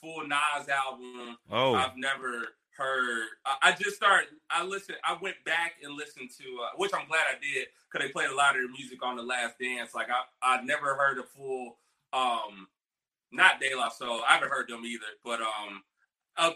full 0.00 0.26
Nas 0.28 0.68
album. 0.68 1.38
Oh, 1.50 1.74
I've 1.74 1.96
never 1.96 2.48
heard. 2.76 3.28
I, 3.46 3.70
I 3.70 3.72
just 3.72 3.96
started. 3.96 4.28
I 4.50 4.64
listened. 4.64 4.98
I 5.04 5.16
went 5.20 5.36
back 5.46 5.74
and 5.82 5.94
listened 5.96 6.30
to, 6.38 6.44
uh, 6.44 6.76
which 6.76 6.92
I'm 6.94 7.06
glad 7.08 7.24
I 7.30 7.38
did, 7.40 7.68
because 7.90 8.06
they 8.06 8.12
played 8.12 8.30
a 8.30 8.34
lot 8.34 8.56
of 8.56 8.62
their 8.62 8.70
music 8.70 9.02
on 9.02 9.16
the 9.16 9.22
Last 9.22 9.58
Dance. 9.58 9.94
Like 9.94 10.08
I, 10.10 10.56
I 10.58 10.62
never 10.62 10.94
heard 10.94 11.18
a 11.18 11.22
full, 11.22 11.78
um, 12.12 12.68
not 13.34 13.60
De 13.60 13.74
La 13.74 13.88
Soul. 13.88 14.22
I 14.28 14.34
haven't 14.34 14.50
heard 14.50 14.68
them 14.68 14.84
either. 14.84 15.04
But 15.24 15.40
um, 15.40 15.82
uh, 16.36 16.50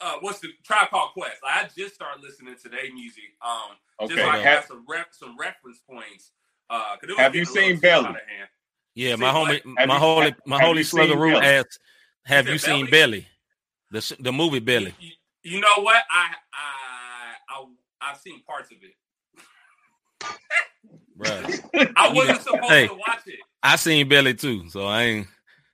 uh, 0.00 0.14
what's 0.20 0.40
the 0.40 0.48
Tribe 0.64 0.90
Called 0.90 1.10
Quest? 1.12 1.36
Like, 1.42 1.64
I 1.64 1.68
just 1.76 1.94
started 1.94 2.22
listening 2.22 2.56
to 2.62 2.68
their 2.68 2.92
music. 2.92 3.24
Um, 3.40 3.76
just 4.08 4.12
Okay. 4.12 4.22
so 4.22 4.28
I 4.28 4.38
Have, 4.38 4.64
some 4.66 4.84
ref, 4.88 5.06
some 5.12 5.36
reference 5.38 5.80
points. 5.88 6.32
Uh, 6.68 6.96
'cause 6.96 7.04
it 7.04 7.08
was 7.10 7.18
Have 7.18 7.34
you 7.34 7.44
getting 7.44 7.56
a 7.56 7.60
little 7.60 7.68
seen 7.68 7.76
too 7.76 7.80
Belly? 7.80 8.06
out 8.06 8.10
of 8.16 8.28
hand. 8.28 8.48
yeah. 8.94 9.14
See, 9.14 9.20
My 9.20 9.32
homie, 9.32 9.78
have 9.78 9.88
my 9.88 9.98
holy, 9.98 10.24
have- 10.30 10.40
my 10.46 10.60
holy 10.62 10.78
you 10.78 10.84
slugger 10.84 11.12
seen 11.12 11.18
root 11.20 11.32
Belly? 11.34 11.46
asks, 11.46 11.78
"Have 12.24 12.48
you 12.48 12.58
seen 12.58 12.86
Belly? 12.90 13.20
Belly, 13.20 13.28
the 13.92 14.16
the 14.20 14.32
movie 14.32 14.58
Belly?" 14.58 14.94
You, 14.98 15.08
you- 15.44 15.52
you 15.54 15.60
know 15.60 15.76
what? 15.82 16.02
I 16.10 16.34
I 16.52 17.34
I 17.48 17.64
I've 18.00 18.16
seen 18.18 18.42
parts 18.42 18.70
of 18.72 18.78
it. 18.82 18.94
Right. 21.16 21.60
I 21.96 22.12
wasn't 22.12 22.42
supposed 22.42 22.64
Hey. 22.68 22.88
to 22.88 22.94
watch 22.94 23.20
it. 23.26 23.38
I 23.62 23.76
seen 23.76 24.08
Belly 24.08 24.34
too, 24.34 24.68
so 24.68 24.86
I 24.86 25.02
ain't. 25.04 25.26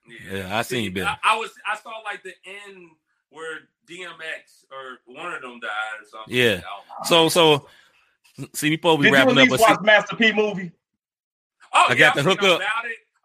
Yeah, 0.07 0.37
Yeah, 0.37 0.57
I 0.57 0.61
seen 0.61 0.85
See, 0.85 0.89
Belly. 0.89 1.07
I, 1.07 1.17
I 1.23 1.37
was 1.37 1.51
I 1.65 1.77
saw 1.77 1.91
like 2.03 2.23
the 2.23 2.33
end 2.45 2.89
where 3.29 3.59
DMX 3.87 4.65
or 4.71 4.99
one 5.13 5.33
of 5.33 5.41
them 5.41 5.59
died 5.59 5.69
or 6.01 6.05
something. 6.09 6.35
Yeah. 6.35 6.61
Oh, 6.65 7.03
So 7.03 7.29
so 7.29 7.67
see, 8.53 8.69
before 8.69 8.97
we 8.97 9.05
supposed 9.07 9.07
to 9.07 9.09
be 9.09 9.09
did 9.09 9.13
you 9.13 9.17
at 9.17 9.27
wrapping 9.27 9.37
up, 9.39 9.59
watch 9.59 9.79
see, 9.79 9.85
Master 9.85 10.15
P 10.15 10.33
movie? 10.33 10.71
oh, 11.73 11.85
I 11.89 11.93
yeah, 11.93 11.99
got 11.99 12.09
I've 12.09 12.15
the 12.15 12.21
seen 12.23 12.29
hook 12.31 12.43
up. 12.43 12.61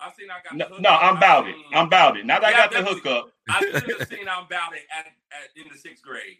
I 0.00 0.12
seen 0.12 0.28
I 0.30 0.36
got 0.42 0.56
No, 0.56 0.66
hook 0.66 0.80
no 0.80 0.90
up. 0.90 1.02
I'm 1.02 1.10
I've 1.10 1.16
about 1.18 1.48
it. 1.48 1.56
Mm. 1.56 1.76
I'm 1.76 1.86
about 1.86 2.16
it. 2.16 2.26
Now 2.26 2.38
that 2.40 2.50
Yeah, 2.50 2.56
I 2.56 2.60
got 2.60 2.70
the 2.70 2.76
definitely. 2.82 3.10
hookup. 3.10 3.32
I 3.48 3.60
should 3.80 3.98
have 3.98 4.08
seen 4.08 4.28
I'm 4.28 4.44
about 4.46 4.74
it 4.74 4.82
at, 4.96 5.06
at 5.06 5.56
in 5.56 5.72
the 5.72 5.78
sixth 5.78 6.02
grade 6.04 6.38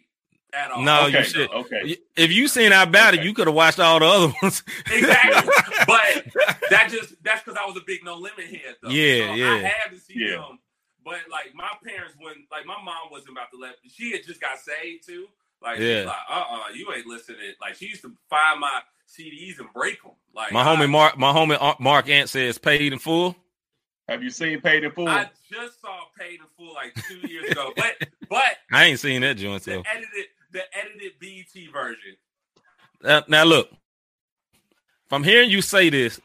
at 0.53 0.71
all. 0.71 0.81
No, 0.81 1.07
you 1.07 1.17
okay, 1.17 1.27
should- 1.27 1.51
okay. 1.51 1.97
if 2.15 2.31
you 2.31 2.47
seen 2.47 2.73
I 2.73 2.83
about 2.83 3.13
it, 3.13 3.23
you 3.23 3.33
could 3.33 3.47
have 3.47 3.55
watched 3.55 3.79
all 3.79 3.99
the 3.99 4.05
other 4.05 4.33
ones. 4.41 4.63
Exactly. 4.91 5.51
but 5.87 6.25
that 6.69 6.89
just 6.89 7.13
that's 7.23 7.43
because 7.43 7.57
I 7.61 7.65
was 7.67 7.77
a 7.77 7.81
big 7.85 8.03
no 8.03 8.15
limit 8.15 8.45
head 8.45 8.75
though. 8.81 8.89
Yeah, 8.89 9.27
so 9.27 9.33
yeah. 9.35 9.51
I 9.53 9.57
had 9.59 9.91
to 9.91 9.99
see 9.99 10.13
Yeah. 10.17 10.37
them. 10.37 10.59
But 11.05 11.19
like 11.31 11.53
my 11.55 11.69
parents 11.83 12.15
wouldn't 12.21 12.45
like 12.51 12.65
my 12.65 12.75
mom 12.83 13.09
wasn't 13.11 13.31
about 13.31 13.51
to 13.51 13.57
let 13.59 13.75
she 13.89 14.11
had 14.11 14.23
just 14.25 14.41
got 14.41 14.57
saved 14.59 15.05
too. 15.07 15.27
Like 15.61 15.79
Yeah. 15.79 16.03
like, 16.05 16.15
uh 16.29 16.43
uh 16.51 16.73
you 16.73 16.91
ain't 16.93 17.05
listening. 17.07 17.37
Like 17.61 17.75
she 17.75 17.85
used 17.87 18.01
to 18.03 18.11
find 18.29 18.59
my 18.59 18.81
CDs 19.07 19.59
and 19.59 19.71
break 19.73 20.01
them. 20.03 20.11
Like 20.35 20.51
my 20.51 20.61
I, 20.61 20.75
homie 20.75 20.89
Mark, 20.89 21.17
my 21.17 21.33
homie 21.33 21.57
Ar- 21.59 21.77
Mark 21.79 22.09
Ant 22.09 22.29
says 22.29 22.57
paid 22.57 22.93
in 22.93 22.99
full. 22.99 23.35
Have 24.07 24.23
you 24.23 24.31
seen 24.31 24.59
Paid 24.59 24.83
in 24.85 24.91
Full? 24.91 25.07
I 25.07 25.29
just 25.51 25.79
saw 25.81 25.95
Paid 26.17 26.39
in 26.39 26.47
Full 26.57 26.73
like 26.73 26.95
two 27.07 27.19
years 27.27 27.51
ago. 27.51 27.71
But 27.75 28.07
but 28.27 28.41
I 28.71 28.85
ain't 28.85 28.99
seen 28.99 29.21
that 29.21 29.37
joint. 29.37 29.61
the 29.63 29.71
So 29.73 29.83
edited 29.87 30.25
the 30.51 30.61
edited 30.73 31.13
BET 31.19 31.71
version. 31.71 32.15
Uh, 33.03 33.21
now 33.27 33.43
look, 33.43 33.69
if 33.71 35.13
I'm 35.13 35.23
hearing 35.23 35.49
you 35.49 35.61
say 35.61 35.89
this, 35.89 36.19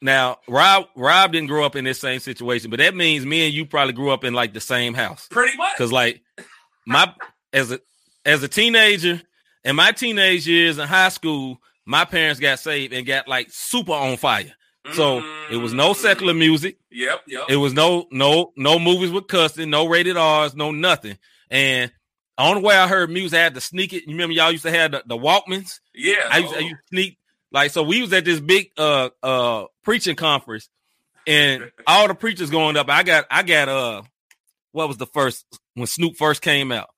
now 0.00 0.38
Rob 0.48 0.86
Rob 0.96 1.32
didn't 1.32 1.48
grow 1.48 1.64
up 1.64 1.76
in 1.76 1.84
this 1.84 2.00
same 2.00 2.20
situation, 2.20 2.70
but 2.70 2.78
that 2.78 2.94
means 2.94 3.24
me 3.24 3.46
and 3.46 3.54
you 3.54 3.66
probably 3.66 3.92
grew 3.92 4.10
up 4.10 4.24
in 4.24 4.34
like 4.34 4.52
the 4.52 4.60
same 4.60 4.94
house. 4.94 5.28
Pretty 5.30 5.56
much. 5.56 5.76
Cause 5.76 5.92
like 5.92 6.22
my 6.86 7.12
as 7.52 7.70
a 7.70 7.80
as 8.24 8.42
a 8.42 8.48
teenager 8.48 9.22
in 9.64 9.76
my 9.76 9.92
teenage 9.92 10.46
years 10.46 10.78
in 10.78 10.88
high 10.88 11.10
school, 11.10 11.58
my 11.86 12.04
parents 12.04 12.40
got 12.40 12.58
saved 12.58 12.92
and 12.92 13.06
got 13.06 13.28
like 13.28 13.48
super 13.50 13.92
on 13.92 14.16
fire. 14.16 14.52
So 14.92 15.22
it 15.48 15.56
was 15.56 15.72
no 15.72 15.92
secular 15.92 16.34
music. 16.34 16.76
Yep, 16.90 17.20
yep. 17.28 17.44
It 17.48 17.56
was 17.56 17.72
no 17.72 18.08
no 18.10 18.52
no 18.56 18.80
movies 18.80 19.12
with 19.12 19.28
cussing, 19.28 19.70
no 19.70 19.86
rated 19.86 20.16
R's, 20.16 20.56
no 20.56 20.72
nothing. 20.72 21.18
And 21.50 21.92
only 22.38 22.62
way 22.62 22.74
I 22.76 22.88
heard 22.88 23.10
music, 23.10 23.38
I 23.38 23.42
had 23.42 23.54
to 23.54 23.60
sneak 23.60 23.92
it. 23.92 24.04
You 24.06 24.12
remember 24.12 24.32
y'all 24.32 24.50
used 24.52 24.64
to 24.64 24.70
have 24.70 24.92
the, 24.92 25.02
the 25.06 25.16
Walkmans? 25.16 25.80
yeah. 25.94 26.14
I 26.30 26.38
used, 26.38 26.54
I 26.54 26.58
oh. 26.58 26.60
used 26.60 26.74
to 26.76 26.88
sneak 26.88 27.18
like 27.52 27.70
so 27.70 27.82
we 27.82 28.00
was 28.00 28.12
at 28.12 28.24
this 28.24 28.40
big 28.40 28.70
uh 28.78 29.10
uh 29.22 29.64
preaching 29.84 30.16
conference 30.16 30.68
and 31.26 31.70
all 31.86 32.08
the 32.08 32.14
preachers 32.14 32.50
going 32.50 32.76
up. 32.76 32.88
I 32.88 33.02
got 33.02 33.26
I 33.30 33.42
got 33.42 33.68
uh 33.68 34.02
what 34.72 34.88
was 34.88 34.96
the 34.96 35.06
first 35.06 35.44
when 35.74 35.86
Snoop 35.86 36.16
first 36.16 36.40
came 36.42 36.72
out? 36.72 36.88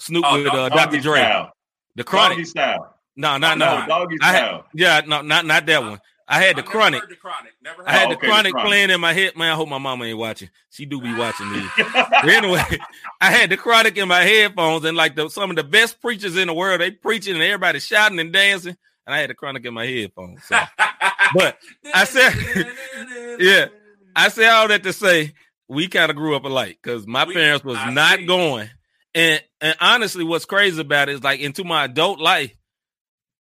Snoop 0.00 0.24
Oh, 0.26 0.42
with 0.42 0.52
uh, 0.52 0.68
Dr. 0.70 1.00
Dre. 1.00 1.18
Style. 1.20 1.52
The 1.96 2.04
Chronic. 2.04 2.38
Doggy 2.38 2.44
Style. 2.44 2.94
No, 3.16 3.36
no, 3.36 3.54
No, 3.54 3.80
no. 3.80 3.86
Doggy 3.86 4.16
I 4.22 4.32
had- 4.32 4.38
Style. 4.38 4.64
Yeah, 4.74 5.00
no, 5.06 5.20
not 5.22 5.44
not 5.44 5.66
that 5.66 5.82
one. 5.82 6.00
I 6.30 6.42
had 6.42 6.56
the 6.56 6.62
Chronic. 6.62 7.08
the 7.08 7.16
chronic. 7.16 7.52
Never 7.62 7.78
heard 7.82 7.88
I 7.88 7.92
had 7.92 8.06
Oh, 8.06 8.10
the 8.10 8.16
okay, 8.16 8.26
the 8.26 8.30
Chronic 8.32 8.52
Chronic. 8.52 8.68
playing 8.68 8.90
in 8.90 9.00
my 9.00 9.12
head. 9.14 9.34
Man, 9.36 9.50
I 9.50 9.54
hope 9.54 9.68
my 9.68 9.78
mama 9.78 10.04
ain't 10.04 10.18
watching. 10.18 10.50
She 10.70 10.84
do 10.84 11.00
be 11.00 11.14
watching 11.14 11.50
me. 11.50 11.62
But 11.94 12.28
anyway, 12.28 12.62
I 13.20 13.30
had 13.30 13.48
the 13.50 13.56
Chronic 13.56 13.96
in 13.96 14.08
my 14.08 14.22
headphones, 14.22 14.84
and 14.84 14.96
like 14.96 15.16
the, 15.16 15.28
some 15.30 15.48
of 15.50 15.56
the 15.56 15.64
best 15.64 16.00
preachers 16.02 16.36
in 16.36 16.48
the 16.48 16.54
world, 16.54 16.80
they 16.82 16.90
preaching 16.90 17.34
and 17.34 17.42
everybody 17.42 17.78
shouting 17.80 18.18
and 18.18 18.32
dancing, 18.32 18.76
and 19.06 19.14
I 19.14 19.18
had 19.20 19.30
the 19.30 19.34
Chronic 19.34 19.64
in 19.64 19.72
my 19.74 19.86
headphones. 19.86 20.44
So. 20.44 20.58
But 21.34 21.58
I 21.94 22.04
said- 22.04 22.32
Yeah. 23.38 23.66
I 24.16 24.28
say 24.28 24.46
all 24.48 24.68
that 24.68 24.82
to 24.84 24.92
say 24.92 25.32
we 25.68 25.86
kind 25.88 26.10
of 26.10 26.16
grew 26.16 26.34
up 26.34 26.44
alike 26.44 26.78
because 26.82 27.06
my 27.06 27.24
We- 27.24 27.34
parents 27.34 27.64
was 27.64 27.76
I 27.76 27.90
not 27.90 28.18
see. 28.18 28.26
going. 28.26 28.70
And 29.14 29.42
and 29.60 29.76
honestly, 29.80 30.24
what's 30.24 30.44
crazy 30.44 30.80
about 30.80 31.08
it 31.08 31.16
is 31.16 31.22
like 31.24 31.40
into 31.40 31.64
my 31.64 31.84
adult 31.84 32.18
life, 32.20 32.52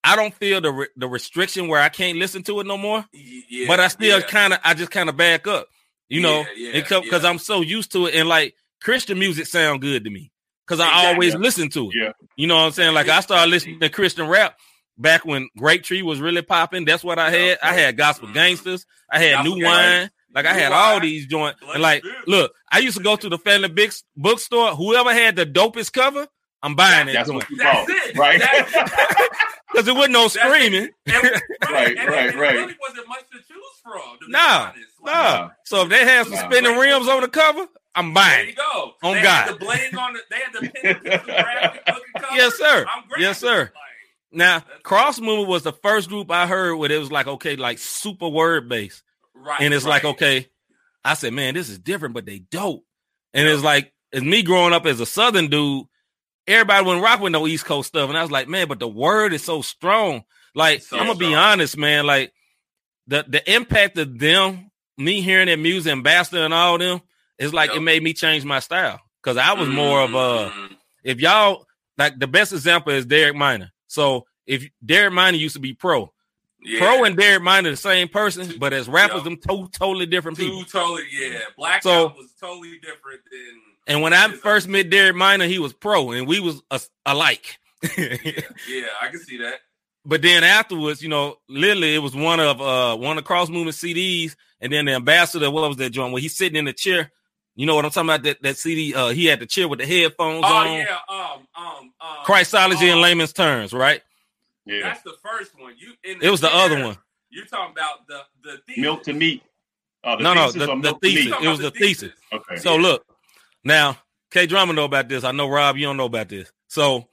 I 0.03 0.17
don't 0.17 0.35
feel 0.35 0.61
the 0.61 0.73
re- 0.73 0.89
the 0.97 1.09
restriction 1.09 1.69
where 1.69 1.81
I 1.81 1.89
can't 1.91 2.19
listen 2.19 2.43
to 2.45 2.61
it 2.61 2.67
no 2.67 2.77
more. 2.79 3.05
Yeah, 3.13 3.67
but 3.69 3.81
I 3.81 3.89
still 3.89 4.21
yeah. 4.21 4.27
kind 4.27 4.53
of 4.53 4.61
I 4.65 4.75
just 4.75 4.91
kind 4.91 5.09
of 5.09 5.17
back 5.17 5.47
up, 5.47 5.69
you 6.09 6.21
know, 6.21 6.45
because 6.73 7.23
yeah. 7.23 7.29
I'm 7.29 7.39
so 7.39 7.61
used 7.61 7.93
to 7.93 8.07
it. 8.07 8.15
And 8.15 8.29
like 8.29 8.55
Christian 8.83 9.19
music 9.19 9.47
sound 9.47 9.81
good 9.83 10.05
to 10.05 10.11
me 10.11 10.33
because 10.67 10.81
I 10.81 10.87
Exactly. 10.87 11.13
always 11.13 11.35
listen 11.37 11.69
to 11.71 11.89
it. 11.91 11.95
Yeah. 12.01 12.13
You 12.37 12.47
know 12.47 12.57
what 12.57 12.63
I'm 12.67 12.73
saying? 12.73 12.95
Like 12.95 13.09
I 13.09 13.21
started 13.21 13.51
listening 13.51 13.81
to 13.81 13.89
Christian 13.91 14.27
rap 14.27 14.57
back 14.97 15.25
when 15.27 15.49
Grapetree 15.59 16.03
was 16.03 16.21
really 16.21 16.43
popping. 16.43 16.85
That's 16.87 17.05
what 17.05 17.19
I 17.19 17.31
had. 17.31 17.59
I 17.63 17.75
had 17.75 17.97
Gospel 17.97 18.29
Mhm. 18.29 18.35
Gangstaz. 18.35 18.85
I 19.11 19.19
had 19.19 19.33
Gospel 19.35 19.57
New. 19.57 19.65
Wine. 19.67 20.11
Like 20.35 20.47
I 20.47 20.55
had 20.55 20.73
all 20.73 21.01
these 21.01 21.27
joints. 21.27 21.61
And 21.75 21.83
like, 21.83 22.05
look, 22.27 22.53
I 22.71 22.79
used 22.79 22.97
to 22.97 23.03
go 23.03 23.17
to 23.17 23.29
the 23.29 23.37
family 23.39 23.69
big 23.69 23.93
bookstore. 24.17 24.77
Whoever 24.77 25.13
had 25.13 25.37
the 25.37 25.45
dopest 25.45 25.93
cover, 25.93 26.27
I'm 26.63 26.75
buying 26.75 27.07
that 27.07 27.13
That's 27.15 27.29
joint 27.29 27.43
what 27.43 27.51
you 27.51 27.57
That's 27.57 27.87
bought, 27.87 27.89
it. 27.89 28.19
right? 28.19 28.41
Because 29.73 29.89
it 29.89 29.95
wasn't 29.95 30.13
no 30.13 30.23
That's 30.29 30.37
it. 30.37 30.41
screaming. 30.41 30.89
And- 31.07 31.43
Right, 31.71 31.97
and- 31.97 32.09
right, 32.09 32.29
and 32.31 32.39
right. 32.41 32.55
It 32.55 32.59
really 32.59 32.77
wasn't 32.81 33.09
much 33.09 33.25
to 33.33 33.39
choose 33.39 33.81
from. 33.83 34.19
To 34.21 34.29
Nah. 34.31 34.65
Like, 34.65 34.75
Nah. 35.15 35.51
So 35.65 35.83
if 35.83 35.89
they 35.89 36.05
had 36.05 36.25
some 36.27 36.35
Nah. 36.35 36.51
spinning 36.51 36.77
rims 36.77 37.09
on 37.09 37.23
the 37.23 37.29
cover, 37.29 37.67
I'm 37.95 38.13
buying. 38.13 38.15
There 38.15 38.35
buying 38.35 38.47
you 38.47 38.53
it. 38.53 38.57
go. 38.57 38.93
On 39.09 39.15
they 39.17 39.23
God. 39.23 39.45
Had 39.47 39.55
the 39.55 39.59
bling 39.65 39.97
on 39.97 40.13
the. 40.13 40.21
They 40.31 40.37
had 40.37 40.53
the 40.53 40.61
pen 40.83 40.97
and 40.97 41.05
pencil 41.05 41.27
graphic 41.27 41.83
looking 41.87 42.03
cover. 42.21 42.37
Yes, 42.37 42.55
sir. 42.57 42.87
I'm 42.95 43.05
Yes, 43.19 43.39
sir. 43.39 43.61
like, 43.61 43.73
Now, 44.33 44.63
Cross 44.83 45.21
Movement 45.21 45.49
was 45.49 45.63
the 45.63 45.73
first 45.73 46.09
group 46.09 46.31
I 46.31 46.47
heard 46.47 46.77
where 46.77 46.91
it 46.93 46.99
was 46.99 47.11
like, 47.13 47.27
okay, 47.27 47.57
like 47.57 47.79
super 47.79 48.29
word 48.29 48.69
based. 48.69 49.03
right. 49.35 49.61
And 49.61 49.73
it's 49.73 49.87
like, 49.87 50.05
okay, 50.05 50.49
I 51.05 51.15
said, 51.15 51.33
man, 51.33 51.55
this 51.55 51.69
is 51.71 51.79
different, 51.79 52.15
but 52.15 52.27
they 52.27 52.39
dope. 52.41 52.85
And 53.33 53.47
it's 53.49 53.63
like, 53.63 53.93
as 54.13 54.23
me 54.23 54.43
growing 54.43 54.73
up 54.73 54.87
as 54.87 55.01
a 55.01 55.07
Southern 55.07 55.49
dude, 55.49 55.87
everybody 56.51 56.85
wouldn't 56.85 57.05
rock 57.05 57.21
with 57.21 57.33
no 57.33 57.47
East 57.47 57.65
Coast 57.65 57.89
stuff. 57.89 58.09
And 58.09 58.19
I 58.19 58.23
was 58.23 58.31
like, 58.31 58.49
man, 58.49 58.69
but 58.69 58.79
the 58.79 58.89
word 58.89 59.33
is 59.33 59.43
so 59.45 59.63
strong. 59.63 60.25
Like, 60.55 60.83
So 60.83 60.99
I'm 60.99 61.07
gonna 61.07 61.19
be 61.19 61.35
honest, 61.35 61.77
man. 61.77 62.07
Like, 62.07 62.33
the 63.07 63.25
the 63.27 63.53
impact 63.53 63.99
of 63.99 64.19
them, 64.19 64.71
me 64.99 65.21
hearing 65.21 65.47
that 65.47 65.59
music, 65.59 65.91
Ambassador 65.93 66.45
and 66.45 66.55
all 66.55 66.77
them, 66.79 67.01
is 67.39 67.55
like 67.55 67.71
Yep. 67.71 67.79
it 67.79 67.81
made 67.83 68.03
me 68.03 68.13
change 68.13 68.45
my 68.45 68.61
style. 68.61 69.01
Cause 69.23 69.37
I 69.37 69.53
was 69.53 69.69
more 69.69 70.03
of 70.03 70.15
a 70.15 70.51
Mm. 70.51 70.77
if 71.05 71.21
y'all 71.21 71.67
like 71.99 72.19
the 72.19 72.27
best 72.27 72.53
example 72.53 72.93
is 72.93 73.05
Derek 73.07 73.37
Minor. 73.37 73.71
So 73.87 74.27
if 74.47 74.65
Derek 74.85 75.13
Minor 75.13 75.37
used 75.37 75.55
to 75.55 75.61
be 75.61 75.75
pro, 75.75 76.13
yeah. 76.63 76.79
pro 76.81 77.05
and 77.05 77.17
Derek 77.17 77.43
Minor 77.43 77.71
the 77.71 77.77
same 77.77 78.09
person, 78.09 78.55
but 78.59 78.73
as 78.73 78.89
rappers, 78.89 79.19
Yeah. 79.19 79.25
them 79.25 79.37
two 79.37 79.69
totally 79.73 80.07
different 80.07 80.39
two 80.39 80.45
people. 80.45 80.65
totally 80.65 81.05
yeah. 81.13 81.41
Black 81.57 81.83
So- 81.83 82.15
was 82.17 82.33
totally 82.41 82.79
different 82.79 83.21
than 83.31 83.61
And 83.91 84.03
when 84.03 84.13
I 84.13 84.29
first 84.29 84.69
met 84.69 84.89
Derek 84.89 85.17
Minor, 85.17 85.47
he 85.47 85.59
was 85.59 85.73
pro, 85.73 86.13
and 86.13 86.27
we 86.29 86.39
was 86.39 86.63
a, 86.71 86.81
alike. 87.07 87.59
yeah, 87.99 88.15
yeah, 88.69 88.87
I 89.03 89.09
can 89.11 89.19
see 89.19 89.39
that. 89.39 89.57
but 90.07 90.23
then 90.23 90.45
afterwards, 90.45 91.03
you 91.03 91.09
know, 91.09 91.37
literally 91.49 91.95
it 91.95 91.99
was 91.99 92.15
one 92.15 92.39
of 92.41 92.61
uh 92.61 92.97
one 92.97 93.19
of 93.19 93.25
Cross 93.25 93.49
Movement 93.51 93.77
CDs, 93.77 94.37
and 94.61 94.73
then 94.73 94.85
the 94.85 94.93
ambassador, 94.93 95.51
what 95.51 95.67
was 95.69 95.77
that 95.79 95.91
joint? 95.91 96.13
Where 96.13 96.23
he's 96.23 96.37
sitting 96.37 96.57
in 96.57 96.67
the 96.67 96.73
chair. 96.73 97.11
You 97.57 97.67
know 97.67 97.75
what 97.75 97.85
I'm 97.85 97.91
talking 97.91 98.09
about? 98.11 98.23
That 98.23 98.41
that 98.43 98.57
CD, 98.59 98.95
uh, 98.95 99.09
he 99.09 99.27
had 99.27 99.41
the 99.41 99.47
chair 99.47 99.67
with 99.67 99.81
the 99.81 99.87
headphones 99.87 100.45
Oh 100.47 100.55
on. 100.55 100.73
yeah, 100.73 100.97
um, 101.09 101.47
um, 101.57 101.93
um 102.01 102.17
Christology 102.25 102.87
in 102.89 102.95
um, 102.95 103.01
layman's 103.03 103.33
terms, 103.33 103.73
right? 103.73 104.01
Yeah. 104.67 104.83
That's 104.85 105.03
the 105.03 105.15
first 105.23 105.59
one. 105.61 105.75
You 105.77 105.95
in 106.05 106.23
It 106.23 106.31
was 106.31 106.41
the 106.41 106.49
chair, 106.49 106.57
other 106.61 106.85
one. 106.85 106.97
You're 107.31 107.47
talking 107.47 107.73
about 107.73 108.07
the 108.07 108.21
the 108.45 108.59
thesis. 108.67 108.83
Milk 108.83 109.03
to 109.05 109.13
meat. 109.15 109.43
Oh, 110.05 110.17
the 110.17 110.23
No, 110.23 110.35
no, 110.35 110.53
the- 110.53 110.59
the 110.81 110.99
thesis. 111.03 111.33
It 111.43 111.49
was 111.49 111.59
about 111.61 111.75
the 111.75 111.79
thesis. 111.81 112.13
Okay. 112.33 112.57
So 112.57 112.77
look, 112.77 113.05
now 113.65 113.99
K 114.31 114.47
Drama 114.47 114.73
know 114.73 114.85
about 114.85 115.09
this. 115.09 115.25
I 115.25 115.33
know 115.33 115.49
Rob, 115.49 115.77
you 115.77 115.87
don't 115.87 115.97
know 115.97 116.05
about 116.07 116.29
this. 116.29 116.51
So 116.69 117.09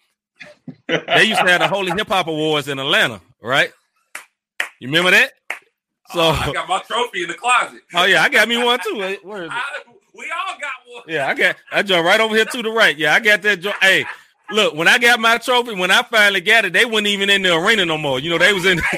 they 0.87 1.23
used 1.23 1.41
to 1.41 1.47
have 1.47 1.61
the 1.61 1.67
Holy 1.67 1.91
Hip 1.91 2.07
Hop 2.09 2.27
Awards 2.27 2.67
in 2.67 2.77
Atlanta, 2.79 3.21
right? 3.41 3.71
You 4.79 4.87
remember 4.87 5.11
that? 5.11 5.31
Oh, 5.49 5.55
so 6.13 6.19
Oh, 6.21 6.29
I 6.31 6.53
got 6.53 6.69
my 6.69 6.79
trophy 6.87 7.23
in 7.23 7.27
the 7.29 7.33
closet. 7.33 7.81
oh 7.95 8.05
yeah, 8.05 8.21
I 8.21 8.29
got 8.29 8.47
me 8.47 8.57
one 8.63 8.79
too. 8.83 8.95
Where 9.23 9.43
is 9.43 9.47
it? 9.47 9.51
I, 9.51 9.61
we 10.13 10.25
all 10.31 10.53
got 10.59 10.71
one. 10.93 11.03
Yeah, 11.07 11.27
I 11.27 11.33
got 11.33 11.55
I 11.71 11.83
jumped 11.83 12.05
right 12.05 12.19
over 12.19 12.35
here 12.35 12.45
to 12.45 12.61
the 12.61 12.71
right. 12.71 12.95
Yeah, 12.97 13.13
I 13.13 13.19
got 13.19 13.41
that. 13.41 13.63
Hey, 13.81 14.05
look, 14.51 14.75
when 14.75 14.87
I 14.87 14.97
got 14.99 15.19
my 15.19 15.37
trophy, 15.37 15.75
when 15.75 15.91
I 15.91 16.03
finally 16.03 16.41
got 16.41 16.65
it, 16.65 16.73
they 16.73 16.85
weren't 16.85 17.07
even 17.07 17.29
in 17.29 17.41
the 17.41 17.55
arena 17.55 17.85
no 17.85 17.97
more. 17.97 18.19
You 18.19 18.29
know, 18.31 18.37
they 18.37 18.53
was 18.53 18.65
in, 18.65 18.77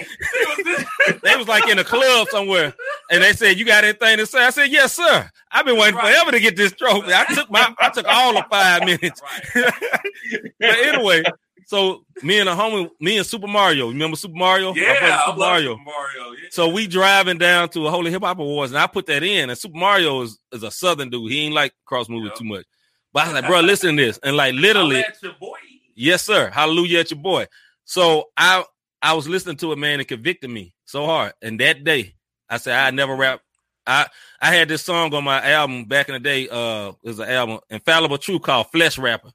they 1.24 1.36
was 1.38 1.48
like 1.48 1.68
in 1.70 1.80
a 1.80 1.84
club 1.84 2.28
somewhere, 2.30 2.74
and 3.10 3.24
they 3.24 3.34
said, 3.34 3.58
"You 3.58 3.66
got 3.66 3.84
anything 3.84 4.18
to 4.18 4.26
say?" 4.26 4.44
I 4.46 4.50
said, 4.52 4.70
"Yes, 4.70 4.94
sir. 4.96 5.30
I've 5.52 5.66
been 5.66 5.78
waiting 5.78 5.96
Right. 5.96 6.14
forever 6.14 6.32
to 6.32 6.40
get 6.40 6.56
this 6.56 6.72
trophy. 6.74 7.14
I 7.14 7.26
took 7.34 7.50
my, 7.52 7.74
I 7.80 7.90
took 7.90 8.06
all 8.08 8.34
the 8.34 8.46
five 8.50 8.86
minutes." 8.86 9.22
Right. 9.56 9.74
but 10.60 10.70
anyway, 10.70 11.24
so 11.66 12.06
me 12.24 12.40
and 12.40 12.50
a 12.50 12.54
homie, 12.56 12.90
me 13.00 13.18
and 13.18 13.26
Super 13.26 13.48
Mario, 13.48 13.90
remember 13.90 14.16
Super 14.18 14.36
Mario? 14.38 14.74
Yeah, 14.74 15.00
brother 15.00 15.14
I 15.14 15.18
Super 15.26 15.30
love 15.30 15.38
Mario. 15.38 15.72
Super 15.74 15.84
Mario. 15.84 16.32
Yeah. 16.34 16.48
So 16.52 16.70
we 16.70 16.88
driving 16.88 17.38
down 17.38 17.70
to 17.70 17.88
a 17.88 17.92
Holy 17.92 18.12
Hip 18.12 18.24
Hop 18.24 18.40
Awards, 18.40 18.72
and 18.72 18.80
I 18.80 18.88
put 18.88 19.06
that 19.08 19.24
in. 19.24 19.50
And 19.50 19.58
Super 19.58 19.78
Mario 19.78 20.22
is, 20.22 20.40
is 20.52 20.64
a 20.64 20.72
Southern 20.72 21.10
dude. 21.10 21.32
He 21.32 21.46
ain't 21.46 21.54
like 21.56 21.74
Cross 21.86 22.10
Movement 22.10 22.34
Yep. 22.34 22.40
too 22.40 22.46
much. 22.46 22.66
But 23.14 23.24
I 23.24 23.26
was 23.26 23.34
like, 23.34 23.48
bro, 23.48 23.60
listen 23.62 23.98
to 23.98 24.04
this, 24.06 24.20
and 24.24 24.36
like 24.38 24.54
literally, 24.54 25.00
at 25.02 25.22
your 25.22 25.34
boy. 25.40 25.58
yes, 25.96 26.24
sir, 26.26 26.50
hallelujah 26.52 27.00
at 27.00 27.12
your 27.12 27.20
boy. 27.20 27.48
So 27.86 28.26
I 28.38 28.64
I 29.02 29.14
was 29.14 29.28
listening 29.28 29.56
to 29.58 29.72
it, 29.72 29.78
man, 29.78 30.00
it 30.00 30.08
convicted 30.10 30.50
me 30.50 30.74
so 30.86 31.06
hard. 31.06 31.34
And 31.42 31.60
that 31.62 31.84
day, 31.84 32.16
I 32.50 32.58
said 32.58 32.76
I 32.78 32.92
never 32.92 33.16
rap. 33.16 33.42
I 33.88 34.08
I 34.42 34.54
had 34.56 34.68
this 34.68 34.84
song 34.84 35.14
on 35.14 35.24
my 35.24 35.44
album 35.52 35.86
back 35.86 36.10
in 36.10 36.14
the 36.14 36.20
day. 36.20 36.48
Uh, 36.50 36.90
it 37.04 37.08
was 37.08 37.20
an 37.20 37.30
album, 37.30 37.60
Infallible 37.70 38.18
True, 38.18 38.40
called 38.40 38.72
Flesh 38.72 38.98
Rapper, 38.98 39.32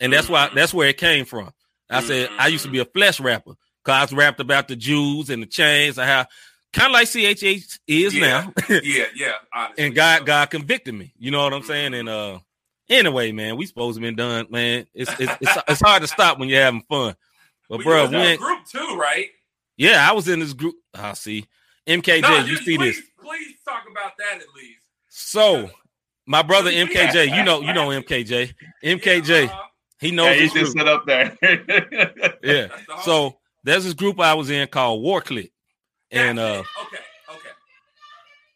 and 0.00 0.12
that's 0.12 0.28
why 0.28 0.50
that's 0.54 0.74
where 0.74 0.88
it 0.88 0.98
came 0.98 1.24
from. 1.24 1.50
I 1.88 2.02
said 2.02 2.30
I 2.38 2.48
used 2.48 2.64
to 2.64 2.70
be 2.70 2.80
a 2.80 2.84
flesh 2.84 3.20
rapper 3.20 3.52
because 3.84 3.98
I 3.98 4.02
was 4.02 4.12
rapped 4.12 4.40
about 4.40 4.68
the 4.68 4.76
Jews 4.76 5.30
and 5.30 5.42
the 5.42 5.46
chains 5.46 5.98
and 5.98 6.08
how 6.08 6.26
kind 6.72 6.86
of 6.88 6.92
like 6.92 7.06
CHH 7.08 7.78
is 7.86 8.14
Yeah. 8.14 8.26
now. 8.28 8.52
Yeah, 8.82 9.04
yeah. 9.14 9.32
Honestly. 9.54 9.84
and 9.84 9.94
God 9.94 10.26
God 10.26 10.50
convicted 10.50 10.94
me. 10.94 11.12
You 11.18 11.30
know 11.30 11.42
what 11.44 11.54
I'm 11.54 11.62
saying? 11.62 11.94
And 11.94 12.08
uh 12.08 12.40
anyway, 12.88 13.30
man, 13.32 13.56
we 13.56 13.66
supposed 13.66 13.96
to 13.96 14.00
been 14.02 14.16
done, 14.16 14.46
man. 14.50 14.86
It's 14.94 15.10
it's 15.20 15.32
it's, 15.40 15.58
it's 15.68 15.80
hard 15.80 16.02
to 16.02 16.08
stop 16.08 16.38
when 16.40 16.48
you're 16.48 16.60
having 16.62 16.82
fun. 16.88 17.14
But 17.68 17.78
We 17.78 17.84
bro, 17.84 18.08
we 18.08 18.16
in 18.16 18.22
a 18.22 18.36
group 18.36 18.64
too, 18.66 18.96
right? 19.00 19.26
yeah, 19.76 20.08
I 20.08 20.12
was 20.12 20.28
in 20.28 20.40
this 20.40 20.52
group. 20.54 20.74
I 20.94 21.12
see. 21.14 21.46
MKJ, 21.86 22.22
No, 22.22 22.38
you 22.44 22.56
see 22.56 22.76
please, 22.76 22.96
this. 22.96 23.06
Please 23.22 23.56
talk 23.64 23.84
about 23.90 24.12
that 24.18 24.36
at 24.40 24.46
least. 24.54 24.80
So 25.08 25.70
my 26.26 26.42
brother 26.42 26.70
Yeah. 26.70 26.84
MKJ, 26.86 27.36
you 27.36 27.42
know, 27.44 27.60
you 27.60 27.72
know 27.72 27.88
MKJ. 27.88 28.54
MKJ, 28.84 29.28
Yeah, 29.28 29.44
uh-huh. 29.52 29.62
he 30.00 30.08
Yeah, 30.08 30.14
knows 30.14 30.34
he 30.36 30.40
this 30.42 30.52
just 30.52 30.74
group. 30.76 30.86
sit 30.86 30.88
up 30.88 31.06
there. 31.06 31.38
Yeah. 32.42 32.66
The. 32.86 33.00
So 33.02 33.38
there's 33.64 33.84
this 33.84 33.94
group 33.94 34.20
I 34.20 34.34
was 34.34 34.50
in 34.50 34.66
called 34.68 35.02
War 35.02 35.20
Click. 35.20 35.52
And 36.12 36.38
uh 36.38 36.62
okay, 36.84 36.98
okay. 37.30 37.48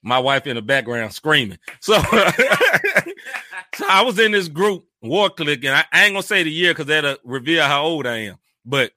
my 0.02 0.18
wife 0.20 0.46
in 0.46 0.54
the 0.56 0.62
background 0.62 1.12
screaming. 1.12 1.58
So, 1.80 1.94
so 3.74 3.84
I 3.88 4.02
was 4.02 4.18
in 4.20 4.30
this 4.32 4.46
group, 4.48 4.84
War 5.02 5.30
Click, 5.30 5.64
and 5.64 5.74
I, 5.74 5.84
I 5.92 6.04
ain't 6.04 6.14
gonna 6.14 6.22
say 6.22 6.44
the 6.44 6.50
year 6.50 6.72
because 6.72 6.86
that'll 6.86 7.16
reveal 7.24 7.64
how 7.64 7.82
old 7.82 8.06
I 8.06 8.16
am. 8.18 8.38
But 8.64 8.92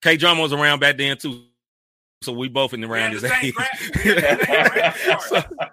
K 0.00 0.16
Drama 0.16 0.40
was 0.40 0.54
around 0.54 0.78
back 0.80 0.96
then 0.96 1.18
too. 1.18 1.44
So 2.22 2.32
we 2.32 2.48
both 2.48 2.74
in 2.74 2.80
the 2.80 2.92
age. 2.94 3.20
same 3.20 3.52
gra- 3.52 3.68
we 4.04 4.10
had 4.10 4.40
the 4.40 4.44
same 4.46 4.66
graphic 4.72 5.20
So- 5.28 5.66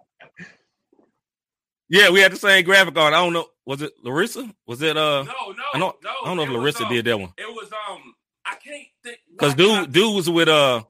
yeah, 1.90 2.10
we 2.10 2.20
had 2.20 2.32
the 2.32 2.38
same 2.38 2.66
graphic 2.66 2.98
on. 2.98 3.14
I 3.14 3.18
don't 3.18 3.34
know. 3.34 3.46
Was 3.66 3.82
it 3.82 3.94
Larissa? 4.04 4.50
Was 4.68 4.82
it 4.82 4.98
uh 4.98 5.24
no, 5.24 5.32
no, 5.34 5.34
I 5.74 5.80
don't- 5.80 6.04
no. 6.04 6.10
I 6.24 6.26
don't 6.26 6.38
know 6.38 6.44
if 6.44 6.50
it 6.50 6.54
was, 6.54 6.62
Larissa 6.62 6.84
um, 6.86 6.94
did 6.94 7.06
that 7.06 7.20
one. 7.20 7.34
It 7.38 7.48
was 7.48 7.72
um, 7.72 8.16
I 8.46 8.56
can't 8.56 8.84
think 9.04 9.18
Because 9.32 9.56
dude, 9.56 9.72
I- 9.72 9.86
dude 9.86 10.16
was 10.16 10.30
with 10.30 10.48
uh 10.50 10.84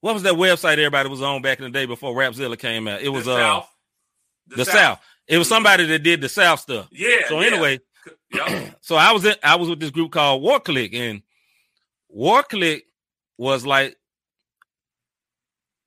what 0.00 0.14
was 0.14 0.22
that 0.24 0.34
website 0.34 0.72
everybody 0.72 1.08
was 1.08 1.22
on 1.22 1.40
back 1.42 1.58
in 1.58 1.64
the 1.64 1.70
day 1.70 1.86
before 1.86 2.14
Rapzilla 2.14 2.58
came 2.58 2.86
out? 2.88 3.00
It 3.02 3.08
was 3.08 3.24
the 3.24 3.32
uh 3.32 3.36
South. 3.38 3.68
the, 4.48 4.64
South. 4.64 5.00
It 5.26 5.38
was 5.38 5.48
somebody 5.48 5.86
that 5.86 6.00
did 6.02 6.20
the 6.20 6.28
South 6.28 6.60
stuff. 6.60 6.88
Yeah. 6.92 7.28
So 7.28 7.40
anyway, 7.40 7.80
Yep. 8.32 8.76
so 8.82 8.96
I 8.96 9.12
was 9.12 9.24
in, 9.24 9.34
I 9.42 9.56
was 9.56 9.68
with 9.70 9.80
this 9.80 9.90
group 9.90 10.12
called 10.12 10.42
War 10.42 10.60
Click, 10.60 10.92
and 10.94 11.22
War 12.10 12.42
Click 12.42 12.84
was 13.38 13.64
like, 13.64 13.96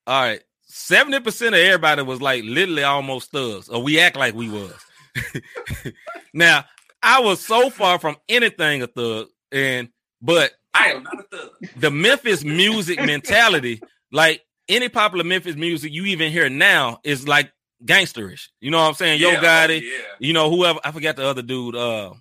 all 0.08 0.22
right, 0.22 0.41
seventy 0.64 1.20
percent 1.20 1.53
of 1.53 1.62
everybody 1.62 2.01
was 2.01 2.22
like 2.22 2.43
literally 2.45 2.84
almost 2.84 3.32
thugs, 3.32 3.70
or 3.70 3.84
we 3.84 3.99
act 3.99 4.16
like 4.18 4.34
we 4.34 4.49
was. 4.49 4.74
now 6.34 6.66
I 7.03 7.20
was 7.22 7.39
so 7.45 7.70
far 7.70 7.99
from 7.99 8.18
anything 8.30 8.82
a 8.82 8.88
thug, 8.88 9.28
and 9.51 9.89
but 10.22 10.51
I 10.74 10.91
am 10.91 11.03
not 11.03 11.20
a 11.20 11.24
thug. 11.24 11.49
the 11.76 11.91
Memphis 11.91 12.43
music 12.43 12.99
mentality, 13.03 13.82
like 14.12 14.41
any 14.70 14.89
popular 14.89 15.24
Memphis 15.24 15.55
music 15.55 15.91
you 15.93 16.05
even 16.05 16.32
hear 16.32 16.49
now, 16.49 16.99
is 17.03 17.28
like 17.28 17.51
gangsterish. 17.86 18.47
You 18.60 18.72
know 18.72 18.80
what 18.80 18.88
I'm 18.88 18.93
saying? 18.95 19.20
Yo 19.22 19.32
Yeah, 19.32 19.41
Gotti, 19.41 19.82
oh, 19.82 19.86
Yeah. 19.86 20.03
you 20.20 20.34
know, 20.34 20.49
whoever 20.49 20.80
I 20.84 20.91
forgot 20.91 21.16
the 21.16 21.26
other 21.28 21.41
dude, 21.41 21.76
uh 21.76 22.14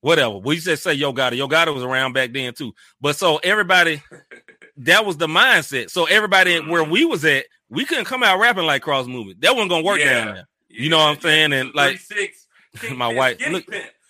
whatever. 0.00 0.38
We 0.38 0.58
said 0.58 0.78
say 0.78 0.94
Yo 0.94 1.12
Gotti. 1.12 1.36
Yo 1.36 1.48
Gotti 1.48 1.74
was 1.74 1.82
around 1.84 2.12
back 2.12 2.32
then 2.32 2.54
too. 2.54 2.72
But 3.00 3.16
so 3.16 3.38
everybody 3.38 4.02
that 4.78 5.04
was 5.06 5.16
the 5.16 5.26
mindset. 5.26 5.90
So 5.90 6.04
everybody 6.06 6.58
where 6.60 6.84
we 6.84 7.04
was 7.04 7.24
at, 7.24 7.44
we 7.68 7.84
couldn't 7.84 8.04
come 8.06 8.22
out 8.22 8.38
rapping 8.38 8.64
like 8.64 8.82
cross 8.82 9.06
movement. 9.06 9.40
That 9.42 9.54
wasn't 9.54 9.70
gonna 9.70 9.84
work 9.84 9.98
Yeah. 10.00 10.24
down 10.24 10.34
there. 10.34 10.48
You 10.68 10.88
know 10.88 10.98
what 10.98 11.16
I'm 11.16 11.20
saying? 11.20 11.52
And, 11.52 11.74
like, 11.74 11.98
36, 12.00 12.46
my 12.96 13.12
wife- 13.12 13.38
look-. 13.50 13.66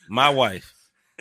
My 0.09 0.31
wife, 0.31 0.73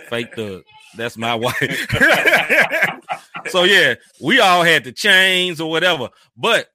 fake 0.09 0.35
thug. 0.35 0.63
That's 0.97 1.17
my 1.17 1.33
wife. 1.35 1.87
so 3.49 3.63
yeah, 3.63 3.95
we 4.21 4.39
all 4.39 4.63
had 4.63 4.83
the 4.83 4.91
chains 4.91 5.61
or 5.61 5.69
whatever. 5.69 6.09
But 6.35 6.67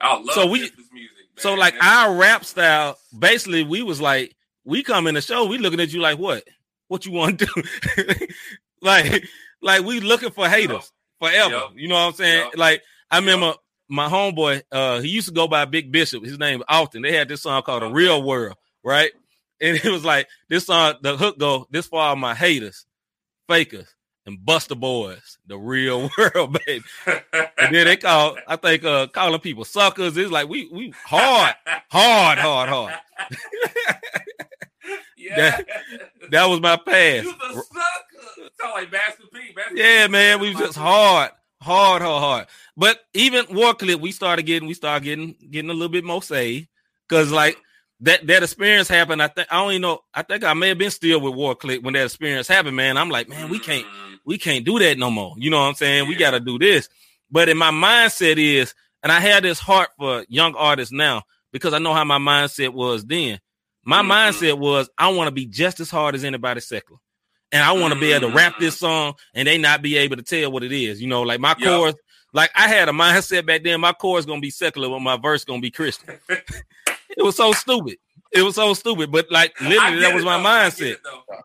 I 0.00 0.16
love 0.16 0.26
So 0.34 0.46
we- 0.46 0.70
music. 0.92 1.12
so 1.36 1.50
man. 1.50 1.58
like 1.58 1.74
our 1.82 2.14
rap 2.16 2.44
style, 2.44 2.98
basically, 3.16 3.62
we 3.64 3.82
was 3.82 4.00
like, 4.00 4.34
we 4.64 4.82
come 4.82 5.06
in 5.06 5.14
the 5.14 5.20
show, 5.20 5.46
we 5.46 5.58
looking 5.58 5.80
at 5.80 5.92
you 5.92 6.00
like, 6.00 6.18
what? 6.18 6.44
What 6.88 7.04
you 7.06 7.12
want 7.12 7.38
to 7.40 7.46
do? 7.46 7.62
like, 8.80 9.24
like 9.60 9.82
we 9.82 10.00
looking 10.00 10.30
for 10.30 10.48
haters 10.48 10.90
forever. 11.22 11.54
Yep. 11.54 11.70
You 11.76 11.88
know 11.88 11.94
what 11.94 12.08
I'm 12.08 12.12
saying? 12.14 12.44
Yep. 12.46 12.56
Like, 12.56 12.82
I 13.10 13.18
remember 13.18 13.54
my 13.88 14.08
homeboy, 14.08 14.62
uh, 14.72 15.00
he 15.00 15.08
used 15.08 15.28
to 15.28 15.34
go 15.34 15.46
by 15.46 15.64
Big 15.64 15.92
Bishop. 15.92 16.24
His 16.24 16.38
name 16.38 16.58
was 16.58 16.66
Alton. 16.68 17.02
They 17.02 17.12
had 17.12 17.28
this 17.28 17.42
song 17.42 17.62
called 17.62 17.82
The 17.82 17.90
Real 17.90 18.22
World, 18.22 18.56
right? 18.82 19.12
And 19.60 19.76
it 19.84 19.90
was 19.90 20.04
like 20.04 20.28
this 20.48 20.66
song, 20.66 20.94
the 21.02 21.16
hook 21.16 21.38
go, 21.38 21.66
this 21.70 21.86
for 21.86 22.00
all 22.00 22.16
my 22.16 22.34
haters, 22.34 22.86
fakers, 23.48 23.94
and 24.26 24.44
Buster 24.44 24.74
Boys, 24.74 25.38
the 25.46 25.58
real 25.58 26.10
world, 26.18 26.58
baby. 26.66 26.84
And 27.06 27.74
then 27.74 27.86
they 27.86 27.96
call, 27.96 28.36
I 28.48 28.56
think, 28.56 28.84
uh, 28.84 29.08
calling 29.08 29.40
people 29.40 29.64
suckers. 29.64 30.16
It's 30.16 30.30
like 30.30 30.48
we 30.48 30.68
we 30.72 30.92
hard, 31.04 31.54
hard, 31.90 32.38
hard, 32.38 32.68
hard. 32.68 32.94
yeah. 35.16 35.60
That 36.30 36.46
was 36.46 36.60
my 36.60 36.76
past. 36.76 37.28
Sound 38.60 38.72
like 38.74 38.92
Master 38.92 39.24
P. 39.32 39.40
Master 39.54 39.76
Yeah, 39.76 40.06
P. 40.06 40.12
man, 40.12 40.40
we 40.40 40.50
was 40.50 40.58
just 40.58 40.78
hard, 40.78 41.30
hard, 41.60 42.02
hard, 42.02 42.22
hard. 42.22 42.46
But 42.76 43.00
even 43.14 43.46
War 43.50 43.74
Clip, 43.74 44.00
we 44.00 44.12
started 44.12 44.44
getting, 44.44 44.68
we 44.68 44.74
started 44.74 45.04
getting, 45.04 45.36
getting 45.50 45.70
a 45.70 45.74
little 45.74 45.88
bit 45.88 46.04
more 46.04 46.22
saved 46.22 46.68
because 47.08 47.30
like 47.30 47.58
that 48.00 48.26
that 48.26 48.42
experience 48.42 48.88
happened. 48.88 49.22
I 49.22 49.28
think 49.28 49.48
I 49.50 49.62
don't 49.62 49.72
even 49.72 49.82
know. 49.82 50.00
I 50.14 50.22
think 50.22 50.44
I 50.44 50.54
may 50.54 50.68
have 50.68 50.78
been 50.78 50.90
still 50.90 51.20
with 51.20 51.34
War 51.34 51.54
Clip 51.54 51.82
when 51.82 51.94
that 51.94 52.04
experience 52.04 52.48
happened, 52.48 52.76
man. 52.76 52.96
I'm 52.96 53.10
like, 53.10 53.28
man, 53.28 53.48
we 53.48 53.58
can't, 53.58 53.86
Mm, 53.86 54.18
we 54.24 54.38
can't 54.38 54.64
do 54.64 54.78
that 54.78 54.98
no 54.98 55.10
more. 55.10 55.34
You 55.38 55.50
know 55.50 55.60
what 55.60 55.68
I'm 55.68 55.74
saying? 55.74 56.08
We 56.08 56.14
got 56.16 56.32
to 56.32 56.40
do 56.40 56.58
this. 56.58 56.88
But 57.30 57.48
in 57.48 57.56
my 57.56 57.70
mindset 57.70 58.36
is 58.38 58.74
and 59.02 59.10
I 59.10 59.20
had 59.20 59.42
this 59.42 59.58
heart 59.58 59.90
for 59.98 60.24
young 60.28 60.54
artists 60.54 60.92
now 60.92 61.22
because 61.52 61.74
I 61.74 61.78
know 61.78 61.94
how 61.94 62.04
my 62.04 62.18
mindset 62.18 62.72
was 62.72 63.04
then. 63.04 63.40
My 63.84 64.02
mm-hmm. 64.02 64.12
mindset 64.12 64.58
was 64.58 64.88
I 64.96 65.08
want 65.10 65.28
to 65.28 65.32
be 65.32 65.46
just 65.46 65.80
as 65.80 65.90
hard 65.90 66.14
as 66.14 66.24
anybody 66.24 66.60
secular. 66.60 67.00
And 67.52 67.62
I 67.62 67.72
want 67.72 67.92
to 67.92 68.00
be 68.00 68.12
able 68.12 68.22
to 68.22 68.26
mm-hmm. 68.28 68.36
rap 68.36 68.54
this 68.58 68.78
song 68.78 69.14
and 69.34 69.46
they 69.46 69.58
not 69.58 69.82
be 69.82 69.98
able 69.98 70.16
to 70.16 70.22
tell 70.22 70.50
what 70.50 70.64
it 70.64 70.72
is. 70.72 71.02
You 71.02 71.08
know, 71.08 71.22
like 71.22 71.38
my 71.38 71.54
yep. 71.58 71.68
chorus, 71.68 71.94
like 72.32 72.50
I 72.54 72.66
had 72.66 72.88
a 72.88 72.92
mindset 72.92 73.46
back 73.46 73.62
then, 73.62 73.80
my 73.80 73.92
chorus 73.92 74.24
gonna 74.24 74.40
be 74.40 74.50
secular, 74.50 74.88
but 74.88 75.00
my 75.00 75.18
verse 75.18 75.44
gonna 75.44 75.60
be 75.60 75.70
Christian. 75.70 76.18
it 76.28 77.22
was 77.22 77.36
so 77.36 77.52
stupid. 77.52 77.98
It 78.32 78.42
was 78.42 78.54
so 78.54 78.72
stupid, 78.72 79.12
but 79.12 79.30
like 79.30 79.60
literally 79.60 80.00
that 80.00 80.14
was 80.14 80.24
my 80.24 80.38
though. 80.38 80.44
mindset. 80.44 80.96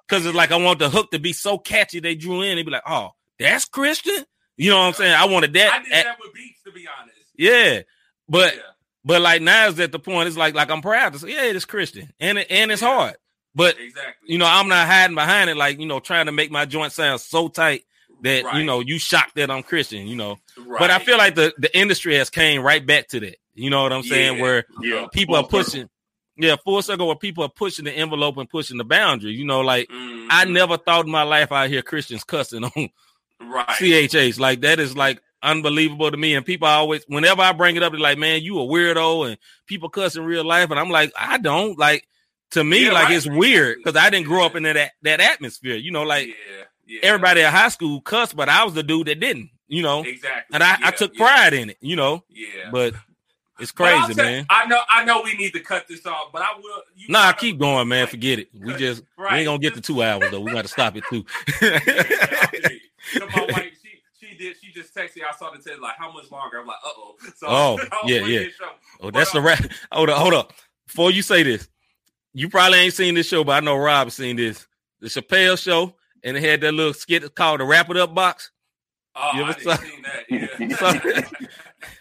Because 0.08 0.26
it 0.26 0.30
it's 0.30 0.38
like 0.38 0.52
I 0.52 0.56
want 0.56 0.80
the 0.80 0.90
hook 0.90 1.12
to 1.12 1.20
be 1.20 1.34
so 1.34 1.58
catchy 1.58 2.00
they 2.00 2.16
drew 2.16 2.42
in. 2.42 2.56
They 2.56 2.64
be 2.64 2.72
like, 2.72 2.84
"Oh, 2.88 3.12
that's 3.38 3.66
Christian." 3.66 4.24
You 4.56 4.72
know 4.72 4.80
what 4.80 4.86
I'm 4.86 4.94
saying? 4.94 5.14
I 5.14 5.26
wanted 5.26 5.54
that. 5.54 5.74
I 5.74 5.84
did 5.84 5.92
that 5.92 6.18
with 6.20 6.34
beats, 6.34 6.64
to 6.64 6.72
be 6.72 6.88
honest. 6.88 7.18
Yeah, 7.36 7.82
but 8.30 8.56
yeah. 8.56 8.62
but 9.04 9.22
like 9.22 9.42
now 9.42 9.68
is 9.68 9.80
at 9.82 9.92
the 9.92 10.00
point. 10.00 10.28
It's 10.28 10.38
like 10.38 10.56
like 10.56 10.72
I'm 10.72 10.82
proud 10.82 11.12
to 11.14 11.20
say, 11.20 11.34
yeah, 11.34 11.44
it's 11.44 11.66
Christian, 11.66 12.12
and 12.22 12.38
it, 12.38 12.48
and 12.50 12.72
it's 12.72 12.82
yeah. 12.82 12.88
hard. 12.88 13.16
But 13.58 13.80
exactly, 13.80 14.32
you 14.32 14.38
know, 14.38 14.46
I'm 14.46 14.68
not 14.68 14.86
hiding 14.86 15.16
behind 15.16 15.50
it. 15.50 15.58
Like 15.58 15.80
you 15.80 15.88
know, 15.88 16.00
trying 16.00 16.28
to 16.28 16.32
make 16.32 16.52
my 16.52 16.66
joint 16.66 16.94
sound 16.94 17.20
so 17.22 17.48
tight 17.48 17.86
that 18.22 18.46
right. 18.46 18.56
you 18.58 18.64
know 18.64 18.82
you 18.82 19.00
shocked 19.00 19.36
that 19.36 19.50
I'm 19.50 19.64
Christian. 19.64 20.06
You 20.06 20.16
know, 20.16 20.38
right. 20.58 20.80
but 20.80 20.92
I 20.92 21.00
feel 21.00 21.18
like 21.18 21.34
the 21.34 21.52
the 21.58 21.76
industry 21.76 22.16
has 22.18 22.30
came 22.30 22.62
right 22.62 22.86
back 22.86 23.08
to 23.10 23.20
that. 23.22 23.38
You 23.56 23.72
know 23.72 23.82
what 23.82 23.92
I'm 23.92 24.04
saying? 24.04 24.38
Yeah. 24.38 24.42
Where 24.42 24.66
yeah. 24.82 25.08
people 25.12 25.36
are 25.36 25.48
pushing. 25.48 25.90
Yeah, 26.40 26.56
full 26.64 26.84
circle 26.84 27.08
where 27.08 27.16
people 27.16 27.44
are 27.46 27.50
pushing 27.50 27.86
the 27.86 27.92
envelope 27.92 28.38
and 28.38 28.48
pushing 28.48 28.78
the 28.78 28.84
boundary. 28.84 29.32
You 29.32 29.44
know, 29.44 29.62
like 29.62 29.90
mm-hmm. 29.90 30.28
I 30.30 30.46
never 30.46 30.78
thought 30.78 31.06
in 31.06 31.12
my 31.12 31.24
life 31.24 31.52
I 31.52 31.68
hear 31.68 31.82
Christians 31.82 32.24
cussing 32.24 32.64
on 32.64 32.90
right. 33.42 33.68
CHH. 33.70 34.40
Like 34.40 34.62
that 34.62 34.80
is 34.80 34.96
like 34.96 35.20
unbelievable 35.42 36.12
to 36.12 36.18
me. 36.18 36.36
And 36.36 36.46
people 36.46 36.68
always, 36.68 37.04
whenever 37.08 37.42
I 37.42 37.54
bring 37.54 37.76
it 37.76 37.82
up, 37.82 37.92
they're 37.92 38.00
like, 38.00 38.20
"Man, 38.20 38.44
you 38.44 38.60
a 38.60 38.64
weirdo," 38.64 39.28
and 39.28 39.38
people 39.66 39.90
cuss 39.90 40.16
in 40.16 40.26
real 40.26 40.44
life, 40.46 40.70
and 40.70 40.80
I'm 40.80 40.92
like, 40.92 41.12
I 41.18 41.38
don't 41.38 41.78
like. 41.80 42.08
To 42.52 42.64
me, 42.64 42.86
yeah, 42.86 42.94
like 42.94 43.10
right. 43.10 43.18
it's 43.18 43.28
weird 43.28 43.78
because 43.78 43.98
I 43.98 44.10
didn't 44.10 44.28
grow 44.28 44.46
up 44.46 44.56
in 44.56 44.64
that 44.64 44.92
that 45.02 45.20
atmosphere. 45.20 45.76
You 45.76 45.92
know, 45.92 46.04
like 46.04 46.28
yeah, 46.28 46.34
yeah. 46.88 47.00
everybody 47.04 47.42
at 47.42 47.52
high 47.52 47.70
school 47.70 48.00
cussed, 48.02 48.36
but 48.36 48.48
I 48.48 48.64
was 48.64 48.74
the 48.74 48.84
dude 48.84 49.08
that 49.08 49.20
didn't. 49.20 49.50
You 49.68 49.84
know, 49.84 50.04
exactly. 50.04 50.54
And 50.54 50.64
I, 50.64 50.78
I 50.82 50.92
took 50.92 51.14
pride 51.14 51.54
in 51.54 51.72
it. 51.72 51.78
You 51.82 51.98
know, 51.98 52.24
yeah. 52.30 52.70
But 52.72 52.94
it's 53.60 53.72
crazy, 53.72 54.14
man. 54.14 54.46
I 54.50 54.66
know, 54.68 54.80
I 54.90 55.04
know. 55.04 55.22
We 55.24 55.36
need 55.36 55.52
to 55.54 55.60
cut 55.60 55.88
this 55.88 56.06
off, 56.06 56.32
but 56.32 56.42
I 56.42 56.50
will. 56.62 56.84
You 56.96 57.08
nah, 57.10 57.32
keep 57.32 57.58
going, 57.58 57.88
man. 57.88 58.08
Forget 58.08 58.40
it. 58.40 58.50
We 58.54 58.76
just 58.76 59.04
right. 59.18 59.34
we 59.34 59.38
ain't 59.40 59.48
gonna 59.48 59.60
get 59.60 59.74
to 59.74 59.82
two 59.82 60.04
hours 60.04 60.30
though. 60.30 60.42
We 60.42 60.52
got 60.52 60.62
to 60.64 60.68
stop 60.68 60.96
it 60.96 61.04
too. 61.10 61.26
my 61.62 63.48
wife, 63.50 63.72
she 63.82 64.02
she 64.20 64.38
did. 64.38 64.58
She 64.62 64.72
just 64.72 64.94
texted. 64.94 65.22
I 65.28 65.36
saw 65.36 65.50
the 65.52 65.58
text 65.58 65.82
like, 65.82 65.96
"How 65.98 66.12
much 66.12 66.30
longer?" 66.32 66.60
I'm 66.60 66.68
like, 66.68 66.78
"Uh 66.86 66.90
oh." 66.98 67.16
So 67.36 67.48
oh 67.50 67.80
yeah, 68.06 68.26
yeah. 68.26 68.48
Oh, 69.02 69.10
that's 69.10 69.32
the 69.32 69.42
wrap. 69.42 69.66
Hold 69.92 70.10
up, 70.10 70.18
hold 70.18 70.34
up. 70.34 70.54
Before 70.86 71.10
you 71.10 71.24
say 71.24 71.42
this, 71.42 71.68
you 72.38 72.50
probably 72.50 72.78
ain't 72.78 72.94
seen 72.94 73.16
this 73.16 73.28
show, 73.28 73.44
but 73.44 73.54
I 73.54 73.66
know 73.66 73.76
Rob 73.76 74.12
seen 74.12 74.36
this. 74.36 74.68
The 75.00 75.08
Chappelle 75.08 75.58
show, 75.58 75.96
and 76.24 76.38
it 76.38 76.44
had 76.44 76.62
that 76.62 76.72
little 76.72 76.94
skit 76.94 77.34
called 77.34 77.62
the 77.62 77.66
Wrap 77.66 77.90
It 77.90 77.98
Up 77.98 78.14
Box. 78.14 78.52
Oh, 79.16 79.32
you 79.34 79.42
ever 79.42 79.60
saw? 79.60 79.76
seen 79.76 80.04
that. 80.04 81.32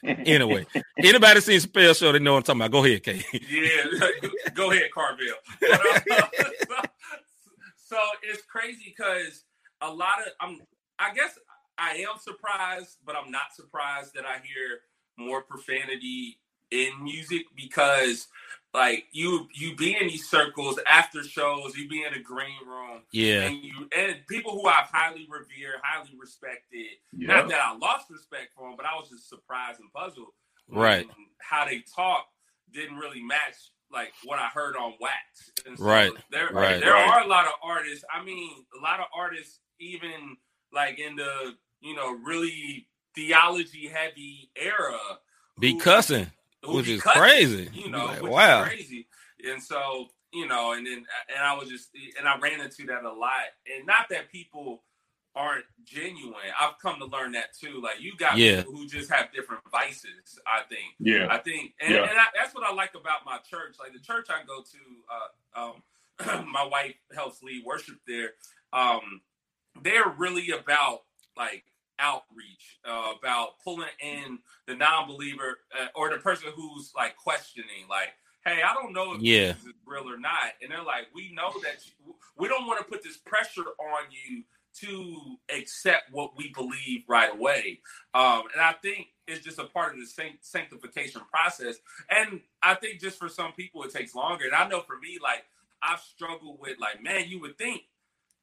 Yeah. 0.04 0.14
anyway, 0.26 0.66
anybody 0.98 1.40
seen 1.40 1.58
Chappelle 1.58 1.98
show, 1.98 2.12
they 2.12 2.18
know 2.18 2.34
what 2.34 2.48
I'm 2.50 2.60
talking 2.60 2.60
about. 2.60 2.70
Go 2.70 2.84
ahead, 2.84 3.02
Kay. 3.02 3.24
yeah, 3.48 4.10
go 4.52 4.70
ahead, 4.70 4.90
Carville. 4.92 5.36
But, 5.58 5.70
uh, 5.70 6.00
so, 6.06 7.56
so 7.96 7.98
it's 8.22 8.42
crazy 8.42 8.94
because 8.94 9.44
a 9.80 9.90
lot 9.90 10.18
of 10.18 10.32
I'm. 10.38 10.60
I 10.98 11.14
guess 11.14 11.38
I 11.78 11.94
am 11.94 12.18
surprised, 12.20 12.98
but 13.06 13.16
I'm 13.16 13.30
not 13.30 13.54
surprised 13.54 14.12
that 14.14 14.26
I 14.26 14.34
hear 14.46 14.80
more 15.16 15.40
profanity 15.40 16.40
in 16.70 16.90
music 17.02 17.44
because 17.54 18.28
like 18.76 19.06
you 19.10 19.48
you 19.54 19.74
be 19.74 19.96
in 19.98 20.06
these 20.06 20.28
circles 20.28 20.78
after 20.86 21.22
shows, 21.22 21.74
you 21.76 21.88
be 21.88 22.04
in 22.04 22.12
a 22.12 22.20
green 22.20 22.60
room, 22.68 23.00
yeah, 23.10 23.44
and 23.44 23.56
you 23.64 23.88
and 23.96 24.16
people 24.28 24.52
who 24.52 24.68
I've 24.68 24.90
highly 24.92 25.26
revered, 25.30 25.80
highly 25.82 26.10
respected. 26.20 26.86
Yep. 27.16 27.28
Not 27.28 27.48
that 27.48 27.60
I 27.64 27.74
lost 27.78 28.10
respect 28.10 28.48
for 28.54 28.68
them, 28.68 28.76
but 28.76 28.84
I 28.84 28.94
was 28.94 29.08
just 29.08 29.30
surprised 29.30 29.80
and 29.80 29.90
puzzled, 29.94 30.28
right? 30.68 31.06
How 31.38 31.64
they 31.64 31.84
talk 31.96 32.26
didn't 32.74 32.98
really 32.98 33.22
match 33.22 33.54
like 33.90 34.12
what 34.24 34.38
I 34.38 34.48
heard 34.48 34.76
on 34.76 34.92
Wax. 35.00 35.52
So 35.64 35.82
right. 35.82 36.12
There, 36.30 36.50
right. 36.50 36.78
there 36.78 36.92
right. 36.92 37.08
are 37.08 37.24
a 37.24 37.26
lot 37.26 37.46
of 37.46 37.52
artists. 37.62 38.04
I 38.12 38.22
mean, 38.22 38.50
a 38.78 38.82
lot 38.82 39.00
of 39.00 39.06
artists, 39.16 39.58
even 39.80 40.36
like 40.70 40.98
in 40.98 41.16
the 41.16 41.54
you 41.80 41.96
know 41.96 42.12
really 42.12 42.88
theology 43.14 43.88
heavy 43.88 44.50
era, 44.54 44.98
be 45.58 45.72
who, 45.72 45.80
cussing, 45.80 46.24
who 46.24 46.30
which 46.66 46.88
is 46.88 47.02
cussing, 47.02 47.22
crazy. 47.22 47.70
You 47.72 47.90
know, 47.90 48.06
like, 48.06 48.22
wow, 48.22 48.64
crazy. 48.64 49.06
And 49.44 49.62
so 49.62 50.08
you 50.32 50.46
know, 50.46 50.72
and 50.72 50.86
then 50.86 51.04
and 51.34 51.42
I 51.42 51.54
was 51.54 51.68
just 51.68 51.90
and 52.18 52.28
I 52.28 52.38
ran 52.38 52.60
into 52.60 52.86
that 52.86 53.04
a 53.04 53.12
lot, 53.12 53.32
and 53.74 53.86
not 53.86 54.08
that 54.10 54.30
people 54.30 54.82
aren't 55.36 55.66
genuine. 55.84 56.34
I've 56.58 56.78
come 56.80 56.98
to 56.98 57.04
learn 57.04 57.32
that 57.32 57.54
too. 57.58 57.80
Like 57.82 58.00
you 58.00 58.16
got 58.16 58.38
yeah. 58.38 58.62
people 58.62 58.72
who 58.72 58.86
just 58.86 59.12
have 59.12 59.32
different 59.32 59.62
vices. 59.70 60.38
I 60.46 60.62
think. 60.68 60.94
Yeah. 60.98 61.28
I 61.30 61.38
think, 61.38 61.74
and, 61.80 61.94
yeah. 61.94 62.02
and 62.02 62.18
I, 62.18 62.24
that's 62.34 62.54
what 62.54 62.64
I 62.64 62.72
like 62.74 62.94
about 62.94 63.24
my 63.24 63.38
church. 63.48 63.76
Like 63.78 63.92
the 63.92 64.00
church 64.00 64.28
I 64.30 64.44
go 64.46 64.62
to, 64.62 65.60
uh, 65.60 66.40
um, 66.40 66.46
my 66.52 66.66
wife 66.66 66.94
helps 67.14 67.42
lead 67.42 67.64
worship 67.64 67.96
there. 68.08 68.30
Um, 68.72 69.20
they're 69.82 70.08
really 70.16 70.50
about 70.50 71.02
like 71.36 71.64
outreach, 71.98 72.78
uh, 72.88 73.12
about 73.18 73.58
pulling 73.64 73.88
in 74.00 74.38
the 74.66 74.74
non-believer 74.74 75.58
uh, 75.78 75.86
or 75.94 76.10
the 76.10 76.18
person 76.18 76.50
who's 76.54 76.92
like 76.96 77.16
questioning, 77.16 77.88
like 77.88 78.10
hey, 78.46 78.60
I 78.62 78.74
don't 78.74 78.92
know 78.92 79.14
if 79.14 79.20
yeah. 79.20 79.48
this 79.48 79.64
is 79.64 79.72
real 79.84 80.08
or 80.08 80.18
not. 80.18 80.54
And 80.62 80.70
they're 80.70 80.84
like, 80.84 81.08
we 81.12 81.32
know 81.34 81.50
that 81.64 81.84
you, 81.84 82.14
we 82.38 82.46
don't 82.48 82.66
want 82.66 82.78
to 82.78 82.84
put 82.84 83.02
this 83.02 83.16
pressure 83.16 83.64
on 83.80 84.04
you 84.10 84.44
to 84.80 85.36
accept 85.54 86.12
what 86.12 86.36
we 86.36 86.52
believe 86.54 87.02
right 87.08 87.32
away. 87.32 87.80
Um, 88.14 88.42
and 88.52 88.62
I 88.62 88.74
think 88.82 89.08
it's 89.26 89.44
just 89.44 89.58
a 89.58 89.64
part 89.64 89.94
of 89.94 90.00
the 90.00 90.34
sanctification 90.40 91.22
process. 91.30 91.76
And 92.08 92.40
I 92.62 92.74
think 92.74 93.00
just 93.00 93.18
for 93.18 93.28
some 93.28 93.52
people, 93.52 93.82
it 93.82 93.92
takes 93.92 94.14
longer. 94.14 94.44
And 94.44 94.54
I 94.54 94.68
know 94.68 94.80
for 94.80 94.98
me, 94.98 95.18
like, 95.20 95.44
I've 95.82 96.00
struggled 96.00 96.58
with, 96.60 96.78
like, 96.78 97.02
man, 97.02 97.24
you 97.28 97.40
would 97.40 97.58
think 97.58 97.82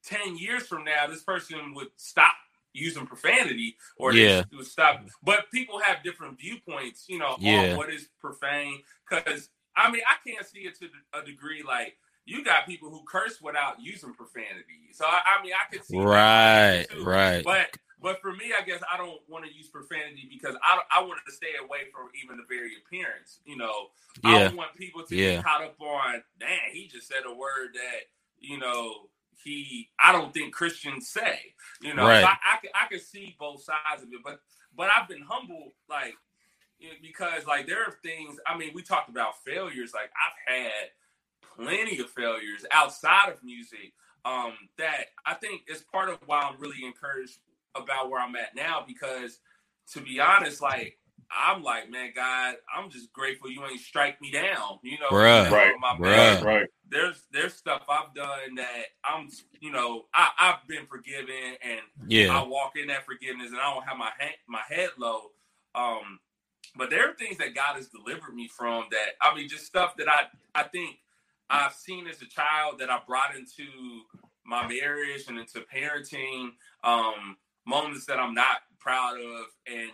10 0.06 0.38
years 0.38 0.68
from 0.68 0.84
now, 0.84 1.08
this 1.08 1.24
person 1.24 1.74
would 1.76 1.90
stop 1.96 2.34
using 2.74 3.06
profanity 3.06 3.78
or 3.98 4.14
yeah. 4.14 4.44
would 4.52 4.66
stop. 4.66 5.06
But 5.24 5.52
people 5.52 5.80
have 5.80 6.04
different 6.04 6.40
viewpoints, 6.40 7.06
you 7.08 7.20
know, 7.20 7.36
yeah. 7.40 7.72
on 7.72 7.78
what 7.78 7.90
is 7.90 8.08
profane. 8.20 8.82
Because, 9.10 9.50
I 9.76 9.92
mean, 9.92 10.02
I 10.10 10.30
can't 10.30 10.46
see 10.46 10.62
it 10.62 10.78
to 10.80 10.90
a 11.14 11.24
degree 11.24 11.64
like, 11.66 11.98
you 12.26 12.44
got 12.44 12.66
people 12.66 12.90
who 12.90 13.02
curse 13.06 13.42
without 13.42 13.82
using 13.82 14.14
profanity. 14.14 14.92
So 14.94 15.06
I, 15.06 15.20
I 15.40 15.44
mean, 15.44 15.54
I 15.54 15.72
could 15.72 15.86
see 15.86 15.98
right, 15.98 16.86
right. 17.02 17.44
But 17.44 17.78
but 18.02 18.22
for 18.22 18.34
me, 18.34 18.54
I 18.58 18.64
guess 18.64 18.82
I 18.92 18.98
don't 18.98 19.20
want 19.28 19.46
to 19.46 19.54
use 19.54 19.68
profanity 19.68 20.28
because 20.30 20.56
I 20.64 20.80
I 20.92 21.02
wanted 21.02 21.24
to 21.28 21.34
stay 21.34 21.56
away 21.62 21.80
from 21.92 22.10
even 22.24 22.38
the 22.38 22.44
very 22.48 22.72
appearance. 22.86 23.40
You 23.46 23.58
know, 23.58 23.88
yeah. 24.24 24.30
I 24.30 24.40
don't 24.40 24.56
want 24.56 24.76
people 24.76 25.04
to 25.04 25.16
yeah. 25.16 25.36
get 25.36 25.44
caught 25.44 25.64
up 25.64 25.76
on. 25.82 26.24
Damn, 26.40 26.72
he 26.72 26.88
just 26.88 27.08
said 27.08 27.24
a 27.26 27.34
word 27.34 27.70
that 27.74 28.08
you 28.40 28.58
know 28.58 29.10
he 29.44 29.90
I 30.00 30.12
don't 30.12 30.34
think 30.34 30.54
Christians 30.54 31.10
say. 31.10 31.40
You 31.82 31.94
know, 31.94 32.08
right. 32.08 32.22
so 32.22 32.28
I, 32.28 32.36
I 32.54 32.58
can 32.62 32.70
I 32.76 32.88
can 32.88 33.00
see 33.00 33.36
both 33.40 33.64
sides 33.64 34.04
of 34.04 34.10
it, 34.10 34.22
but 34.24 34.40
but 34.76 34.90
I've 34.96 35.08
been 35.08 35.22
humbled 35.22 35.72
like 35.90 36.16
because 37.02 37.46
like 37.46 37.68
there 37.68 37.84
are 37.84 37.96
things. 38.04 38.38
I 38.46 38.58
mean, 38.58 38.72
we 38.74 38.82
talked 38.82 39.10
about 39.10 39.44
failures. 39.46 39.92
Like 39.94 40.12
I've 40.12 40.56
had 40.56 40.90
plenty 41.56 42.00
of 42.00 42.10
failures 42.10 42.66
outside 42.72 43.30
of 43.30 43.44
music 43.44 43.94
um, 44.26 44.54
that 44.78 45.06
I 45.26 45.34
think 45.36 45.64
is 45.68 45.82
part 45.82 46.10
of 46.10 46.20
why 46.26 46.42
I'm 46.42 46.60
really 46.60 46.86
encouraged 46.86 47.38
about 47.76 48.10
where 48.10 48.22
I'm 48.22 48.36
at 48.36 48.56
now 48.56 48.84
because 48.88 49.40
to 49.92 50.02
be 50.02 50.20
honest, 50.20 50.62
like 50.62 50.98
I'm 51.32 51.64
like, 51.64 51.90
man, 51.90 52.12
God, 52.16 52.56
I'm 52.76 52.90
just 52.90 53.12
grateful 53.14 53.50
you 53.50 53.64
ain't 53.66 53.80
strike 53.80 54.22
me 54.22 54.32
down. 54.32 54.80
You 54.84 55.00
know, 55.00 55.10
bruh, 55.10 55.50
right, 55.52 55.74
bruh. 56.00 56.44
right. 56.44 56.68
There's 56.90 57.24
there's 57.32 57.54
stuff 57.54 57.84
I've 57.90 58.14
done 58.14 58.56
that 58.56 58.86
I'm, 59.04 59.30
you 59.60 59.72
know, 59.72 60.06
I, 60.14 60.30
I've 60.40 60.68
been 60.68 60.86
forgiven 60.86 61.58
and 61.64 61.82
yeah, 62.08 62.38
I 62.38 62.48
walk 62.48 62.74
in 62.76 62.88
that 62.88 63.06
forgiveness 63.06 63.50
and 63.50 63.60
I 63.60 63.74
don't 63.74 63.88
have 63.88 63.98
my 63.98 64.12
hand, 64.20 64.36
my 64.48 64.62
head 64.68 64.90
low. 64.98 65.32
Um, 65.76 66.20
but 66.76 66.90
there 66.90 67.10
are 67.10 67.14
things 67.14 67.38
that 67.38 67.56
God 67.56 67.76
has 67.76 67.88
delivered 67.88 68.36
me 68.36 68.48
from 68.48 68.86
that 68.92 69.12
I 69.22 69.36
mean, 69.36 69.48
just 69.50 69.66
stuff 69.66 69.96
that 69.98 70.08
I 70.08 70.26
I 70.54 70.64
think 70.64 70.98
I've 71.50 71.74
seen 71.74 72.08
as 72.08 72.22
a 72.22 72.28
child 72.28 72.80
that 72.80 72.90
I 72.90 73.00
brought 73.08 73.36
into 73.36 73.66
my 74.46 74.68
marriage 74.68 75.26
and 75.28 75.38
into 75.38 75.62
parenting, 75.74 76.50
um, 76.84 77.38
moments 77.66 78.06
that 78.06 78.20
I'm 78.20 78.34
not 78.34 78.58
proud 78.80 79.18
of, 79.20 79.46
and 79.68 79.92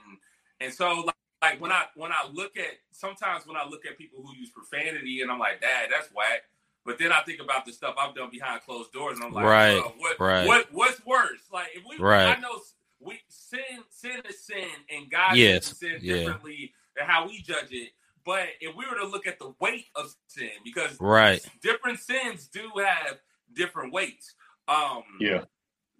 and 0.61 0.73
so 0.73 1.03
like, 1.05 1.15
like 1.41 1.61
when 1.61 1.71
I 1.71 1.85
when 1.95 2.11
I 2.11 2.27
look 2.31 2.57
at 2.57 2.71
sometimes 2.91 3.47
when 3.47 3.55
I 3.55 3.65
look 3.67 3.85
at 3.85 3.97
people 3.97 4.21
who 4.23 4.35
use 4.35 4.49
profanity 4.49 5.21
and 5.21 5.31
I'm 5.31 5.39
like, 5.39 5.61
Dad, 5.61 5.89
that's 5.91 6.09
whack. 6.13 6.43
But 6.85 6.97
then 6.97 7.11
I 7.11 7.21
think 7.21 7.41
about 7.41 7.65
the 7.65 7.73
stuff 7.73 7.95
I've 7.99 8.15
done 8.15 8.29
behind 8.31 8.61
closed 8.61 8.91
doors, 8.91 9.17
and 9.17 9.25
I'm 9.25 9.33
like, 9.33 9.45
right, 9.45 9.81
what, 9.97 10.19
right. 10.19 10.47
what, 10.47 10.67
what's 10.71 11.05
worse? 11.05 11.41
Like 11.51 11.67
if 11.75 11.83
we, 11.87 11.97
right. 11.97 12.37
I 12.37 12.39
know 12.39 12.59
we 12.99 13.19
sin, 13.27 13.59
sin 13.89 14.21
is 14.27 14.43
sin, 14.45 14.69
and 14.89 15.09
God 15.09 15.35
yes. 15.35 15.77
sin 15.77 15.99
yeah. 16.01 16.15
differently 16.15 16.73
and 16.97 17.07
how 17.07 17.27
we 17.27 17.41
judge 17.41 17.71
it. 17.71 17.89
But 18.25 18.47
if 18.59 18.75
we 18.75 18.85
were 18.85 18.97
to 18.97 19.07
look 19.07 19.27
at 19.27 19.39
the 19.39 19.53
weight 19.59 19.87
of 19.95 20.13
sin, 20.27 20.49
because 20.63 20.99
right, 20.99 21.45
different 21.61 21.99
sins 21.99 22.47
do 22.47 22.69
have 22.77 23.19
different 23.53 23.93
weights. 23.93 24.33
Um, 24.67 25.03
yeah, 25.19 25.45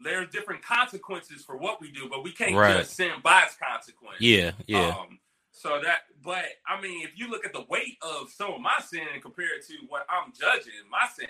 there's 0.03 0.29
different 0.29 0.61
consequences 0.61 1.43
for 1.43 1.57
what 1.57 1.81
we 1.81 1.91
do, 1.91 2.07
but 2.09 2.23
we 2.23 2.31
can't 2.31 2.55
Right. 2.55 2.77
judge 2.77 2.87
sin 2.87 3.11
by 3.23 3.43
its 3.43 3.55
consequence. 3.55 4.21
yeah, 4.21 4.51
yeah, 4.67 4.97
Um, 4.97 5.19
so 5.61 5.79
that, 5.83 5.99
but 6.23 6.45
I 6.65 6.79
mean, 6.81 7.03
if 7.03 7.11
you 7.17 7.29
look 7.29 7.45
at 7.45 7.51
the 7.51 7.65
weight 7.69 7.97
of 8.01 8.29
some 8.29 8.53
of 8.53 8.61
my 8.61 8.77
sin 8.87 9.01
compared 9.21 9.61
to 9.67 9.73
what 9.89 10.05
I'm 10.09 10.31
judging, 10.39 10.71
my 10.89 11.05
sin 11.13 11.27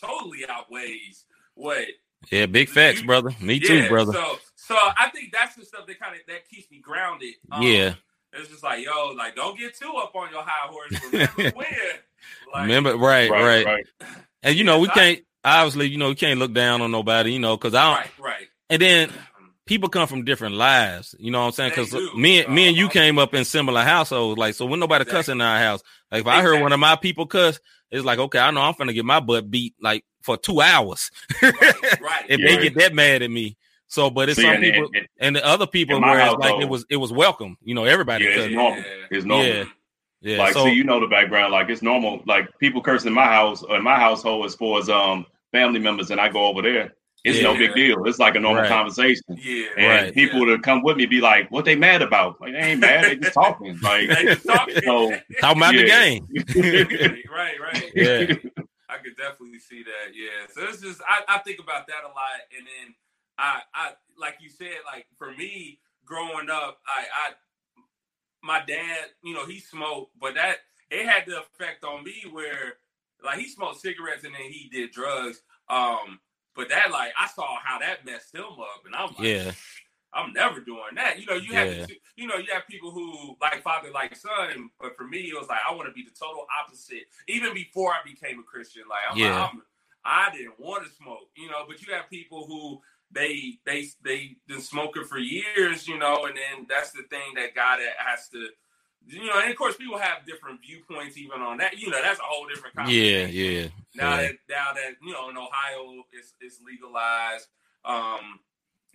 totally 0.00 0.40
outweighs 0.48 1.24
what. 1.54 1.84
yeah. 2.30 2.46
Big 2.46 2.68
facts, 2.68 3.00
you- 3.00 3.06
brother. 3.06 3.30
Me 3.40 3.58
too, 3.58 3.88
brother. 3.88 4.12
So, 4.12 4.38
so 4.54 4.74
I 4.76 5.10
think 5.10 5.32
that's 5.32 5.56
the 5.56 5.64
stuff 5.64 5.86
that 5.88 5.98
kind 5.98 6.14
of 6.14 6.20
that 6.28 6.48
keeps 6.48 6.70
me 6.70 6.78
grounded. 6.78 7.34
Um, 7.50 7.62
Yeah. 7.62 7.94
it's 8.32 8.48
just 8.50 8.62
like, 8.62 8.84
yo, 8.84 9.08
like 9.16 9.34
don't 9.34 9.58
get 9.58 9.74
too 9.76 9.92
up 10.00 10.14
on 10.14 10.30
your 10.30 10.42
high 10.44 10.68
horse. 10.68 10.92
Remember 11.12 11.56
when? 11.56 11.66
Like, 12.54 12.62
Remember, 12.62 12.96
right, 12.96 13.28
right, 13.30 13.44
right, 13.44 13.66
right. 13.66 13.86
And 14.44 14.54
you 14.56 14.62
know, 14.68 14.78
we 14.78 14.88
can't 14.88 15.20
obviously, 15.44 15.88
you 15.88 15.98
know, 15.98 16.10
we 16.10 16.14
can't 16.14 16.38
look 16.38 16.52
down 16.54 16.82
on 16.82 16.92
nobody, 16.92 17.32
you 17.32 17.40
know, 17.40 17.56
because 17.56 17.74
I 17.74 17.82
don't. 17.82 17.96
Right, 17.96 18.10
right. 18.20 18.46
And 18.70 18.80
then 18.80 19.10
people 19.72 19.88
come 19.88 20.06
from 20.06 20.22
different 20.24 20.54
lives. 20.54 21.14
You 21.18 21.30
know 21.30 21.40
what 21.40 21.46
I'm 21.46 21.52
saying? 21.52 21.70
Because 21.70 21.92
me, 22.14 22.44
and 22.44 22.54
me 22.54 22.68
and 22.68 22.76
you 22.76 22.84
Uh-huh. 22.84 22.92
came 22.92 23.18
up 23.18 23.32
in 23.32 23.44
similar 23.46 23.82
households. 23.82 24.38
Like, 24.38 24.54
so 24.54 24.66
when 24.66 24.80
nobody 24.80 25.06
cuss 25.06 25.20
Exactly. 25.28 25.32
in 25.32 25.40
our 25.40 25.58
house, 25.58 25.82
like 26.10 26.20
if 26.20 26.26
I 26.26 26.42
heard 26.42 26.60
one 26.60 26.72
of 26.74 26.78
my 26.80 26.94
people 26.96 27.24
cuss, 27.26 27.58
it's 27.90 28.04
like, 28.04 28.18
okay, 28.18 28.38
I 28.38 28.50
know 28.50 28.60
I'm 28.60 28.74
gonna 28.76 28.92
get 28.92 29.06
my 29.06 29.20
butt 29.20 29.50
beat 29.50 29.74
like 29.80 30.04
for 30.22 30.36
two 30.36 30.60
hours 30.60 31.10
Right, 31.42 31.52
right. 32.02 32.24
if 32.28 32.38
Yeah. 32.38 32.56
they 32.56 32.62
get 32.64 32.74
that 32.76 32.94
mad 32.94 33.22
at 33.22 33.30
me. 33.30 33.56
So, 33.86 34.10
but 34.10 34.28
it's 34.28 34.36
See, 34.36 34.42
some 34.42 34.52
and- 34.56 34.62
people 34.62 34.84
and- 34.84 34.96
and- 34.96 35.06
and 35.20 35.36
the 35.36 35.46
other 35.46 35.66
people 35.66 35.96
in 35.96 36.02
where 36.02 36.20
it's 36.20 36.34
like 36.36 36.60
it 36.60 36.68
was 36.68 36.84
it 36.90 36.96
was 36.98 37.10
welcome. 37.12 37.56
You 37.62 37.74
know, 37.74 37.84
everybody 37.84 38.26
Yeah, 38.26 38.34
cuss. 38.34 38.44
it's 38.44 38.54
normal. 38.54 38.84
It's 39.10 39.24
normal. 39.24 39.46
Yeah. 39.46 39.64
Yeah. 40.20 40.38
like, 40.38 40.52
so 40.52 40.64
see, 40.66 40.72
you 40.74 40.84
know 40.84 41.00
the 41.00 41.06
background. 41.08 41.50
Like, 41.52 41.68
it's 41.70 41.82
normal. 41.82 42.22
Like, 42.26 42.46
people 42.60 42.80
cursing 42.82 43.08
in 43.08 43.14
my 43.14 43.24
house 43.26 43.62
or 43.64 43.76
in 43.76 43.82
my 43.82 43.96
household 43.96 44.44
as 44.46 44.54
far 44.54 44.78
as 44.78 44.88
um 44.90 45.24
family 45.50 45.80
members, 45.80 46.10
and 46.10 46.20
I 46.20 46.28
go 46.28 46.44
over 46.46 46.60
there. 46.62 46.94
It's 47.24 47.40
no 47.42 47.56
big 47.56 47.74
deal. 47.74 48.04
It's 48.06 48.18
like 48.18 48.34
a 48.34 48.40
normal 48.40 48.62
Right. 48.62 48.68
conversation. 48.68 49.22
Yeah, 49.28 49.66
And 49.76 49.86
Right. 49.86 50.14
people 50.14 50.40
yeah. 50.40 50.46
would 50.46 50.62
come 50.64 50.82
with 50.82 50.96
me, 50.96 51.06
be 51.06 51.20
like, 51.20 51.50
"What 51.52 51.64
they 51.64 51.76
mad 51.76 52.02
about? 52.02 52.40
Like, 52.40 52.52
they 52.52 52.58
ain't 52.58 52.80
mad. 52.80 53.04
They 53.04 53.16
just 53.16 53.34
talking. 53.34 53.78
Like, 53.82 54.08
They 54.08 54.24
just 54.24 54.44
talking. 54.44 54.82
So, 54.82 55.10
talking 55.40 55.62
about 55.62 55.72
the 55.74 55.84
game. 55.86 56.26
right, 57.32 57.60
right. 57.60 57.90
Yeah. 57.94 58.34
I 58.88 58.98
could 58.98 59.16
definitely 59.16 59.58
see 59.60 59.82
that. 59.84 60.14
Yeah. 60.14 60.46
So 60.52 60.62
it's 60.68 60.80
just 60.82 61.00
I, 61.08 61.22
I 61.28 61.38
think 61.38 61.60
about 61.60 61.86
that 61.86 62.02
a 62.04 62.08
lot, 62.08 62.40
and 62.56 62.66
then 62.66 62.94
I 63.38 63.62
I 63.74 63.92
like 64.18 64.36
you 64.40 64.50
said, 64.50 64.78
like 64.84 65.06
for 65.16 65.32
me 65.32 65.78
growing 66.04 66.50
up, 66.50 66.80
I 66.86 67.04
I 67.28 67.32
my 68.42 68.62
dad, 68.66 69.06
you 69.22 69.32
know, 69.32 69.46
he 69.46 69.60
smoked, 69.60 70.12
but 70.20 70.34
that 70.34 70.56
it 70.90 71.06
had 71.06 71.24
the 71.26 71.38
effect 71.40 71.84
on 71.84 72.04
me 72.04 72.24
where 72.30 72.74
like 73.24 73.38
he 73.38 73.48
smoked 73.48 73.80
cigarettes 73.80 74.24
and 74.24 74.34
then 74.34 74.50
he 74.50 74.68
did 74.68 74.90
drugs. 74.90 75.40
Um, 75.70 76.18
but 76.54 76.68
that 76.68 76.90
like 76.90 77.12
I 77.18 77.28
saw 77.28 77.58
how 77.62 77.78
that 77.78 78.04
messed 78.04 78.34
him 78.34 78.44
up, 78.44 78.82
and 78.86 78.94
I'm 78.94 79.08
like, 79.08 79.20
Yeah. 79.20 79.52
I'm 80.14 80.34
never 80.34 80.60
doing 80.60 80.94
that. 80.96 81.18
You 81.18 81.24
know, 81.24 81.36
you 81.36 81.54
have 81.54 81.88
to, 81.88 81.94
you 82.16 82.26
know, 82.26 82.36
you 82.36 82.52
have 82.52 82.66
people 82.68 82.90
who 82.90 83.34
like 83.40 83.62
father, 83.62 83.88
like 83.90 84.14
son. 84.14 84.68
But 84.78 84.94
for 84.94 85.04
me, 85.04 85.20
it 85.20 85.38
was 85.38 85.48
like 85.48 85.60
I 85.66 85.74
want 85.74 85.88
to 85.88 85.92
be 85.94 86.04
the 86.04 86.10
total 86.10 86.44
opposite. 86.62 87.04
Even 87.28 87.54
before 87.54 87.92
I 87.92 88.00
became 88.04 88.38
a 88.38 88.42
Christian, 88.42 88.82
like 88.90 89.00
I'm, 89.10 89.16
Yeah. 89.16 89.40
like, 89.40 89.50
I'm 89.50 89.62
I 90.04 90.36
didn't 90.36 90.58
want 90.60 90.84
to 90.84 90.92
smoke, 90.92 91.30
you 91.34 91.48
know. 91.48 91.64
But 91.66 91.80
you 91.80 91.94
have 91.94 92.10
people 92.10 92.46
who 92.46 92.80
they 93.10 93.58
they 93.64 93.86
they 94.04 94.36
been 94.46 94.60
smoking 94.60 95.04
for 95.04 95.18
years, 95.18 95.88
you 95.88 95.98
know, 95.98 96.26
and 96.26 96.36
then 96.36 96.66
that's 96.68 96.90
the 96.92 97.04
thing 97.08 97.34
that 97.36 97.54
God 97.54 97.78
has 97.98 98.28
to. 98.30 98.48
You 99.06 99.26
know, 99.26 99.40
and 99.40 99.50
of 99.50 99.56
course, 99.56 99.76
people 99.76 99.98
have 99.98 100.24
different 100.26 100.60
viewpoints 100.60 101.16
even 101.18 101.40
on 101.42 101.58
that. 101.58 101.78
You 101.78 101.90
know, 101.90 102.00
that's 102.00 102.20
a 102.20 102.22
whole 102.24 102.46
different 102.46 102.74
conversation 102.76 103.34
yeah. 103.34 103.60
Yeah. 103.60 103.68
Now 103.94 104.10
yeah. 104.10 104.16
that 104.22 104.32
now 104.48 104.66
that 104.74 104.92
you 105.02 105.12
know 105.12 105.28
in 105.30 105.36
Ohio 105.36 106.04
it's 106.12 106.34
it's 106.40 106.60
legalized, 106.64 107.48
um, 107.84 108.40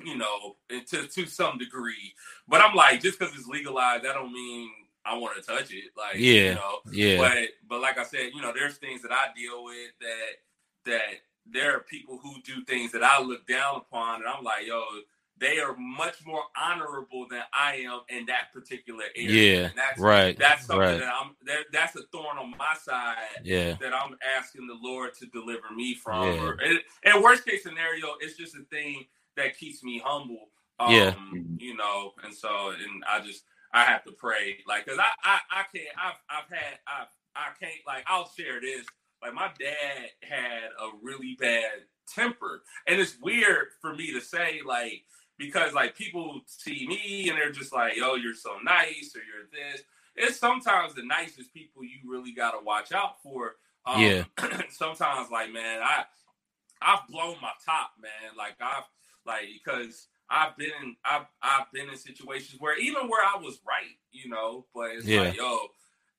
you 0.03 0.17
know, 0.17 0.55
to 0.69 1.07
to 1.07 1.25
some 1.27 1.57
degree. 1.57 2.13
But 2.47 2.61
I'm 2.61 2.75
like, 2.75 3.01
just 3.01 3.19
because 3.19 3.33
it's 3.35 3.47
legalized, 3.47 4.05
that 4.05 4.13
don't 4.13 4.33
mean 4.33 4.71
I 5.05 5.17
want 5.17 5.35
to 5.37 5.41
touch 5.41 5.71
it. 5.71 5.91
Like, 5.97 6.15
Yeah, 6.15 6.33
you 6.49 6.55
know, 6.55 6.79
Yeah. 6.91 7.17
but 7.17 7.37
but 7.67 7.81
like 7.81 7.97
I 7.97 8.03
said, 8.03 8.31
you 8.33 8.41
know, 8.41 8.53
there's 8.53 8.77
things 8.77 9.01
that 9.03 9.11
I 9.11 9.27
deal 9.35 9.63
with 9.63 9.91
that 10.01 10.91
that 10.91 11.21
there 11.45 11.75
are 11.75 11.81
people 11.81 12.17
who 12.17 12.41
do 12.43 12.63
things 12.65 12.91
that 12.93 13.03
I 13.03 13.21
look 13.21 13.47
down 13.47 13.77
upon, 13.77 14.21
and 14.21 14.29
I'm 14.29 14.43
like, 14.43 14.65
yo. 14.65 14.83
They 15.39 15.59
are 15.59 15.75
much 15.77 16.25
more 16.25 16.43
honorable 16.59 17.27
than 17.29 17.43
I 17.53 17.75
am 17.75 18.01
in 18.09 18.25
that 18.25 18.51
particular 18.53 19.03
area. 19.15 19.29
Yeah, 19.59 19.65
And 19.67 19.77
that's, 19.77 19.99
right, 19.99 20.37
That's 20.37 20.65
something 20.65 20.79
right. 20.79 20.99
that 20.99 21.13
I'm. 21.13 21.35
That, 21.45 21.65
that's 21.71 21.95
a 21.95 22.01
thorn 22.11 22.37
on 22.39 22.51
my 22.57 22.73
side 22.81 23.15
Yeah. 23.43 23.75
that 23.79 23.93
I'm 23.93 24.17
asking 24.37 24.67
the 24.67 24.77
Lord 24.81 25.13
to 25.19 25.27
deliver 25.27 25.71
me 25.75 25.93
from. 25.95 26.23
Yeah. 26.33 26.43
Or, 26.43 26.51
and, 26.53 26.79
and 27.03 27.23
worst 27.23 27.45
case 27.45 27.63
scenario, 27.63 28.07
it's 28.19 28.35
just 28.37 28.55
a 28.55 28.63
thing 28.71 29.05
that 29.35 29.57
keeps 29.57 29.83
me 29.83 30.01
humble. 30.03 30.49
Um, 30.79 30.91
Yeah. 30.91 31.13
You 31.57 31.75
know, 31.75 32.13
and 32.23 32.33
so 32.33 32.69
and 32.69 33.03
I 33.07 33.19
just 33.25 33.43
I 33.73 33.83
have 33.83 34.03
to 34.05 34.11
pray, 34.13 34.57
like, 34.67 34.85
cause 34.87 34.97
I 34.99 35.09
I, 35.23 35.39
I 35.51 35.63
can't. 35.75 35.87
I've 35.97 36.15
I've 36.29 36.49
had 36.49 36.79
I 36.87 37.05
I 37.35 37.47
can't 37.59 37.73
like 37.85 38.03
I'll 38.07 38.29
share 38.37 38.59
this. 38.61 38.85
Like 39.21 39.33
my 39.33 39.49
dad 39.59 40.09
had 40.23 40.69
a 40.79 40.89
really 41.03 41.35
bad 41.39 41.69
temper, 42.13 42.63
and 42.87 42.99
it's 43.01 43.17
weird 43.21 43.67
for 43.81 43.93
me 43.95 44.13
to 44.13 44.21
say 44.21 44.61
like 44.65 45.03
because 45.37 45.73
like 45.73 45.95
people 45.95 46.41
see 46.45 46.87
me 46.87 47.29
and 47.29 47.37
they're 47.37 47.51
just 47.51 47.73
like, 47.73 47.95
"Yo, 47.95 48.15
you're 48.15 48.33
so 48.33 48.57
nice," 48.63 49.15
or 49.15 49.21
"You're 49.23 49.47
this." 49.51 49.83
It's 50.15 50.37
sometimes 50.39 50.95
the 50.95 51.03
nicest 51.05 51.53
people 51.53 51.83
you 51.83 51.99
really 52.05 52.31
gotta 52.33 52.59
watch 52.63 52.91
out 52.91 53.21
for. 53.21 53.55
Um, 53.85 54.01
Yeah. 54.01 54.23
sometimes, 54.69 55.29
like 55.31 55.51
man, 55.51 55.81
I 55.81 56.05
I've 56.81 57.07
blown 57.07 57.37
my 57.41 57.51
top, 57.65 57.91
man. 58.01 58.35
Like 58.37 58.55
I've 58.61 58.83
like 59.25 59.45
because 59.53 60.07
I've 60.29 60.57
been 60.57 60.71
in 60.81 60.95
I've 61.05 61.27
I've 61.41 61.71
been 61.71 61.89
in 61.89 61.97
situations 61.97 62.59
where 62.59 62.77
even 62.77 63.07
where 63.09 63.23
I 63.25 63.37
was 63.37 63.59
right, 63.67 63.95
you 64.11 64.29
know, 64.29 64.65
but 64.73 64.91
it's 64.91 65.07
Yeah. 65.07 65.31
like 65.31 65.35
yo, 65.37 65.59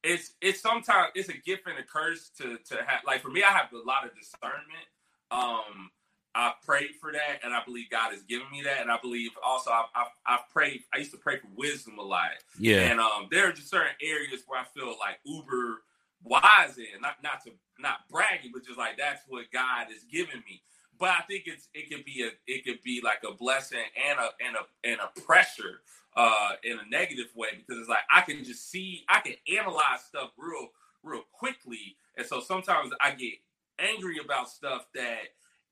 it's 0.02 0.34
it's 0.40 0.60
sometimes 0.60 1.10
it's 1.14 1.28
a 1.28 1.36
gift 1.36 1.66
and 1.66 1.78
a 1.78 1.82
curse 1.82 2.30
to 2.38 2.58
to 2.58 2.76
have 2.86 3.00
like 3.06 3.20
for 3.22 3.30
me 3.30 3.42
I 3.42 3.50
have 3.50 3.72
a 3.72 3.78
lot 3.78 4.04
of 4.06 4.14
discernment. 4.16 4.86
Um 5.30 5.90
I 6.34 6.52
prayed 6.64 6.92
for 7.00 7.12
that 7.12 7.40
and 7.44 7.54
I 7.54 7.62
believe 7.64 7.90
God 7.90 8.12
has 8.12 8.22
given 8.22 8.46
me 8.52 8.62
that 8.64 8.82
and 8.82 8.90
I 8.90 8.98
believe 9.02 9.30
also 9.44 9.70
I've, 9.70 9.86
I've, 9.94 10.08
I've 10.26 10.50
prayed 10.52 10.82
I 10.94 10.98
used 10.98 11.12
to 11.12 11.18
pray 11.18 11.38
for 11.38 11.48
wisdom 11.56 11.98
a 11.98 12.02
lot 12.02 12.30
Yeah. 12.58 12.82
and 12.82 13.00
um, 13.00 13.28
there 13.30 13.48
are 13.48 13.52
just 13.52 13.70
certain 13.70 13.94
areas 14.02 14.42
where 14.46 14.60
I 14.60 14.64
feel 14.64 14.88
like 15.00 15.20
uber 15.24 15.82
wise 16.24 16.78
in, 16.78 17.00
not 17.02 17.16
not 17.22 17.44
to 17.44 17.52
not 17.80 18.08
bragging, 18.10 18.52
but 18.52 18.64
just 18.64 18.78
like 18.78 18.98
that's 18.98 19.22
what 19.28 19.46
God 19.52 19.86
has 19.92 20.04
given 20.04 20.42
me. 20.48 20.62
But 20.98 21.10
I 21.10 21.22
think 21.28 21.44
it's 21.46 21.68
it 21.74 21.90
could 21.90 22.04
be 22.04 22.24
a 22.24 22.30
it 22.46 22.64
could 22.64 22.82
be 22.84 23.00
like 23.04 23.20
a 23.28 23.34
blessing 23.34 23.80
and 24.08 24.18
a 24.18 24.30
and 24.46 24.56
a 24.56 24.88
and 24.90 25.00
a 25.00 25.20
pressure 25.22 25.80
uh 26.16 26.52
in 26.64 26.78
a 26.78 26.88
negative 26.90 27.28
way 27.36 27.48
because 27.58 27.80
it's 27.80 27.88
like 27.90 28.04
I 28.12 28.22
can 28.22 28.44
just 28.44 28.70
see 28.70 29.04
I 29.08 29.20
can 29.20 29.34
analyze 29.58 30.02
stuff 30.08 30.32
real 30.38 30.68
real 31.02 31.22
quickly. 31.32 31.96
And 32.16 32.26
so 32.26 32.40
sometimes 32.40 32.92
I 33.00 33.12
get 33.12 33.34
angry 33.78 34.18
about 34.24 34.50
stuff 34.50 34.86
that 34.94 35.20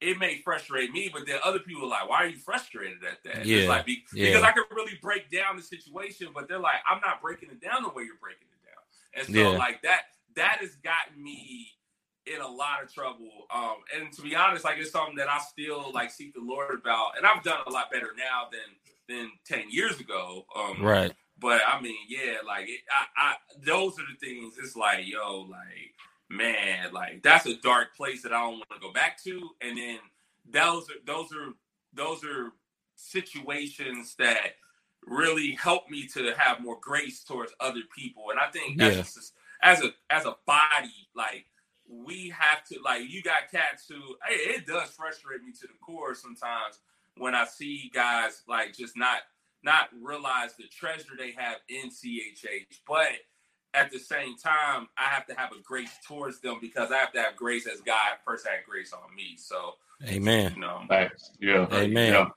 it 0.00 0.18
may 0.18 0.38
frustrate 0.42 0.90
me, 0.92 1.10
but 1.12 1.26
then 1.26 1.38
other 1.44 1.58
people 1.58 1.84
are 1.84 1.88
like, 1.88 2.08
why 2.08 2.18
are 2.24 2.26
you 2.28 2.36
frustrated 2.36 2.98
at 3.04 3.22
that? 3.24 3.46
Yeah, 3.46 3.58
It's 3.58 3.68
like 3.68 3.86
be, 3.86 4.04
yeah. 4.12 4.26
because 4.26 4.42
I 4.42 4.52
can 4.52 4.64
really 4.70 4.98
break 5.00 5.30
down 5.30 5.56
the 5.56 5.62
situation, 5.62 6.28
but 6.34 6.48
they're 6.48 6.58
like, 6.58 6.80
I'm 6.88 7.00
not 7.00 7.22
breaking 7.22 7.50
it 7.50 7.60
down 7.60 7.82
the 7.82 7.88
way 7.88 8.02
you're 8.04 8.20
breaking 8.20 8.46
it 8.52 8.66
down. 8.66 8.82
And 9.26 9.34
so 9.34 9.52
Yeah. 9.52 9.58
like 9.58 9.82
that 9.82 10.02
that 10.34 10.58
has 10.60 10.74
gotten 10.76 11.22
me 11.22 11.68
in 12.26 12.40
a 12.42 12.46
lot 12.48 12.82
of 12.82 12.92
trouble. 12.92 13.46
Um, 13.54 13.76
and 13.96 14.12
to 14.12 14.22
be 14.22 14.34
honest, 14.36 14.64
like 14.64 14.76
it's 14.78 14.90
something 14.90 15.16
that 15.16 15.28
I 15.30 15.38
still 15.38 15.90
like 15.92 16.10
seek 16.10 16.34
the 16.34 16.40
Lord 16.42 16.78
about, 16.78 17.16
and 17.16 17.24
I've 17.26 17.42
done 17.42 17.60
a 17.66 17.70
lot 17.70 17.90
better 17.90 18.10
now 18.16 18.48
than 18.52 19.16
than 19.16 19.30
ten 19.46 19.70
years 19.70 19.98
ago. 20.00 20.44
Um, 20.54 20.82
Right. 20.82 21.12
But 21.38 21.60
I 21.68 21.80
mean, 21.80 21.96
yeah, 22.08 22.36
like 22.46 22.66
it, 22.68 22.80
I, 22.90 23.30
I, 23.30 23.34
those 23.64 23.92
are 23.98 24.04
the 24.10 24.16
things. 24.26 24.54
It's 24.58 24.74
like, 24.74 25.06
yo, 25.06 25.42
like 25.50 25.94
man, 26.28 26.92
like 26.92 27.22
that's 27.22 27.46
a 27.46 27.56
dark 27.56 27.96
place 27.96 28.22
that 28.22 28.32
I 28.32 28.40
don't 28.40 28.54
want 28.54 28.70
to 28.74 28.80
go 28.80 28.92
back 28.92 29.22
to. 29.24 29.50
And 29.60 29.76
then 29.78 29.98
those 30.50 30.88
are 30.90 30.94
those 31.06 31.32
are 31.32 31.52
those 31.94 32.24
are 32.24 32.52
situations 32.96 34.14
that 34.18 34.52
really 35.06 35.52
help 35.52 35.88
me 35.90 36.06
to 36.08 36.34
have 36.36 36.60
more 36.60 36.78
grace 36.80 37.22
towards 37.22 37.52
other 37.60 37.82
people. 37.96 38.30
And 38.30 38.40
I 38.40 38.48
think 38.50 38.80
Yeah. 38.80 38.88
as 38.88 39.16
a, 39.62 39.66
as 39.66 39.82
a 39.84 39.90
as 40.10 40.24
a 40.26 40.36
body, 40.46 41.08
like 41.14 41.46
we 41.88 42.30
have 42.30 42.64
to 42.64 42.78
like 42.84 43.08
you 43.08 43.22
got 43.22 43.50
cats 43.50 43.86
who 43.88 44.16
hey, 44.28 44.34
it 44.34 44.66
does 44.66 44.90
frustrate 44.90 45.42
me 45.42 45.52
to 45.52 45.66
the 45.66 45.74
core 45.80 46.14
sometimes 46.14 46.80
when 47.16 47.34
I 47.34 47.44
see 47.44 47.90
guys 47.94 48.42
like 48.48 48.74
just 48.76 48.96
not 48.96 49.20
not 49.62 49.88
realize 50.02 50.54
the 50.56 50.64
treasure 50.68 51.12
they 51.18 51.32
have 51.32 51.56
in 51.68 51.90
CHH, 51.90 52.80
but 52.86 53.08
at 53.76 53.92
the 53.92 53.98
same 53.98 54.36
time, 54.36 54.88
I 54.96 55.04
have 55.04 55.26
to 55.26 55.34
have 55.34 55.52
a 55.52 55.60
grace 55.62 55.92
towards 56.06 56.40
them 56.40 56.58
because 56.60 56.90
I 56.90 56.96
have 56.96 57.12
to 57.12 57.20
have 57.20 57.36
grace 57.36 57.66
as 57.66 57.80
God 57.80 58.16
first 58.24 58.46
had 58.46 58.64
grace 58.68 58.92
on 58.92 59.14
me. 59.14 59.36
So, 59.36 59.74
Amen. 60.08 60.54
you 60.54 60.60
know, 60.62 60.82
Facts. 60.88 61.30
Yeah. 61.38 61.66
Amen. 61.70 62.12
Yeah. 62.12 62.28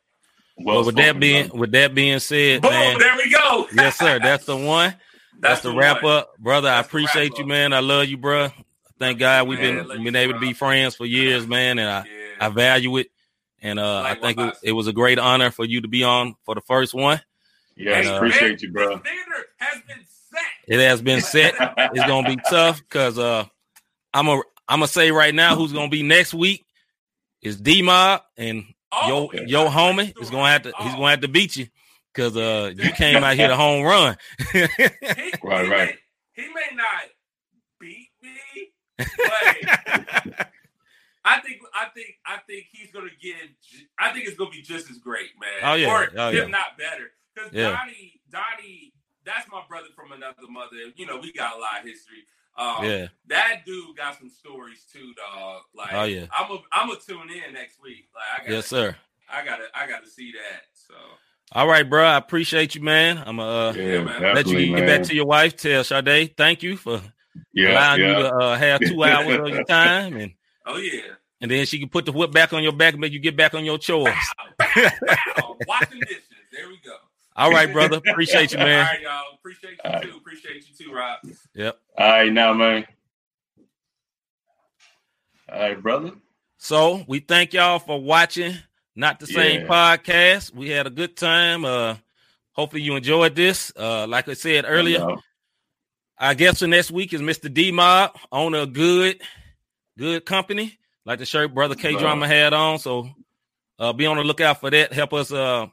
Well, 0.61 0.83
with 0.83 0.97
that 0.97 1.19
being 1.19 1.47
brother. 1.47 1.59
with 1.59 1.71
that 1.71 1.95
being 1.95 2.19
said, 2.19 2.61
boom, 2.61 2.71
man, 2.71 2.99
there 2.99 3.15
we 3.15 3.31
go. 3.31 3.67
yes, 3.73 3.97
sir. 3.97 4.19
That's 4.19 4.45
the 4.45 4.57
one. 4.57 4.89
that's, 5.39 5.61
that's 5.61 5.61
the 5.61 5.73
wrap 5.73 6.03
one. 6.03 6.17
up, 6.17 6.37
brother. 6.37 6.67
That's 6.67 6.85
I 6.85 6.87
appreciate 6.87 7.37
you, 7.37 7.45
man. 7.45 7.71
I 7.71 7.79
love 7.79 8.07
you, 8.07 8.17
bro. 8.17 8.49
Thank 8.97 9.19
God 9.19 9.47
we've 9.47 9.59
man, 9.59 9.87
been 9.87 10.03
been 10.03 10.15
able 10.17 10.33
to 10.33 10.39
be 10.39 10.51
friends 10.51 10.95
for 10.95 11.05
years, 11.05 11.47
man, 11.47 11.79
and 11.79 11.89
I 11.89 11.99
yeah. 11.99 12.45
I 12.45 12.49
value 12.49 12.97
it. 12.97 13.07
And 13.61 13.79
uh, 13.79 14.01
like 14.01 14.17
I 14.17 14.21
think 14.21 14.39
it, 14.39 14.57
it, 14.63 14.71
was 14.73 14.87
a 14.87 14.93
great 14.93 15.19
honor 15.19 15.51
for 15.51 15.65
you 15.65 15.81
to 15.81 15.87
be 15.87 16.03
on 16.03 16.35
for 16.43 16.55
the 16.55 16.61
first 16.61 16.93
one. 16.93 17.21
Yes, 17.75 18.05
and, 18.05 18.15
uh, 18.15 18.17
appreciate 18.17 18.61
you, 18.61 18.71
bro. 18.71 19.01
Has 19.57 19.81
been 19.87 19.97
set. 19.97 20.18
It 20.69 20.79
has 20.79 21.01
been 21.01 21.21
set. 21.21 21.55
it's 21.59 22.05
gonna 22.05 22.29
be 22.29 22.39
tough 22.47 22.79
because 22.79 23.17
uh, 23.17 23.45
I'm 24.13 24.27
a 24.27 24.35
I'm 24.67 24.79
gonna 24.79 24.87
say 24.87 25.11
right 25.11 25.33
now 25.33 25.55
who's 25.55 25.73
gonna 25.73 25.89
be 25.89 26.03
next 26.03 26.33
week 26.33 26.65
is 27.41 27.59
D 27.59 27.81
Mob 27.81 28.21
and 28.37 28.65
oh, 28.91 29.31
yo 29.33 29.43
yo 29.45 29.67
homie 29.67 30.13
is 30.21 30.29
gonna 30.29 30.51
have 30.51 30.61
to 30.63 30.73
oh. 30.79 30.83
he's 30.83 30.93
gonna 30.93 31.09
have 31.09 31.21
to 31.21 31.27
beat 31.27 31.57
you 31.57 31.67
because 32.13 32.37
uh 32.37 32.71
you 32.75 32.91
came 32.91 33.23
out 33.23 33.35
here 33.35 33.47
to 33.47 33.55
home 33.55 33.83
run. 33.83 34.15
he, 34.53 34.59
right, 34.61 34.71
he 35.41 35.47
right. 35.47 35.69
May, 35.69 35.97
he 36.33 36.43
may 36.53 36.75
not 36.75 37.03
beat 37.79 38.09
me, 38.21 38.71
but 38.97 39.07
I 41.25 41.39
think 41.39 41.61
I 41.73 41.85
think 41.95 42.15
I 42.27 42.37
think 42.47 42.67
he's 42.71 42.91
gonna 42.91 43.09
get. 43.21 43.35
I 43.97 44.11
think 44.11 44.27
it's 44.27 44.37
gonna 44.37 44.51
be 44.51 44.61
just 44.61 44.89
as 44.91 44.99
great, 44.99 45.29
man. 45.39 45.49
Oh 45.63 45.73
yeah, 45.73 45.91
or 45.91 46.09
oh, 46.15 46.29
if 46.29 46.35
yeah. 46.35 46.45
not 46.45 46.77
better. 46.77 47.11
Because 47.33 47.53
yeah. 47.53 47.71
Donnie, 47.71 48.21
Donnie, 48.31 48.93
that's 49.29 49.49
my 49.51 49.61
brother 49.67 49.87
from 49.95 50.11
another 50.11 50.49
mother. 50.49 50.75
You 50.95 51.05
know, 51.05 51.17
we 51.17 51.31
got 51.31 51.55
a 51.55 51.59
lot 51.59 51.81
of 51.81 51.85
history. 51.85 52.25
Um, 52.57 52.83
yeah, 52.83 53.07
that 53.27 53.61
dude 53.65 53.95
got 53.95 54.17
some 54.17 54.29
stories 54.29 54.85
too, 54.91 55.13
dog. 55.15 55.61
Like, 55.75 55.93
oh 55.93 56.03
yeah, 56.03 56.25
I'm 56.37 56.51
a, 56.51 56.57
I'm 56.73 56.87
gonna 56.89 56.99
tune 56.99 57.29
in 57.29 57.53
next 57.53 57.81
week. 57.81 58.09
Like, 58.13 58.23
I 58.33 58.43
gotta, 58.43 58.55
yes, 58.55 58.67
sir. 58.67 58.95
I 59.31 59.45
gotta, 59.45 59.65
I 59.73 59.87
gotta 59.87 60.07
see 60.07 60.31
that. 60.31 60.63
So. 60.73 60.95
All 61.51 61.67
right, 61.67 61.87
bro. 61.87 62.03
I 62.03 62.17
appreciate 62.17 62.75
you, 62.75 62.81
man. 62.81 63.17
I'm 63.17 63.37
gonna 63.37 63.69
uh, 63.69 63.73
yeah, 63.73 64.33
let 64.33 64.47
you 64.47 64.59
get 64.59 64.71
man. 64.71 64.85
back 64.85 65.03
to 65.07 65.15
your 65.15 65.25
wife. 65.25 65.55
Tell 65.55 65.83
Sade, 65.83 66.35
thank 66.35 66.63
you 66.63 66.75
for 66.75 67.01
yeah, 67.53 67.71
allowing 67.71 68.01
yeah. 68.01 68.17
you 68.17 68.23
to 68.23 68.35
uh, 68.35 68.57
have 68.57 68.81
two 68.81 69.03
hours 69.03 69.39
of 69.39 69.47
your 69.47 69.63
time. 69.65 70.17
And 70.17 70.33
oh 70.65 70.77
yeah, 70.77 71.01
and 71.41 71.49
then 71.49 71.65
she 71.65 71.79
can 71.79 71.89
put 71.89 72.05
the 72.05 72.11
whip 72.11 72.31
back 72.31 72.51
on 72.51 72.61
your 72.61 72.73
back 72.73 72.93
and 72.93 73.01
make 73.01 73.13
you 73.13 73.19
get 73.19 73.37
back 73.37 73.53
on 73.53 73.63
your 73.63 73.77
chores. 73.77 74.13
Washing 74.59 75.99
dishes. 76.01 76.23
There 76.51 76.67
we 76.67 76.79
go. 76.83 76.95
All 77.39 77.51
right, 77.51 77.71
brother. 77.71 77.97
Appreciate 77.97 78.51
you, 78.51 78.57
man. 78.57 78.85
All 78.85 78.93
right, 78.93 79.01
y'all. 79.01 79.23
Appreciate 79.33 79.71
you 79.71 79.77
All 79.85 80.01
too. 80.01 80.07
Right. 80.09 80.17
Appreciate 80.17 80.65
you 80.69 80.85
too, 80.85 80.93
Rob. 80.93 81.19
Yep. 81.55 81.79
All 81.97 82.09
right, 82.09 82.33
now, 82.33 82.53
man. 82.53 82.85
All 85.51 85.59
right, 85.59 85.81
brother. 85.81 86.11
So 86.57 87.03
we 87.07 87.19
thank 87.19 87.53
y'all 87.53 87.79
for 87.79 87.99
watching. 88.01 88.55
Not 88.95 89.19
the 89.19 89.27
same 89.27 89.61
yeah. 89.61 89.67
podcast. 89.67 90.53
We 90.53 90.69
had 90.69 90.85
a 90.85 90.89
good 90.89 91.15
time. 91.15 91.63
Uh, 91.63 91.95
hopefully 92.51 92.81
you 92.81 92.97
enjoyed 92.97 93.35
this. 93.35 93.71
Uh, 93.75 94.05
like 94.07 94.27
I 94.27 94.33
said 94.33 94.65
earlier, 94.67 95.01
I, 96.19 96.31
I 96.31 96.33
guess 96.33 96.59
the 96.59 96.67
next 96.67 96.91
week 96.91 97.13
is 97.13 97.21
Mr. 97.21 97.51
D 97.51 97.71
Mob, 97.71 98.17
owner 98.31 98.59
of 98.59 98.73
Good, 98.73 99.21
Good 99.97 100.25
Company 100.25 100.77
like 101.09 101.19
the 101.19 101.25
shirt 101.25 101.53
brother 101.53 101.75
K 101.75 101.95
Drama 101.95 102.27
had 102.27 102.53
on. 102.53 102.77
So 102.77 103.09
uh, 103.79 103.93
be 103.93 104.05
on 104.05 104.17
the 104.17 104.23
lookout 104.23 104.59
for 104.59 104.69
that. 104.69 104.93
Help 104.93 105.13
us 105.13 105.31
uh, 105.31 105.67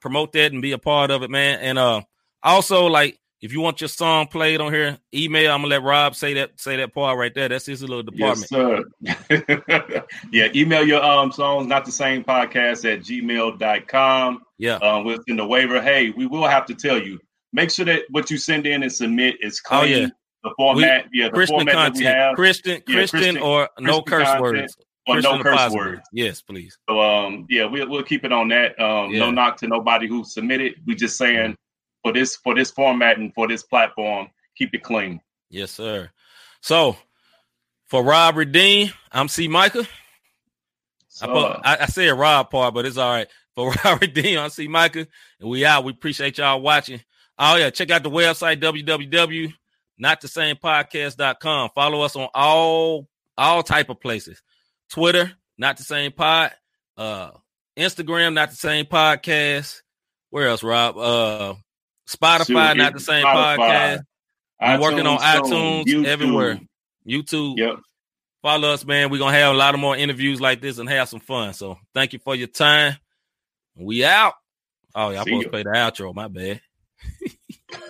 promote 0.00 0.32
that 0.32 0.52
and 0.52 0.62
be 0.62 0.72
a 0.72 0.78
part 0.78 1.10
of 1.10 1.22
it, 1.22 1.30
man. 1.30 1.58
And 1.60 1.78
uh, 1.78 2.02
also 2.42 2.86
like 2.86 3.18
if 3.40 3.52
you 3.52 3.60
want 3.60 3.80
your 3.80 3.88
song 3.88 4.26
played 4.26 4.60
on 4.60 4.72
here, 4.72 4.98
email. 5.14 5.52
I'm 5.52 5.58
gonna 5.58 5.68
let 5.68 5.82
Rob 5.82 6.14
say 6.14 6.34
that 6.34 6.60
say 6.60 6.76
that 6.76 6.92
part 6.92 7.16
right 7.16 7.32
there. 7.34 7.48
That's 7.48 7.66
his 7.66 7.82
little 7.82 8.02
department. 8.02 8.50
Yes, 9.00 9.18
sir. 9.28 10.04
yeah, 10.32 10.48
email 10.54 10.86
your 10.86 11.02
um 11.02 11.30
songs, 11.30 11.66
not 11.66 11.84
the 11.84 11.92
same 11.92 12.24
podcast 12.24 12.90
at 12.92 13.00
gmail.com. 13.00 14.42
Yeah. 14.58 14.76
Um, 14.76 15.04
within 15.04 15.36
the 15.36 15.46
waiver. 15.46 15.80
Hey, 15.80 16.10
we 16.10 16.26
will 16.26 16.48
have 16.48 16.66
to 16.66 16.74
tell 16.74 17.00
you. 17.00 17.20
Make 17.52 17.70
sure 17.70 17.84
that 17.86 18.02
what 18.10 18.30
you 18.30 18.36
send 18.36 18.66
in 18.66 18.82
and 18.82 18.92
submit 18.92 19.36
is 19.40 19.60
clean. 19.60 19.80
Oh, 19.80 19.84
yeah 19.84 20.08
the 20.44 20.54
format, 20.56 21.06
we, 21.12 21.20
yeah, 21.20 21.26
the 21.26 21.32
Christian 21.32 21.56
format 21.56 21.74
content, 21.74 21.94
that 21.96 22.00
we 22.00 22.04
have. 22.04 22.36
Christian, 22.36 22.82
yeah, 22.86 22.94
Christian, 22.94 23.20
Christian, 23.20 23.36
or 23.38 23.68
no 23.80 24.02
Christian 24.02 24.34
curse 24.34 24.40
words. 24.40 24.76
Christian 25.14 25.38
no 25.38 25.42
curse 25.42 25.72
words. 25.72 26.02
Yes, 26.12 26.42
please. 26.42 26.78
So 26.88 27.00
um, 27.00 27.46
yeah, 27.48 27.64
we'll 27.64 27.88
we'll 27.88 28.02
keep 28.02 28.24
it 28.24 28.32
on 28.32 28.48
that. 28.48 28.78
Um, 28.80 29.10
yeah. 29.10 29.20
no 29.20 29.30
knock 29.30 29.56
to 29.58 29.68
nobody 29.68 30.06
who 30.06 30.24
submitted. 30.24 30.74
We 30.86 30.94
just 30.94 31.16
saying 31.16 31.56
for 32.02 32.12
this 32.12 32.36
for 32.36 32.54
this 32.54 32.70
format 32.70 33.18
and 33.18 33.32
for 33.34 33.48
this 33.48 33.62
platform, 33.62 34.28
keep 34.56 34.74
it 34.74 34.82
clean. 34.82 35.20
Yes, 35.50 35.70
sir. 35.70 36.10
So 36.60 36.96
for 37.86 38.02
Rob 38.02 38.36
Redeem, 38.36 38.90
I'm 39.12 39.28
C 39.28 39.48
Micah. 39.48 39.86
So, 41.08 41.26
I, 41.26 41.32
put, 41.32 41.60
I, 41.64 41.76
I 41.82 41.86
said 41.86 42.10
Rob 42.10 42.50
part, 42.50 42.74
but 42.74 42.86
it's 42.86 42.96
all 42.96 43.10
right. 43.10 43.28
For 43.54 43.70
Rob 43.84 44.00
Redeem, 44.00 44.38
I'm 44.38 44.50
C 44.50 44.68
Micah, 44.68 45.06
and 45.40 45.48
we 45.48 45.64
out. 45.64 45.84
We 45.84 45.92
appreciate 45.92 46.38
y'all 46.38 46.60
watching. 46.60 47.00
Oh 47.38 47.56
yeah, 47.56 47.70
check 47.70 47.90
out 47.90 48.02
the 48.02 48.10
website 48.10 48.60
www 48.60 49.52
not 49.98 50.20
the 50.20 50.28
same 50.28 50.56
podcast.com. 50.56 51.70
Follow 51.74 52.02
us 52.02 52.16
on 52.16 52.28
all 52.34 53.08
all 53.36 53.62
type 53.62 53.88
of 53.88 54.00
places. 54.00 54.42
Twitter, 54.90 55.32
not 55.56 55.76
the 55.76 55.82
same 55.82 56.12
pod. 56.12 56.52
Uh 56.96 57.30
Instagram, 57.76 58.34
not 58.34 58.50
the 58.50 58.56
same 58.56 58.86
podcast. 58.86 59.82
Where 60.30 60.48
else, 60.48 60.62
Rob? 60.62 60.96
Uh 60.98 61.54
Spotify, 62.08 62.76
not 62.76 62.94
the 62.94 63.00
same 63.00 63.24
Spotify, 63.24 63.56
podcast. 63.56 64.00
We're 64.60 64.80
working 64.80 65.06
on 65.06 65.18
iTunes 65.18 65.84
YouTube. 65.84 66.06
everywhere. 66.06 66.60
YouTube. 67.06 67.58
Yep. 67.58 67.76
Follow 68.42 68.72
us, 68.72 68.84
man. 68.84 69.10
We're 69.10 69.18
gonna 69.18 69.36
have 69.36 69.54
a 69.54 69.58
lot 69.58 69.74
of 69.74 69.80
more 69.80 69.96
interviews 69.96 70.40
like 70.40 70.60
this 70.60 70.78
and 70.78 70.88
have 70.88 71.08
some 71.08 71.20
fun. 71.20 71.54
So 71.54 71.78
thank 71.94 72.12
you 72.12 72.18
for 72.18 72.34
your 72.34 72.48
time. 72.48 72.96
We 73.76 74.04
out. 74.04 74.34
Oh, 74.94 75.10
y'all 75.10 75.24
supposed 75.24 75.44
to 75.44 75.50
play 75.50 75.62
the 75.62 75.70
outro. 75.70 76.14
My 76.14 76.28
bad. 76.28 76.60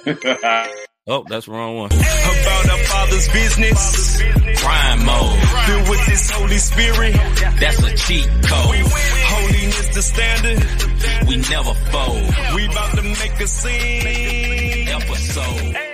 Oh, 1.10 1.24
that's 1.26 1.46
the 1.46 1.52
wrong 1.52 1.74
one. 1.78 1.90
About 1.90 2.68
our 2.68 2.84
father's 2.84 3.28
business. 3.30 4.22
Crime 4.60 5.06
mode. 5.06 5.38
Filled 5.66 5.88
with 5.88 6.06
this 6.06 6.30
Holy 6.30 6.58
Spirit. 6.58 7.14
That's 7.58 7.82
a 7.82 7.96
cheat 7.96 8.26
code. 8.26 8.84
Holiness 8.84 9.88
the 9.94 10.02
standard. 10.02 11.26
We 11.26 11.36
never 11.36 11.72
fold. 11.72 12.54
We 12.54 12.66
about 12.66 12.94
to 12.96 13.02
make 13.02 13.40
a 13.40 13.46
scene. 13.46 14.88
Episode. 14.88 15.87